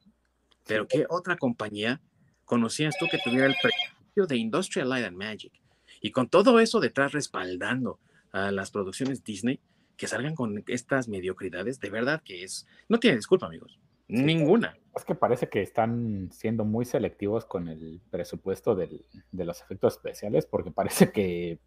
[0.66, 2.02] Pero ¿qué otra compañía
[2.44, 5.54] conocías tú que tuviera el precio de Industrial Light and Magic?
[6.02, 7.98] Y con todo eso detrás respaldando
[8.32, 9.60] a las producciones Disney,
[9.96, 13.78] que salgan con estas mediocridades, de verdad que es, no tiene disculpa, amigos.
[14.08, 14.76] Ninguna.
[14.94, 19.94] Es que parece que están siendo muy selectivos con el presupuesto del, de los efectos
[19.94, 21.58] especiales, porque parece que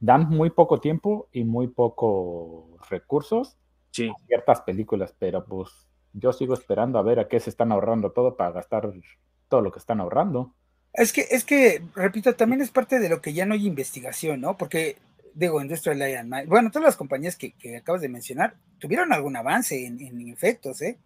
[0.00, 3.56] dan muy poco tiempo y muy pocos recursos
[3.92, 4.08] sí.
[4.08, 5.70] a ciertas películas, pero pues
[6.12, 8.92] yo sigo esperando a ver a qué se están ahorrando todo para gastar
[9.48, 10.54] todo lo que están ahorrando.
[10.92, 14.42] Es que, es que, repito, también es parte de lo que ya no hay investigación,
[14.42, 14.58] ¿no?
[14.58, 14.96] Porque,
[15.34, 19.86] digo, Industrial Lion bueno, todas las compañías que, que, acabas de mencionar tuvieron algún avance
[19.86, 20.98] en, en, efectos, ¿eh?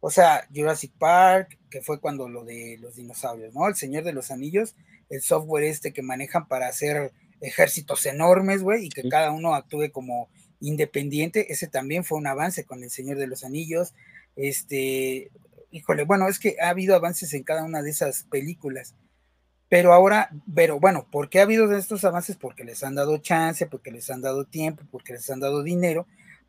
[0.00, 3.66] O sea, Jurassic Park, que fue cuando lo de los dinosaurios, ¿no?
[3.68, 4.76] El Señor de los Anillos,
[5.08, 9.90] el software este que manejan para hacer ejércitos enormes, güey, y que cada uno actúe
[9.92, 10.28] como
[10.60, 13.94] independiente, ese también fue un avance con el Señor de los Anillos.
[14.36, 15.30] Este,
[15.70, 18.94] híjole, bueno, es que ha habido avances en cada una de esas películas.
[19.68, 22.36] Pero ahora, pero bueno, ¿por qué ha habido estos avances?
[22.36, 26.06] Porque les han dado chance, porque les han dado tiempo, porque les han dado dinero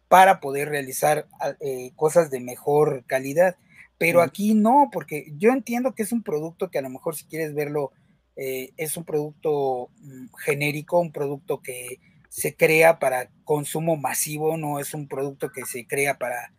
[0.07, 1.27] para poder realizar
[1.59, 3.55] eh, cosas de mejor calidad.
[3.97, 7.25] Pero aquí no, porque yo entiendo que es un producto que a lo mejor si
[7.25, 7.91] quieres verlo
[8.35, 14.79] eh, es un producto mm, genérico, un producto que se crea para consumo masivo, no
[14.79, 16.53] es un producto que se crea para,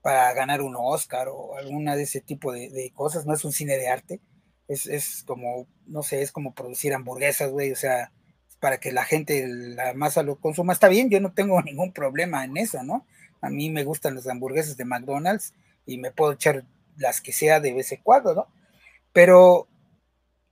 [0.00, 3.76] para ganar un Oscar o alguna de ese tipo de, cosas, no es un cine
[3.76, 4.20] de arte,
[4.68, 8.12] es, es, como, no sé, es como producir hamburguesas, güey, o sea,
[8.60, 12.44] para que la gente, la masa lo consuma, está bien, yo no tengo ningún problema
[12.44, 13.06] en eso, ¿no?
[13.40, 16.64] A mí me gustan las hamburguesas de McDonald's y me puedo echar
[16.96, 18.46] las que sea de vez en cuando, ¿no?
[19.12, 19.68] Pero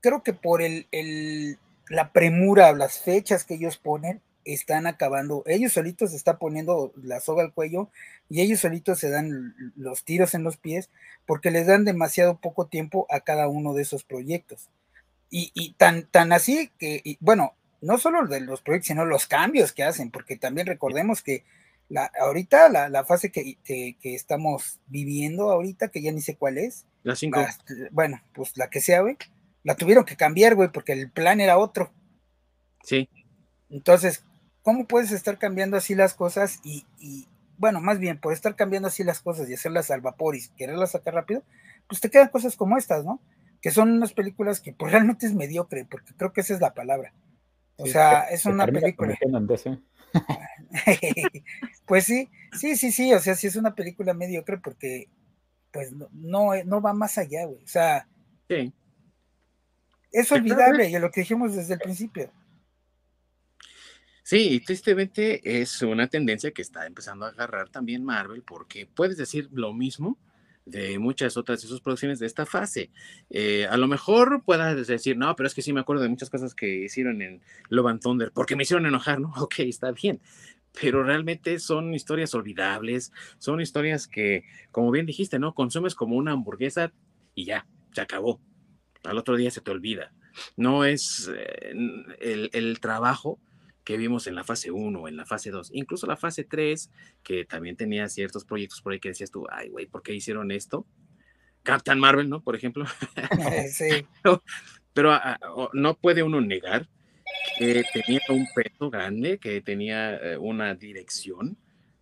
[0.00, 1.58] creo que por el, el,
[1.88, 7.20] la premura, las fechas que ellos ponen, están acabando, ellos solitos se están poniendo la
[7.20, 7.90] soga al cuello
[8.28, 10.90] y ellos solitos se dan los tiros en los pies
[11.26, 14.68] porque les dan demasiado poco tiempo a cada uno de esos proyectos.
[15.30, 19.26] Y, y tan, tan así que, y, bueno, no solo de los proyectos, sino los
[19.26, 21.44] cambios que hacen, porque también recordemos que
[21.88, 26.36] la, ahorita la, la fase que, que, que, estamos viviendo ahorita, que ya ni sé
[26.36, 26.86] cuál es.
[27.02, 27.40] La 5.
[27.90, 29.16] Bueno, pues la que sea, güey
[29.64, 31.90] la tuvieron que cambiar, güey, porque el plan era otro.
[32.84, 33.08] Sí.
[33.70, 34.22] Entonces,
[34.64, 37.28] ¿cómo puedes estar cambiando así las cosas y, y,
[37.58, 40.92] bueno, más bien, por estar cambiando así las cosas y hacerlas al vapor y quererlas
[40.92, 41.44] sacar rápido,
[41.86, 43.20] pues te quedan cosas como estas, ¿no?
[43.60, 46.74] Que son unas películas que pues realmente es mediocre, porque creo que esa es la
[46.74, 47.12] palabra.
[47.76, 49.16] O sea, es una película.
[51.86, 55.08] pues sí, sí, sí, sí, o sea, sí es una película mediocre porque
[55.72, 57.62] pues no, no, no va más allá, güey.
[57.62, 58.08] O sea,
[58.48, 58.72] sí
[60.14, 62.30] es olvidable, y lo que dijimos desde el principio.
[64.24, 69.16] Sí, y tristemente es una tendencia que está empezando a agarrar también Marvel, porque puedes
[69.16, 70.18] decir lo mismo
[70.64, 72.90] de muchas otras de sus producciones de esta fase.
[73.28, 76.30] Eh, a lo mejor puedas decir, no, pero es que sí me acuerdo de muchas
[76.30, 79.32] cosas que hicieron en Love and Thunder, porque me hicieron enojar, ¿no?
[79.36, 80.20] Ok, está bien.
[80.80, 85.54] Pero realmente son historias olvidables, son historias que, como bien dijiste, ¿no?
[85.54, 86.92] Consumes como una hamburguesa
[87.34, 88.40] y ya, se acabó
[89.04, 90.12] al otro día se te olvida.
[90.56, 91.72] No es eh,
[92.20, 93.38] el, el, trabajo
[93.84, 96.90] que vimos en la fase 1, en la fase 2, incluso la fase 3,
[97.22, 100.50] que también tenía ciertos proyectos por ahí que decías tú, ay, güey, ¿por qué hicieron
[100.50, 100.86] esto?
[101.62, 102.42] Captain Marvel, ¿no?
[102.42, 102.84] Por ejemplo.
[103.70, 104.06] sí.
[104.22, 104.42] pero,
[104.92, 105.40] pero a, a,
[105.72, 106.88] no puede uno negar
[107.58, 111.56] que tenía un peso grande, que tenía eh, una dirección,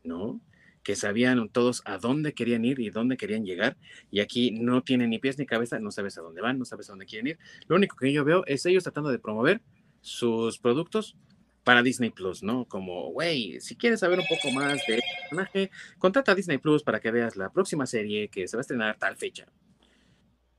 [0.04, 0.40] ¿no?
[0.82, 3.76] que sabían todos a dónde querían ir y dónde querían llegar,
[4.10, 6.88] y aquí no tienen ni pies ni cabeza, no sabes a dónde van, no sabes
[6.88, 7.38] a dónde quieren ir.
[7.68, 9.60] Lo único que yo veo es ellos tratando de promover
[10.00, 11.16] sus productos
[11.64, 12.64] para Disney Plus, ¿no?
[12.66, 16.82] Como, güey, si quieres saber un poco más de este personaje, contrata a Disney Plus
[16.82, 19.46] para que veas la próxima serie que se va a estrenar tal fecha.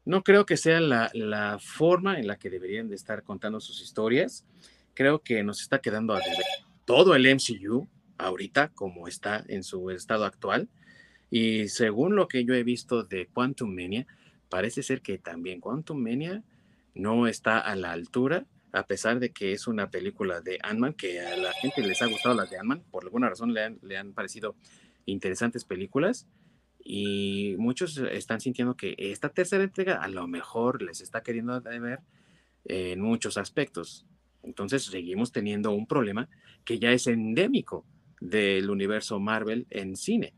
[0.06, 3.82] No creo que sea la, la forma en la que deberían de estar contando sus
[3.82, 4.46] historias.
[4.94, 6.46] Creo que nos está quedando a deber
[6.86, 10.70] todo el MCU, ahorita como está en su estado actual.
[11.30, 14.06] Y según lo que yo he visto de Quantum Mania,
[14.50, 16.44] parece ser que también Quantum Mania
[16.94, 21.22] no está a la altura, a pesar de que es una película de Ant-Man, que
[21.22, 23.98] a la gente les ha gustado las de Ant-Man, por alguna razón le han, le
[23.98, 24.56] han parecido
[25.06, 26.28] interesantes películas.
[26.84, 32.00] Y muchos están sintiendo que esta tercera entrega a lo mejor les está queriendo ver
[32.66, 34.06] en muchos aspectos.
[34.42, 36.28] Entonces seguimos teniendo un problema
[36.66, 37.86] que ya es endémico
[38.20, 40.34] del universo Marvel en cine.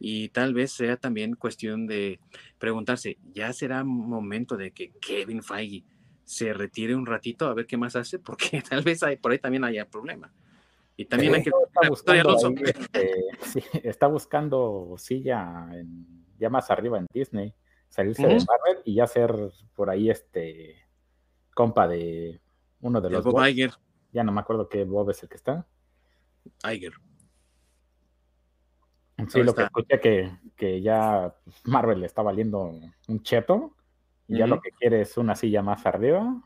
[0.00, 2.18] Y tal vez sea también cuestión de
[2.58, 5.84] preguntarse, ¿ya será momento de que Kevin Feige
[6.24, 8.18] se retire un ratito a ver qué más hace?
[8.18, 10.32] Porque tal vez hay, por ahí también haya problema.
[10.96, 11.50] Y también hay que...
[11.50, 17.52] Está buscando, ahí, este, sí, está buscando silla en, ya más arriba en Disney.
[17.88, 19.34] salirse de Marvel y ya ser
[19.74, 20.76] por ahí este
[21.52, 22.40] compa de
[22.80, 23.72] uno de los Bob Iger.
[24.12, 25.66] Ya no me acuerdo qué Bob es el que está.
[26.62, 26.92] Iger.
[29.28, 31.34] Sí, lo que escuché que, que ya
[31.64, 32.72] Marvel le está valiendo
[33.08, 33.74] un cheto
[34.26, 36.42] y ya lo que quiere es una silla más arriba.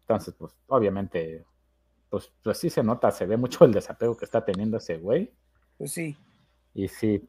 [0.00, 1.44] Entonces, pues obviamente,
[2.08, 5.32] pues, pues sí se nota, se ve mucho el desapego que está teniendo ese güey.
[5.76, 6.16] Pues sí.
[6.74, 7.28] Y sí,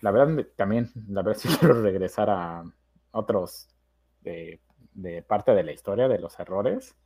[0.00, 2.64] la verdad también, la verdad sí quiero regresar a
[3.12, 3.68] otros
[4.22, 4.60] de,
[4.94, 6.96] de parte de la historia de los errores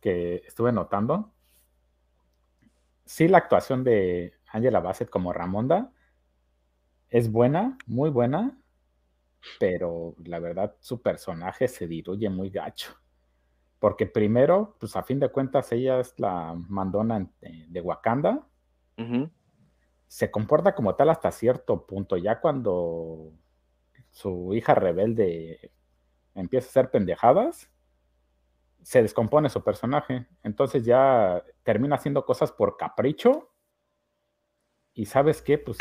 [0.00, 1.32] que estuve notando.
[3.06, 5.92] Sí, la actuación de Angela Bassett como Ramonda
[7.08, 8.58] es buena, muy buena,
[9.58, 12.94] pero la verdad su personaje se diluye muy gacho.
[13.78, 18.46] Porque primero, pues a fin de cuentas, ella es la mandona de Wakanda.
[20.06, 22.16] Se comporta como tal hasta cierto punto.
[22.16, 23.32] Ya cuando
[24.10, 25.72] su hija rebelde
[26.34, 27.70] empieza a hacer pendejadas,
[28.82, 30.26] se descompone su personaje.
[30.42, 33.50] Entonces ya termina haciendo cosas por capricho.
[34.94, 35.76] Y sabes qué, pues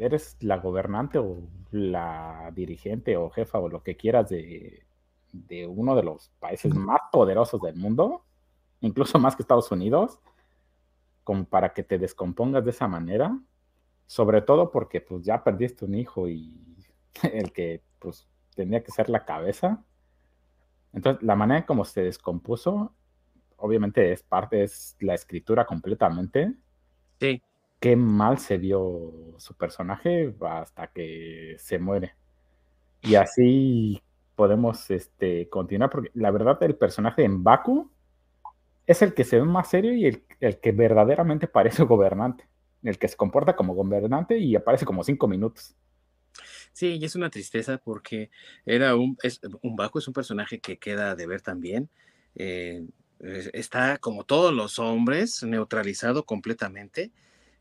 [0.00, 1.38] eres la gobernante o
[1.70, 4.84] la dirigente o jefa o lo que quieras de,
[5.32, 8.24] de uno de los países más poderosos del mundo,
[8.80, 10.18] incluso más que Estados Unidos,
[11.24, 13.38] como para que te descompongas de esa manera,
[14.06, 16.52] sobre todo porque pues ya perdiste un hijo y
[17.22, 19.84] el que pues tenía que ser la cabeza.
[20.92, 22.94] Entonces, la manera en cómo se descompuso,
[23.56, 26.54] obviamente es parte, es la escritura completamente.
[27.20, 27.42] Sí.
[27.80, 32.14] Qué mal se vio su personaje hasta que se muere.
[33.02, 34.02] Y así
[34.36, 37.90] podemos este, continuar, porque la verdad el personaje en Baku
[38.86, 42.48] es el que se ve más serio y el, el que verdaderamente parece gobernante,
[42.82, 45.74] el que se comporta como gobernante y aparece como cinco minutos.
[46.72, 48.30] Sí, y es una tristeza porque
[48.64, 51.90] era un, es, un Baku es un personaje que queda de ver también.
[52.34, 52.86] Eh,
[53.52, 57.10] está como todos los hombres, neutralizado completamente.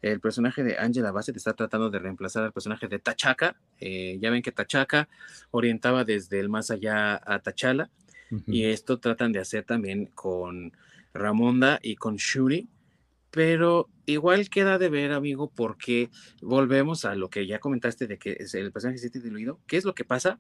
[0.02, 3.58] El personaje de Angela Bassett está tratando de reemplazar al personaje de Tachaka.
[3.80, 5.10] Eh, ya ven que Tachaka
[5.52, 7.90] orientaba desde el más allá a Tachala.
[8.46, 10.72] Y esto tratan de hacer también con
[11.14, 12.70] Ramonda y con Shuri
[13.32, 16.10] pero igual queda de ver, amigo, porque
[16.42, 19.60] volvemos a lo que ya comentaste de que el personaje se siente diluido.
[19.68, 20.40] ¿Qué es lo que pasa?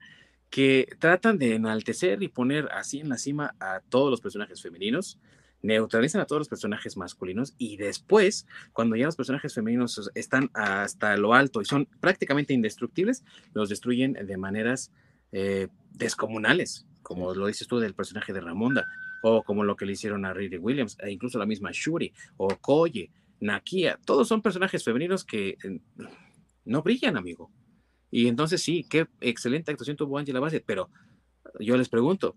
[0.50, 5.20] Que tratan de enaltecer y poner así en la cima a todos los personajes femeninos,
[5.62, 11.18] neutralizan a todos los personajes masculinos y después, cuando ya los personajes femeninos están hasta
[11.18, 13.24] lo alto y son prácticamente indestructibles,
[13.54, 14.92] los destruyen de maneras
[15.32, 18.86] eh, descomunales, como lo dices tú del personaje de Ramonda
[19.22, 22.48] o como lo que le hicieron a Riri Williams, e incluso la misma Shuri, o
[22.58, 23.12] Koye,
[23.42, 25.80] Nakia, todos son personajes femeninos que eh,
[26.66, 27.52] no brillan, amigo.
[28.12, 30.90] Y entonces sí, qué excelente actuación tuvo Angela Bassett, pero
[31.60, 32.36] yo les pregunto,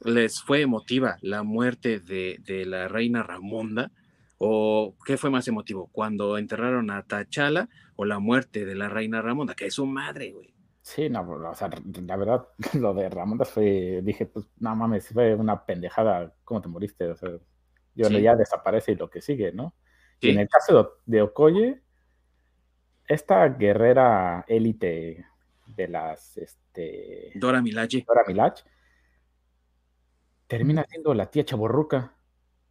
[0.00, 3.90] ¿les fue emotiva la muerte de, de la reina Ramonda?
[4.38, 5.88] ¿O qué fue más emotivo?
[5.92, 9.54] ¿Cuando enterraron a T'Challa o la muerte de la reina Ramonda?
[9.54, 10.56] Que es su madre, güey.
[10.86, 15.34] Sí, no, o sea, la verdad, lo de Ramón fue, dije, pues, no mames, fue
[15.34, 17.08] una pendejada, ¿cómo te moriste?
[17.08, 17.30] O sea,
[17.96, 19.74] yo ya desaparece y lo que sigue, ¿no?
[20.20, 21.82] Y en el caso de Okoye,
[23.08, 25.26] esta guerrera élite
[25.66, 27.32] de las, este...
[27.34, 28.04] Dora Milaje.
[28.06, 28.62] Dora Milaje,
[30.46, 32.14] termina siendo la tía chaborruca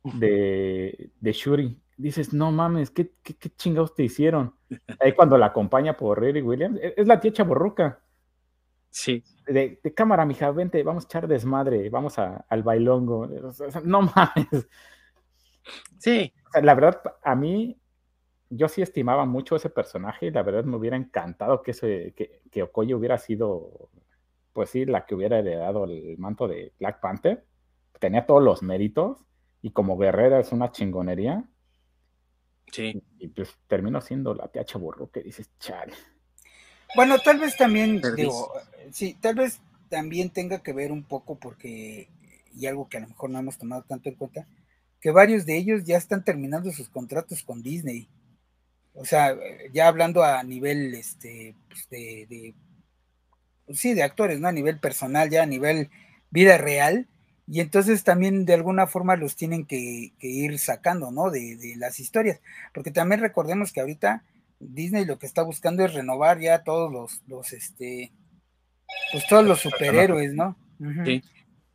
[0.04, 1.82] de, de Shuri.
[1.98, 4.54] Dices, no mames, ¿qué, qué, qué chingados te hicieron?
[5.00, 8.02] Ahí cuando la acompaña por Riri Williams, e, es la tía chaborruca.
[8.90, 9.24] Sí.
[9.46, 13.28] De, cámara, mija, vente, vamos a echar desmadre, vamos al bailongo.
[13.84, 14.68] no mames.
[15.98, 16.32] Sí.
[16.62, 17.78] la verdad, a mí,
[18.50, 22.42] yo sí estimaba mucho ese personaje y la verdad me hubiera encantado que, ese, que,
[22.52, 23.90] que Okoye hubiera sido,
[24.54, 27.44] pues sí, la que hubiera heredado el manto de Black Panther.
[28.00, 29.26] Tenía todos los méritos
[29.62, 31.44] y como guerrera es una chingonería.
[32.72, 33.02] Sí.
[33.20, 35.94] Y, pues terminó siendo la tía Chaburro que dices, chale.
[36.96, 38.54] Bueno, tal vez también, digo,
[38.92, 39.60] sí, tal vez
[39.90, 42.10] también tenga que ver un poco porque,
[42.54, 44.48] y algo que a lo mejor no hemos tomado tanto en cuenta,
[45.00, 48.08] que varios de ellos ya están terminando sus contratos con Disney.
[48.94, 49.38] O sea,
[49.74, 52.56] ya hablando a nivel, este, pues de, de
[53.66, 54.48] pues sí, de actores, ¿no?
[54.48, 55.90] A nivel personal, ya a nivel
[56.30, 57.08] vida real.
[57.48, 61.30] Y entonces también de alguna forma los tienen que, ir sacando, ¿no?
[61.30, 62.42] De, de, las historias.
[62.74, 64.24] Porque también recordemos que ahorita
[64.60, 68.12] Disney lo que está buscando es renovar ya todos los, los este,
[69.12, 70.58] pues todos los superhéroes, ¿no?
[71.06, 71.22] Sí.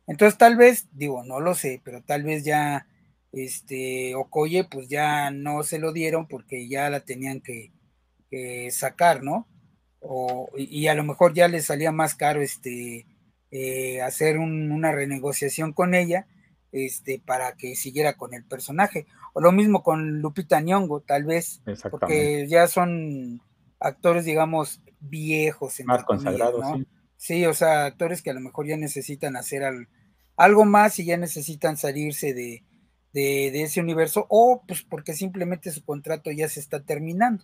[0.07, 2.87] Entonces tal vez, digo, no lo sé, pero tal vez ya,
[3.31, 7.71] este, Okoye, pues ya no se lo dieron porque ya la tenían que,
[8.71, 9.45] sacar, ¿no?
[9.99, 13.05] o, y a lo mejor ya le salía más caro este,
[13.51, 16.27] eh, hacer una renegociación con ella
[16.71, 19.05] este, para que siguiera con el personaje.
[19.33, 23.41] O lo mismo con Lupita Nyong'o, tal vez, porque ya son
[23.79, 25.79] actores, digamos, viejos.
[25.85, 26.87] Más consagrados, sí.
[27.21, 29.61] Sí, o sea, actores que a lo mejor ya necesitan hacer
[30.37, 32.63] algo más y ya necesitan salirse de,
[33.13, 37.43] de, ese universo, o pues porque simplemente su contrato ya se está terminando.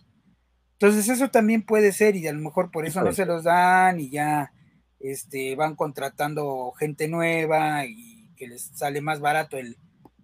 [0.72, 4.00] Entonces eso también puede ser y a lo mejor por eso no se los dan
[4.00, 4.52] y ya
[5.00, 9.76] este, van contratando gente nueva y que les sale más barato el,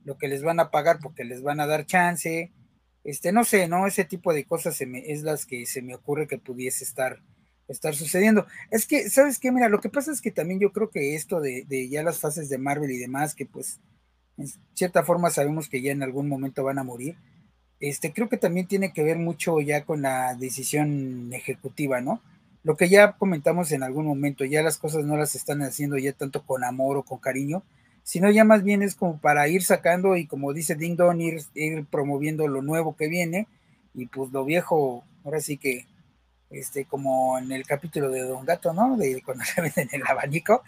[0.05, 2.53] lo que les van a pagar porque les van a dar chance.
[3.03, 3.87] Este, no sé, ¿no?
[3.87, 7.21] Ese tipo de cosas se me, es las que se me ocurre que pudiese estar,
[7.69, 8.47] estar sucediendo.
[8.71, 9.53] Es que, ¿sabes qué?
[9.53, 12.19] Mira, lo que pasa es que también yo creo que esto de, de ya las
[12.19, 13.81] fases de Marvel y demás, que pues
[14.39, 17.17] en cierta forma sabemos que ya en algún momento van a morir,
[17.81, 22.23] este, creo que también tiene que ver mucho ya con la decisión ejecutiva, ¿no?
[22.65, 26.13] Lo que ya comentamos en algún momento, ya las cosas no las están haciendo ya
[26.13, 27.63] tanto con amor o con cariño,
[28.03, 31.43] sino ya más bien es como para ir sacando y como dice Ding Dong, ir,
[31.55, 33.47] ir promoviendo lo nuevo que viene
[33.95, 35.87] y pues lo viejo, ahora sí que
[36.51, 38.97] este, como en el capítulo de Don Gato, ¿no?
[38.97, 40.63] De cuando se en el abanico,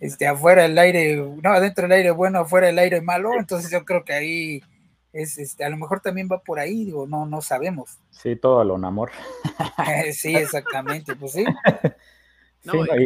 [0.00, 3.84] este, afuera el aire, no, adentro el aire bueno, afuera el aire malo, entonces yo
[3.84, 4.62] creo que ahí
[5.14, 7.98] es, este, a lo mejor también va por ahí, digo, no, no sabemos.
[8.10, 9.10] Sí, todo lo un amor.
[10.12, 11.44] sí, exactamente, pues sí.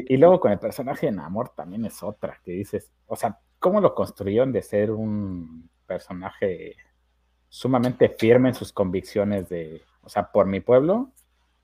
[0.09, 3.81] y, luego con el personaje en amor también es otra, que dices, o sea, ¿cómo
[3.81, 6.77] lo construyeron de ser un personaje
[7.49, 11.13] sumamente firme en sus convicciones de, o sea, por mi pueblo,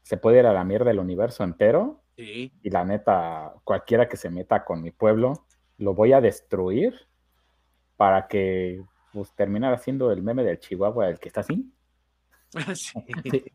[0.02, 2.00] se puede ir a la mierda del universo entero.
[2.16, 5.46] Y la neta, cualquiera que se meta con mi pueblo,
[5.78, 6.94] lo voy a destruir
[7.96, 8.84] para que
[9.14, 11.72] pues, terminar haciendo el meme del Chihuahua, el que está así.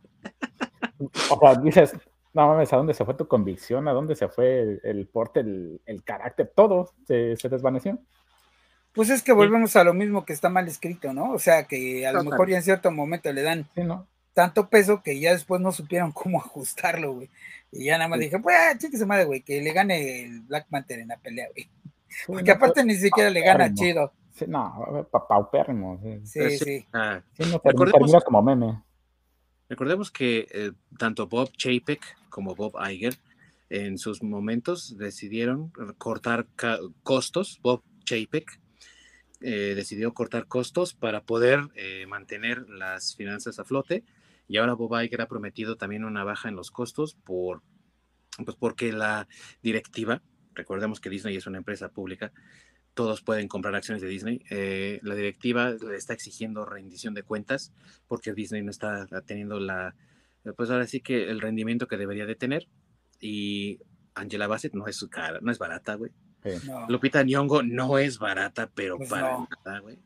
[1.31, 1.93] O sea, dices,
[2.33, 3.87] no mames, ¿a dónde se fue tu convicción?
[3.87, 6.51] ¿A dónde se fue el, porte, el, carácter?
[6.53, 7.99] Todo se, desvaneció.
[8.91, 11.31] Pues es que volvemos a lo mismo que está mal escrito, ¿no?
[11.31, 14.07] O sea, que a lo mejor ya en cierto momento le dan ¿no?
[14.33, 17.29] tanto peso que ya después no supieron cómo ajustarlo, güey.
[17.71, 20.67] Y ya nada más dije, pues, ah, se madre, güey, que le gane el Black
[20.69, 21.69] Panther en la pelea, güey.
[22.27, 24.11] Porque aparte ni siquiera le gana chido.
[24.39, 25.99] Sí, no, paupérrimo.
[26.23, 26.85] Sí, sí.
[26.93, 28.83] Ah, no, termina como meme.
[29.67, 33.15] Recordemos que eh, tanto Bob Chapek como Bob Iger
[33.69, 36.47] en sus momentos decidieron cortar
[37.03, 37.59] costos.
[37.61, 38.59] Bob Chapek
[39.41, 44.03] eh, decidió cortar costos para poder eh, mantener las finanzas a flote
[44.47, 47.61] y ahora Bob Iger ha prometido también una baja en los costos por,
[48.43, 49.27] pues porque la
[49.61, 50.23] directiva,
[50.55, 52.33] recordemos que Disney es una empresa pública,
[52.93, 54.41] todos pueden comprar acciones de Disney.
[54.49, 57.71] Eh, la directiva le está exigiendo rendición de cuentas
[58.07, 59.95] porque Disney no está teniendo la,
[60.55, 62.67] pues ahora sí que el rendimiento que debería de tener.
[63.19, 63.79] Y
[64.15, 66.11] Angela Bassett no es cara, no es barata, güey.
[66.87, 69.99] Lupita Nyong'o no es barata, pero pues para nada, güey.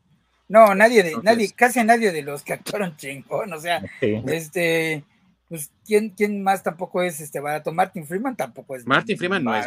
[0.48, 5.02] No, nadie de, nadie, casi nadie de los que actuaron chingón, o sea, este,
[5.48, 7.72] pues, ¿quién, ¿quién más tampoco es este barato?
[7.72, 9.66] Martin Freeman tampoco es Martin Freeman no es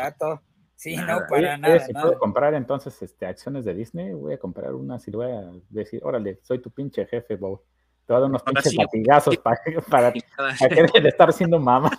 [0.77, 1.79] Sí, no, para nada.
[1.79, 5.51] Si puedo comprar entonces este, acciones de Disney, voy a comprar una y voy a
[5.69, 7.61] decir, órale, soy tu pinche jefe, Bob.
[8.05, 9.59] Te voy a dar unos pinches latigazos para,
[9.89, 11.89] para, que de estar siendo mamá.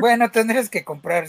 [0.00, 1.28] bueno, tendrías que comprar,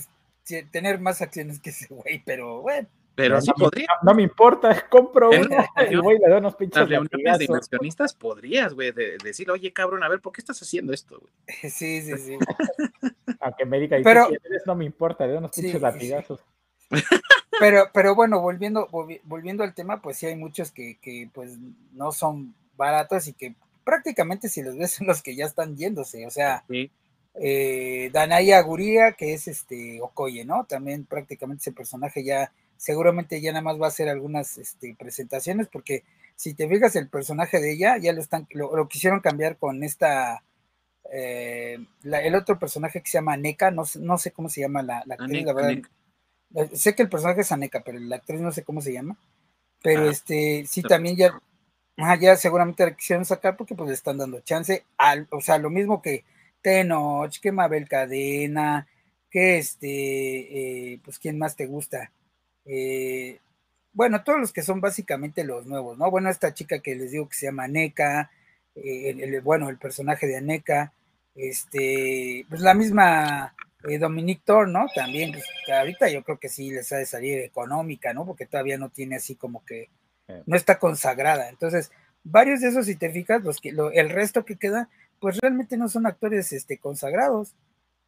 [0.71, 2.87] tener más acciones que ese güey, pero bueno.
[3.15, 3.87] Pero sí podría.
[4.03, 8.73] No, me importa, compro una y voy le doy unos pinches reuniones de inversionistas podrías,
[8.73, 11.33] güey, de, decir, oye, cabrón, a ver, ¿por qué estás haciendo esto, güey?
[11.71, 12.37] Sí, sí, sí.
[13.39, 14.27] Aunque me diga, pero,
[14.65, 16.41] no me importa, le doy unos pinches latigazos.
[17.59, 18.89] Pero, pero bueno, volviendo,
[19.23, 21.57] volviendo al tema, pues sí hay muchos que, que pues
[21.93, 23.55] no son baratos y que
[23.85, 26.65] prácticamente si los ves son los que ya están yéndose, o sea,
[27.35, 30.65] eh, Danaya Guría, que es este Okoye, ¿no?
[30.65, 35.67] También prácticamente ese personaje ya seguramente ya nada más va a hacer algunas este, presentaciones,
[35.67, 36.03] porque
[36.35, 40.43] si te fijas el personaje de ella, ya lo están, lo, quisieron cambiar con esta,
[41.11, 45.03] eh, el otro personaje que se llama Aneka, no, no sé cómo se llama la,
[45.09, 45.77] actriz, la verdad.
[46.55, 49.17] Eh, sé que el personaje es Aneka, pero la actriz no sé cómo se llama.
[49.81, 51.39] Pero ah, este, sí, también ya,
[52.19, 55.69] ya seguramente la quisieron sacar porque pues le están dando chance, al, o sea, lo
[55.69, 56.25] mismo que
[56.61, 58.87] Tenoch, que Mabel Cadena,
[59.29, 62.11] que este, eh, pues quién más te gusta,
[62.65, 63.39] eh,
[63.93, 66.11] bueno, todos los que son básicamente los nuevos, ¿no?
[66.11, 68.31] Bueno, esta chica que les digo que se llama Aneka,
[68.75, 70.91] eh, el, bueno, el personaje de Aneka,
[71.33, 73.55] este, pues la misma
[73.87, 74.87] eh, Dominique Thor, ¿no?
[74.93, 78.25] También, pues, ahorita yo creo que sí les ha de salir económica, ¿no?
[78.25, 79.89] Porque todavía no tiene así como que,
[80.47, 81.49] no está consagrada.
[81.49, 81.91] Entonces,
[82.23, 84.89] varios de esos, si te fijas, los que, el resto que queda,
[85.19, 87.53] pues realmente no son actores este, consagrados.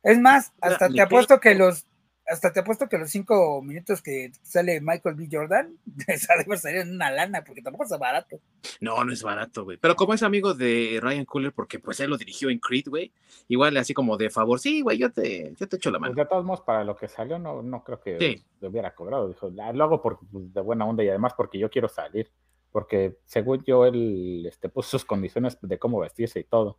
[0.03, 1.85] Es más, hasta te apuesto que los
[2.27, 5.29] hasta te apuesto que los cinco minutos que sale Michael B.
[5.31, 5.77] Jordan,
[6.07, 8.39] esa debe salir en una lana, porque tampoco es barato.
[8.81, 9.77] No, no es barato, güey.
[9.77, 13.11] Pero como es amigo de Ryan Cooler, porque pues él lo dirigió en Creed, güey,
[13.47, 16.13] igual así como de favor, sí, güey, yo te, yo te echo la mano.
[16.13, 19.29] Pues de todos modos, para lo que salió, no, no creo que le hubiera cobrado.
[19.29, 22.29] Dijo, lo hago por, pues, de buena onda y además porque yo quiero salir.
[22.71, 26.77] Porque según yo, él este, puso sus condiciones de cómo vestirse y todo.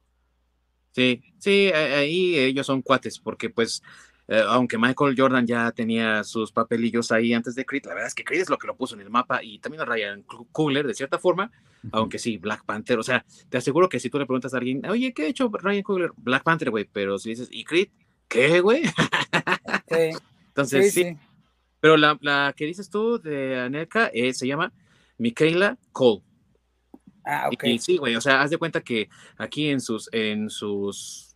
[0.92, 3.82] Sí, sí, ahí ellos son cuates, porque pues
[4.28, 8.14] eh, aunque Michael Jordan ya tenía sus papelillos ahí antes de Creed, la verdad es
[8.14, 10.22] que Creed es lo que lo puso en el mapa y también a Ryan
[10.52, 11.50] Coogler de cierta forma,
[11.92, 14.84] aunque sí, Black Panther, o sea, te aseguro que si tú le preguntas a alguien,
[14.86, 16.10] oye, ¿qué ha hecho Ryan Coogler?
[16.18, 17.88] Black Panther, güey, pero si dices, ¿y Creed?
[18.28, 18.84] ¿Qué, güey?
[18.84, 18.92] Sí.
[20.48, 21.16] Entonces, sí,
[21.80, 24.72] Pero la, la, que dices tú de Anelka eh, se llama
[25.16, 26.22] Michaela Cole.
[27.24, 27.64] Ah, ok.
[27.64, 31.27] Y, sí, güey, o sea, haz de cuenta que aquí en sus, en sus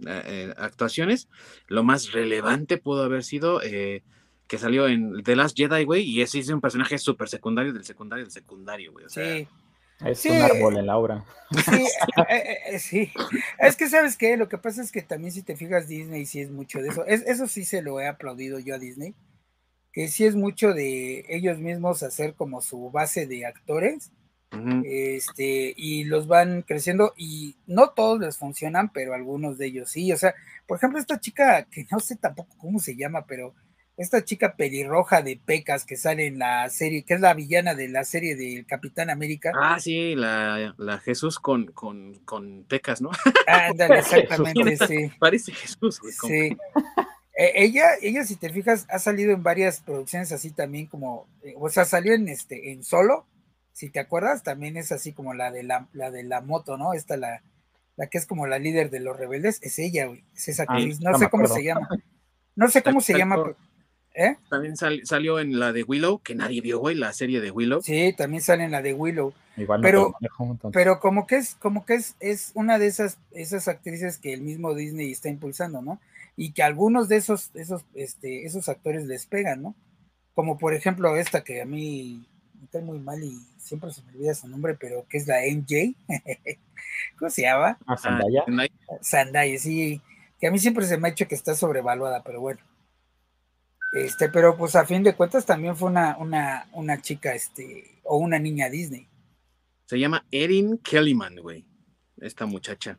[0.00, 1.28] eh, eh, actuaciones,
[1.68, 4.02] lo más relevante pudo haber sido eh,
[4.48, 7.84] que salió en The Last Jedi, güey, y ese es un personaje súper secundario del
[7.84, 9.06] secundario del secundario, güey.
[9.08, 9.46] sí.
[10.04, 11.24] Es un árbol en la obra.
[11.64, 11.86] Sí,
[12.78, 13.12] sí.
[13.60, 14.36] Es que, ¿sabes qué?
[14.36, 17.06] Lo que pasa es que también si te fijas, Disney sí es mucho de eso.
[17.06, 19.14] Es, eso sí se lo he aplaudido yo a Disney.
[19.92, 24.10] Que sí es mucho de ellos mismos hacer como su base de actores
[24.84, 30.12] este, y los van creciendo y no todos les funcionan, pero algunos de ellos sí.
[30.12, 30.34] O sea,
[30.66, 33.54] por ejemplo, esta chica, que no sé tampoco cómo se llama, pero
[33.96, 37.88] esta chica pelirroja de pecas que sale en la serie, que es la villana de
[37.88, 39.52] la serie del Capitán América.
[39.54, 40.74] Ah, sí, la,
[41.04, 43.10] Jesús con, con, con pecas, ¿no?
[43.46, 45.10] Ándale, exactamente, sí.
[45.18, 46.56] Parece Jesús, Sí.
[47.36, 51.54] E, ella, ella, si te fijas, ha salido en varias producciones así también como, eh,
[51.58, 53.26] o sea, salió en este, en solo,
[53.74, 56.94] si te acuerdas, también es así como la de la, la de la moto, ¿no?
[56.94, 57.42] Esta la,
[57.96, 60.74] la que es como la líder de los rebeldes, es ella, güey, es esa ah,
[60.74, 61.88] actriz, no, sé cómo se llama.
[62.54, 63.36] No sé cómo se llama.
[64.14, 64.36] ¿Eh?
[64.48, 67.82] También salió en la de Willow, que nadie vio, güey, la serie de Willow.
[67.82, 69.34] Sí, también sale en la de Willow.
[69.56, 70.14] Igual pero,
[70.72, 74.42] pero como que es, como que es, es una de esas, esas actrices que el
[74.42, 76.00] mismo Disney está impulsando, ¿no?
[76.36, 79.74] Y que algunos de esos, esos, este, esos actores les pegan, ¿no?
[80.32, 82.28] Como por ejemplo esta que a mí
[82.64, 85.94] está muy mal y siempre se me olvida su nombre, pero que es la MJ.
[87.18, 87.78] ¿Cómo se llama?
[87.86, 88.44] Ah, Zendaya.
[89.02, 90.00] Zendaya, sí.
[90.38, 92.60] Que a mí siempre se me ha hecho que está sobrevaluada, pero bueno.
[93.92, 98.16] Este, pero pues a fin de cuentas también fue una, una, una chica, este, o
[98.16, 99.08] una niña Disney.
[99.86, 101.64] Se llama Erin Kellyman, güey.
[102.20, 102.98] Esta muchacha.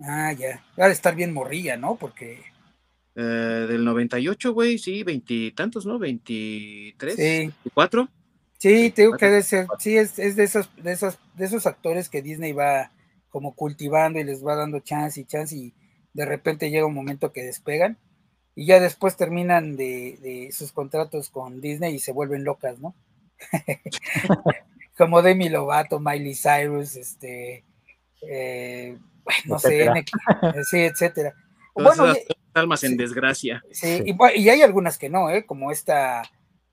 [0.00, 0.62] Ah, ya.
[0.78, 1.96] Va a estar bien morrilla, ¿no?
[1.96, 2.42] Porque.
[3.14, 3.22] Eh,
[3.68, 5.98] del 98, güey, sí, veintitantos, ¿no?
[5.98, 7.52] Veintitrés, sí.
[7.74, 8.08] ¿24?
[8.64, 12.22] Sí, tengo que decir, sí, es, es, de esos, de esos, de esos actores que
[12.22, 12.92] Disney va
[13.28, 15.74] como cultivando y les va dando chance y chance y
[16.14, 17.98] de repente llega un momento que despegan
[18.54, 22.94] y ya después terminan de, sus contratos con Disney y se vuelven locas, ¿no?
[24.96, 27.64] como Demi Lovato, Miley Cyrus, este,
[28.26, 28.96] eh,
[29.44, 29.90] no sé,
[30.70, 31.34] sí, etcétera.
[31.74, 32.14] bueno,
[32.54, 33.62] almas en desgracia.
[33.70, 35.44] Sí, y, y, hay algunas que no, ¿eh?
[35.44, 36.22] como esta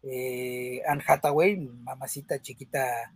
[0.03, 3.13] eh, Anne Hathaway, mamacita chiquita,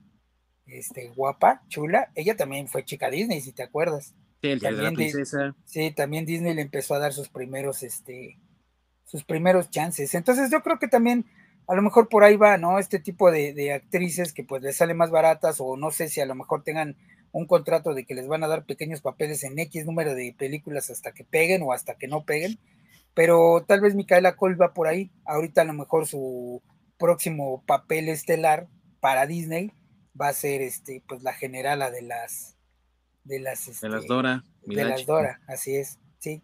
[0.65, 4.13] este, guapa, chula, ella también fue chica Disney, si te acuerdas.
[4.41, 4.95] Sí, también,
[5.65, 8.37] sí, también Disney le empezó a dar sus primeros, este,
[9.05, 10.13] sus primeros chances.
[10.13, 11.25] Entonces yo creo que también
[11.67, 12.77] a lo mejor por ahí va, ¿no?
[12.77, 16.25] Este tipo de, actrices que pues les salen más baratas o no sé si a
[16.25, 16.95] lo mejor tengan
[17.31, 20.89] un contrato de que les van a dar pequeños papeles en X número de películas
[20.89, 22.59] hasta que peguen o hasta que no peguen,
[23.13, 26.61] pero tal vez Micaela Cole va por ahí, ahorita a lo mejor su
[26.97, 28.67] próximo papel estelar
[28.99, 29.71] para Disney
[30.19, 32.57] va a ser este pues la generala de las
[33.23, 36.41] de las de las este, Dora de las Dora así es sí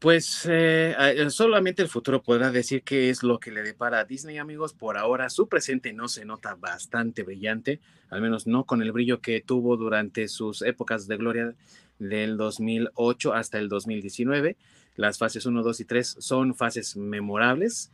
[0.00, 0.96] pues eh,
[1.28, 4.72] solamente el futuro podrá decir qué es lo que le depara a Disney, amigos.
[4.72, 9.20] Por ahora su presente no se nota bastante brillante, al menos no con el brillo
[9.20, 11.54] que tuvo durante sus épocas de gloria
[11.98, 14.56] del 2008 hasta el 2019.
[14.96, 17.90] Las fases 1, 2 y 3 son fases memorables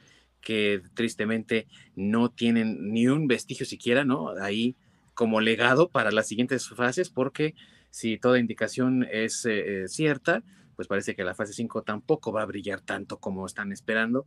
[0.46, 1.66] que tristemente
[1.96, 4.28] no tienen ni un vestigio siquiera, ¿no?
[4.40, 4.76] Ahí
[5.12, 7.56] como legado para las siguientes fases, porque
[7.90, 10.44] si toda indicación es eh, eh, cierta,
[10.76, 14.24] pues parece que la fase 5 tampoco va a brillar tanto como están esperando.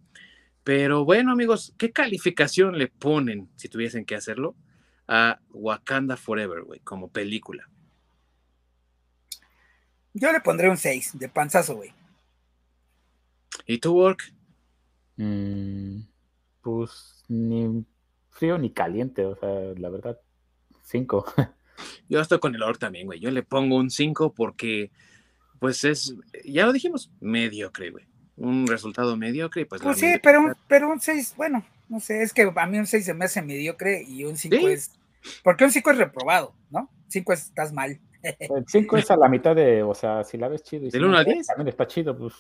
[0.66, 4.58] Pero bueno, amigos, ¿qué calificación le ponen, si tuviesen que hacerlo,
[5.08, 7.70] a Wakanda Forever, güey, como película?
[10.14, 11.94] Yo le pondré un 6 de panzazo, güey.
[13.66, 14.34] ¿Y tu work?
[15.16, 16.09] Mm,
[16.78, 17.86] pues ni
[18.30, 20.20] frío ni caliente, o sea, la verdad,
[20.84, 21.26] cinco.
[22.10, 23.20] Yo estoy con el Orc también, güey.
[23.20, 24.92] Yo le pongo un 5 porque
[25.60, 26.16] pues es,
[26.46, 28.06] ya lo dijimos, mediocre, güey.
[28.38, 29.82] Un resultado mediocre, pues.
[29.82, 32.88] Pues sí, pero un, pero un 6, bueno, no sé, es que a mí un
[32.88, 34.98] 6 se me hace mediocre y un 5 es.
[35.44, 36.90] Porque un 5 es reprobado, ¿no?
[37.10, 38.00] 5 estás mal.
[38.22, 40.88] El 5 es a la mitad de, o sea, si la ves chido.
[40.88, 41.48] Y Del 1 al 10.
[41.48, 42.34] También está chido, pues.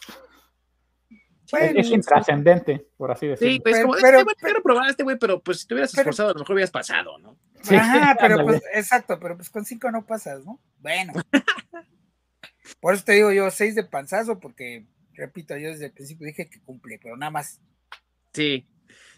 [1.52, 3.54] Bueno, es intrascendente, por así decirlo.
[3.54, 5.68] Sí, pues pero, como, pero, este güey, quiero probar a este güey, pero pues si
[5.68, 7.38] te hubieras esforzado, a lo mejor hubieras pasado, ¿no?
[7.62, 10.60] Sí, Ajá, pero pues, exacto, pero pues con 5 no pasas, ¿no?
[10.80, 11.14] Bueno.
[12.82, 16.50] por eso te digo yo 6 de panzazo, porque, repito, yo desde el principio dije
[16.50, 17.60] que cumple, pero nada más.
[18.34, 18.68] Sí,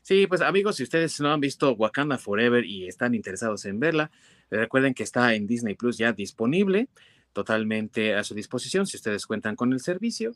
[0.02, 4.10] sí, pues amigos, si ustedes no han visto Wakanda Forever y están interesados en verla,
[4.50, 6.88] recuerden que está en Disney Plus ya disponible,
[7.34, 10.34] totalmente a su disposición, si ustedes cuentan con el servicio.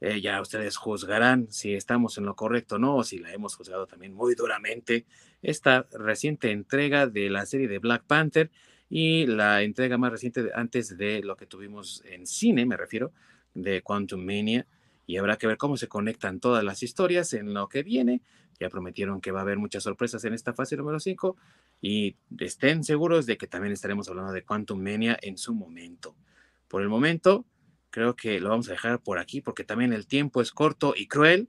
[0.00, 3.56] Eh, ya ustedes juzgarán si estamos en lo correcto o no, o si la hemos
[3.56, 5.06] juzgado también muy duramente.
[5.42, 8.50] Esta reciente entrega de la serie de Black Panther
[8.88, 13.12] y la entrega más reciente antes de lo que tuvimos en cine, me refiero,
[13.54, 14.66] de Quantum Mania.
[15.06, 18.22] Y habrá que ver cómo se conectan todas las historias en lo que viene.
[18.58, 21.36] Ya prometieron que va a haber muchas sorpresas en esta fase número 5
[21.80, 26.16] y estén seguros de que también estaremos hablando de Quantum Mania en su momento.
[26.68, 27.44] Por el momento,
[27.96, 31.08] creo que lo vamos a dejar por aquí porque también el tiempo es corto y
[31.08, 31.48] cruel.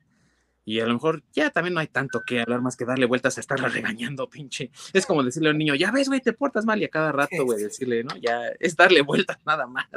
[0.63, 3.35] Y a lo mejor ya también no hay tanto que hablar más que darle vueltas
[3.35, 4.71] a estarla regañando, pinche.
[4.93, 7.11] Es como decirle a un niño, ya ves, güey, te portas mal y a cada
[7.11, 8.15] rato, güey, decirle, ¿no?
[8.15, 9.87] Ya es darle vueltas nada más.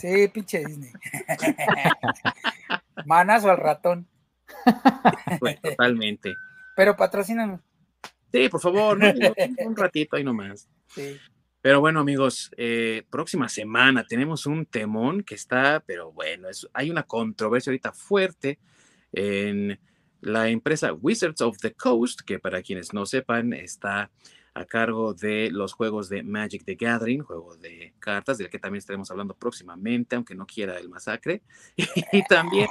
[0.00, 0.90] Sí, pinche Disney.
[3.06, 4.08] Manazo al ratón.
[5.38, 6.34] Bueno, totalmente.
[6.74, 7.60] Pero patrocínanos.
[8.32, 9.06] Sí, por favor, ¿no?
[9.64, 10.68] un ratito ahí nomás.
[10.88, 11.16] Sí.
[11.66, 16.90] Pero bueno, amigos, eh, próxima semana tenemos un temón que está, pero bueno, es, hay
[16.90, 18.60] una controversia ahorita fuerte
[19.10, 19.76] en
[20.20, 24.12] la empresa Wizards of the Coast, que para quienes no sepan, está
[24.54, 28.78] a cargo de los juegos de Magic the Gathering, juego de cartas, del que también
[28.78, 31.42] estaremos hablando próximamente, aunque no quiera el masacre.
[32.12, 32.68] y también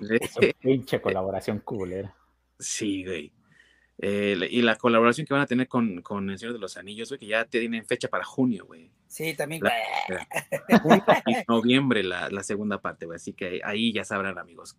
[0.62, 2.16] pinche colaboración culera.
[2.58, 3.30] Sí, güey.
[4.00, 7.08] Eh, y la colaboración que van a tener con, con El Señor de los Anillos,
[7.08, 8.90] güey, que ya tienen fecha para junio, güey.
[9.08, 9.62] Sí, también.
[9.62, 9.72] La,
[10.82, 13.16] junio y noviembre la, la segunda parte, güey.
[13.16, 14.76] Así que ahí ya sabrán, amigos,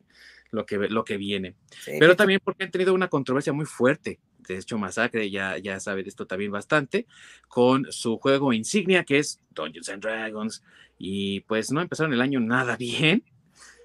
[0.51, 1.55] lo que, lo que viene.
[1.81, 4.19] Sí, Pero también porque han tenido una controversia muy fuerte.
[4.37, 7.05] De hecho, Masacre ya, ya sabe de esto también bastante,
[7.49, 10.63] con su juego insignia, que es Dungeons and Dragons.
[10.97, 13.23] Y pues no empezaron el año nada bien.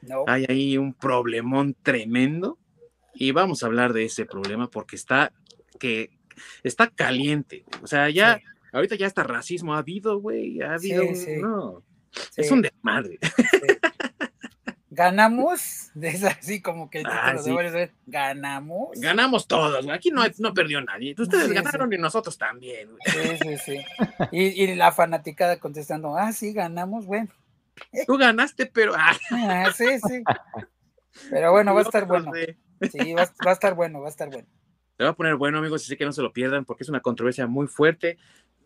[0.03, 0.25] No.
[0.29, 2.59] Hay ahí un problemón tremendo
[3.15, 5.33] y vamos a hablar de ese problema porque está
[5.79, 6.11] que
[6.63, 7.65] está caliente.
[7.83, 8.43] O sea, ya sí.
[8.73, 11.37] ahorita ya hasta racismo ha habido, güey, ha habido, Sí, sí.
[11.37, 11.83] no.
[12.37, 13.19] Es un desmadre.
[14.91, 18.91] Ganamos, es así como que el Ah, título debería ser, ganamos.
[19.01, 19.97] Ganamos todos, güey.
[19.97, 21.17] Aquí no, no perdió nadie.
[21.19, 23.01] Ustedes ganaron y nosotros también, güey.
[23.39, 23.85] Sí, sí, sí.
[24.31, 27.29] Y, y la fanaticada contestando, ah, sí, ganamos, bueno.
[28.07, 30.23] Tú ganaste, pero ah, Ah, sí, sí.
[31.29, 32.31] Pero bueno, va a estar no bueno.
[32.91, 34.49] Sí, va, a estar bueno, va a estar bueno.
[34.97, 37.01] Se va a poner bueno, amigos, así que no se lo pierdan porque es una
[37.01, 38.17] controversia muy fuerte,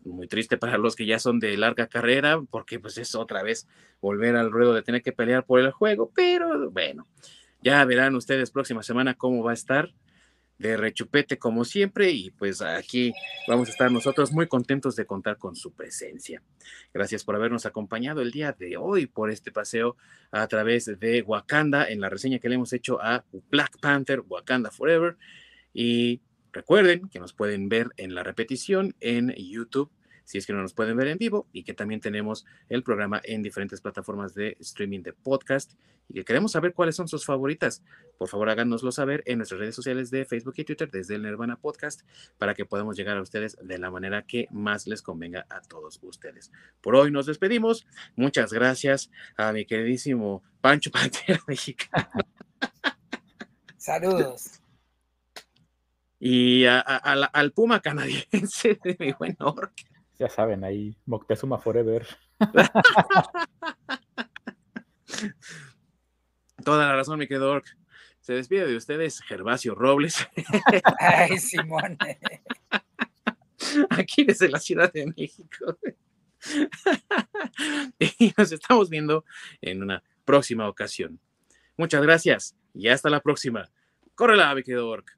[0.05, 3.67] muy triste para los que ya son de larga carrera, porque pues es otra vez
[4.01, 7.07] volver al ruedo de tener que pelear por el juego, pero bueno,
[7.61, 9.91] ya verán ustedes próxima semana cómo va a estar
[10.59, 13.13] de rechupete como siempre y pues aquí
[13.47, 16.43] vamos a estar nosotros muy contentos de contar con su presencia.
[16.93, 19.95] Gracias por habernos acompañado el día de hoy por este paseo
[20.31, 24.69] a través de Wakanda en la reseña que le hemos hecho a Black Panther, Wakanda
[24.69, 25.17] Forever.
[25.73, 26.21] Y
[26.51, 29.89] recuerden que nos pueden ver en la repetición en YouTube,
[30.29, 33.19] si es que no nos pueden ver en vivo, y que también tenemos el programa
[33.23, 35.73] en diferentes plataformas de streaming de podcast.
[36.07, 37.81] Y que queremos saber cuáles son sus favoritas.
[38.15, 41.55] Por favor, háganoslo saber en nuestras redes sociales de Facebook y Twitter desde el Nirvana
[41.55, 42.01] Podcast
[42.37, 45.97] para que podamos llegar a ustedes de la manera que más les convenga a todos
[46.03, 46.51] ustedes.
[46.79, 47.87] Por hoy nos despedimos.
[48.15, 52.07] Muchas gracias a mi queridísimo Pancho Pantera Mexicano.
[53.77, 54.61] Saludos.
[56.19, 59.88] y a, a, a la, al Puma canadiense de mi buen orc.
[60.19, 62.05] Ya saben, ahí Moctezuma Forever.
[66.63, 67.65] Toda la razón, mi querido orc.
[68.19, 70.27] Se despide de ustedes Gervasio Robles,
[70.99, 71.97] Ay, Simón.
[73.89, 75.77] aquí desde la Ciudad de México.
[77.97, 79.23] y nos estamos viendo
[79.61, 81.17] en una próxima ocasión.
[81.77, 83.69] Muchas gracias y hasta la próxima.
[84.15, 85.17] Córrela, mi querido orc.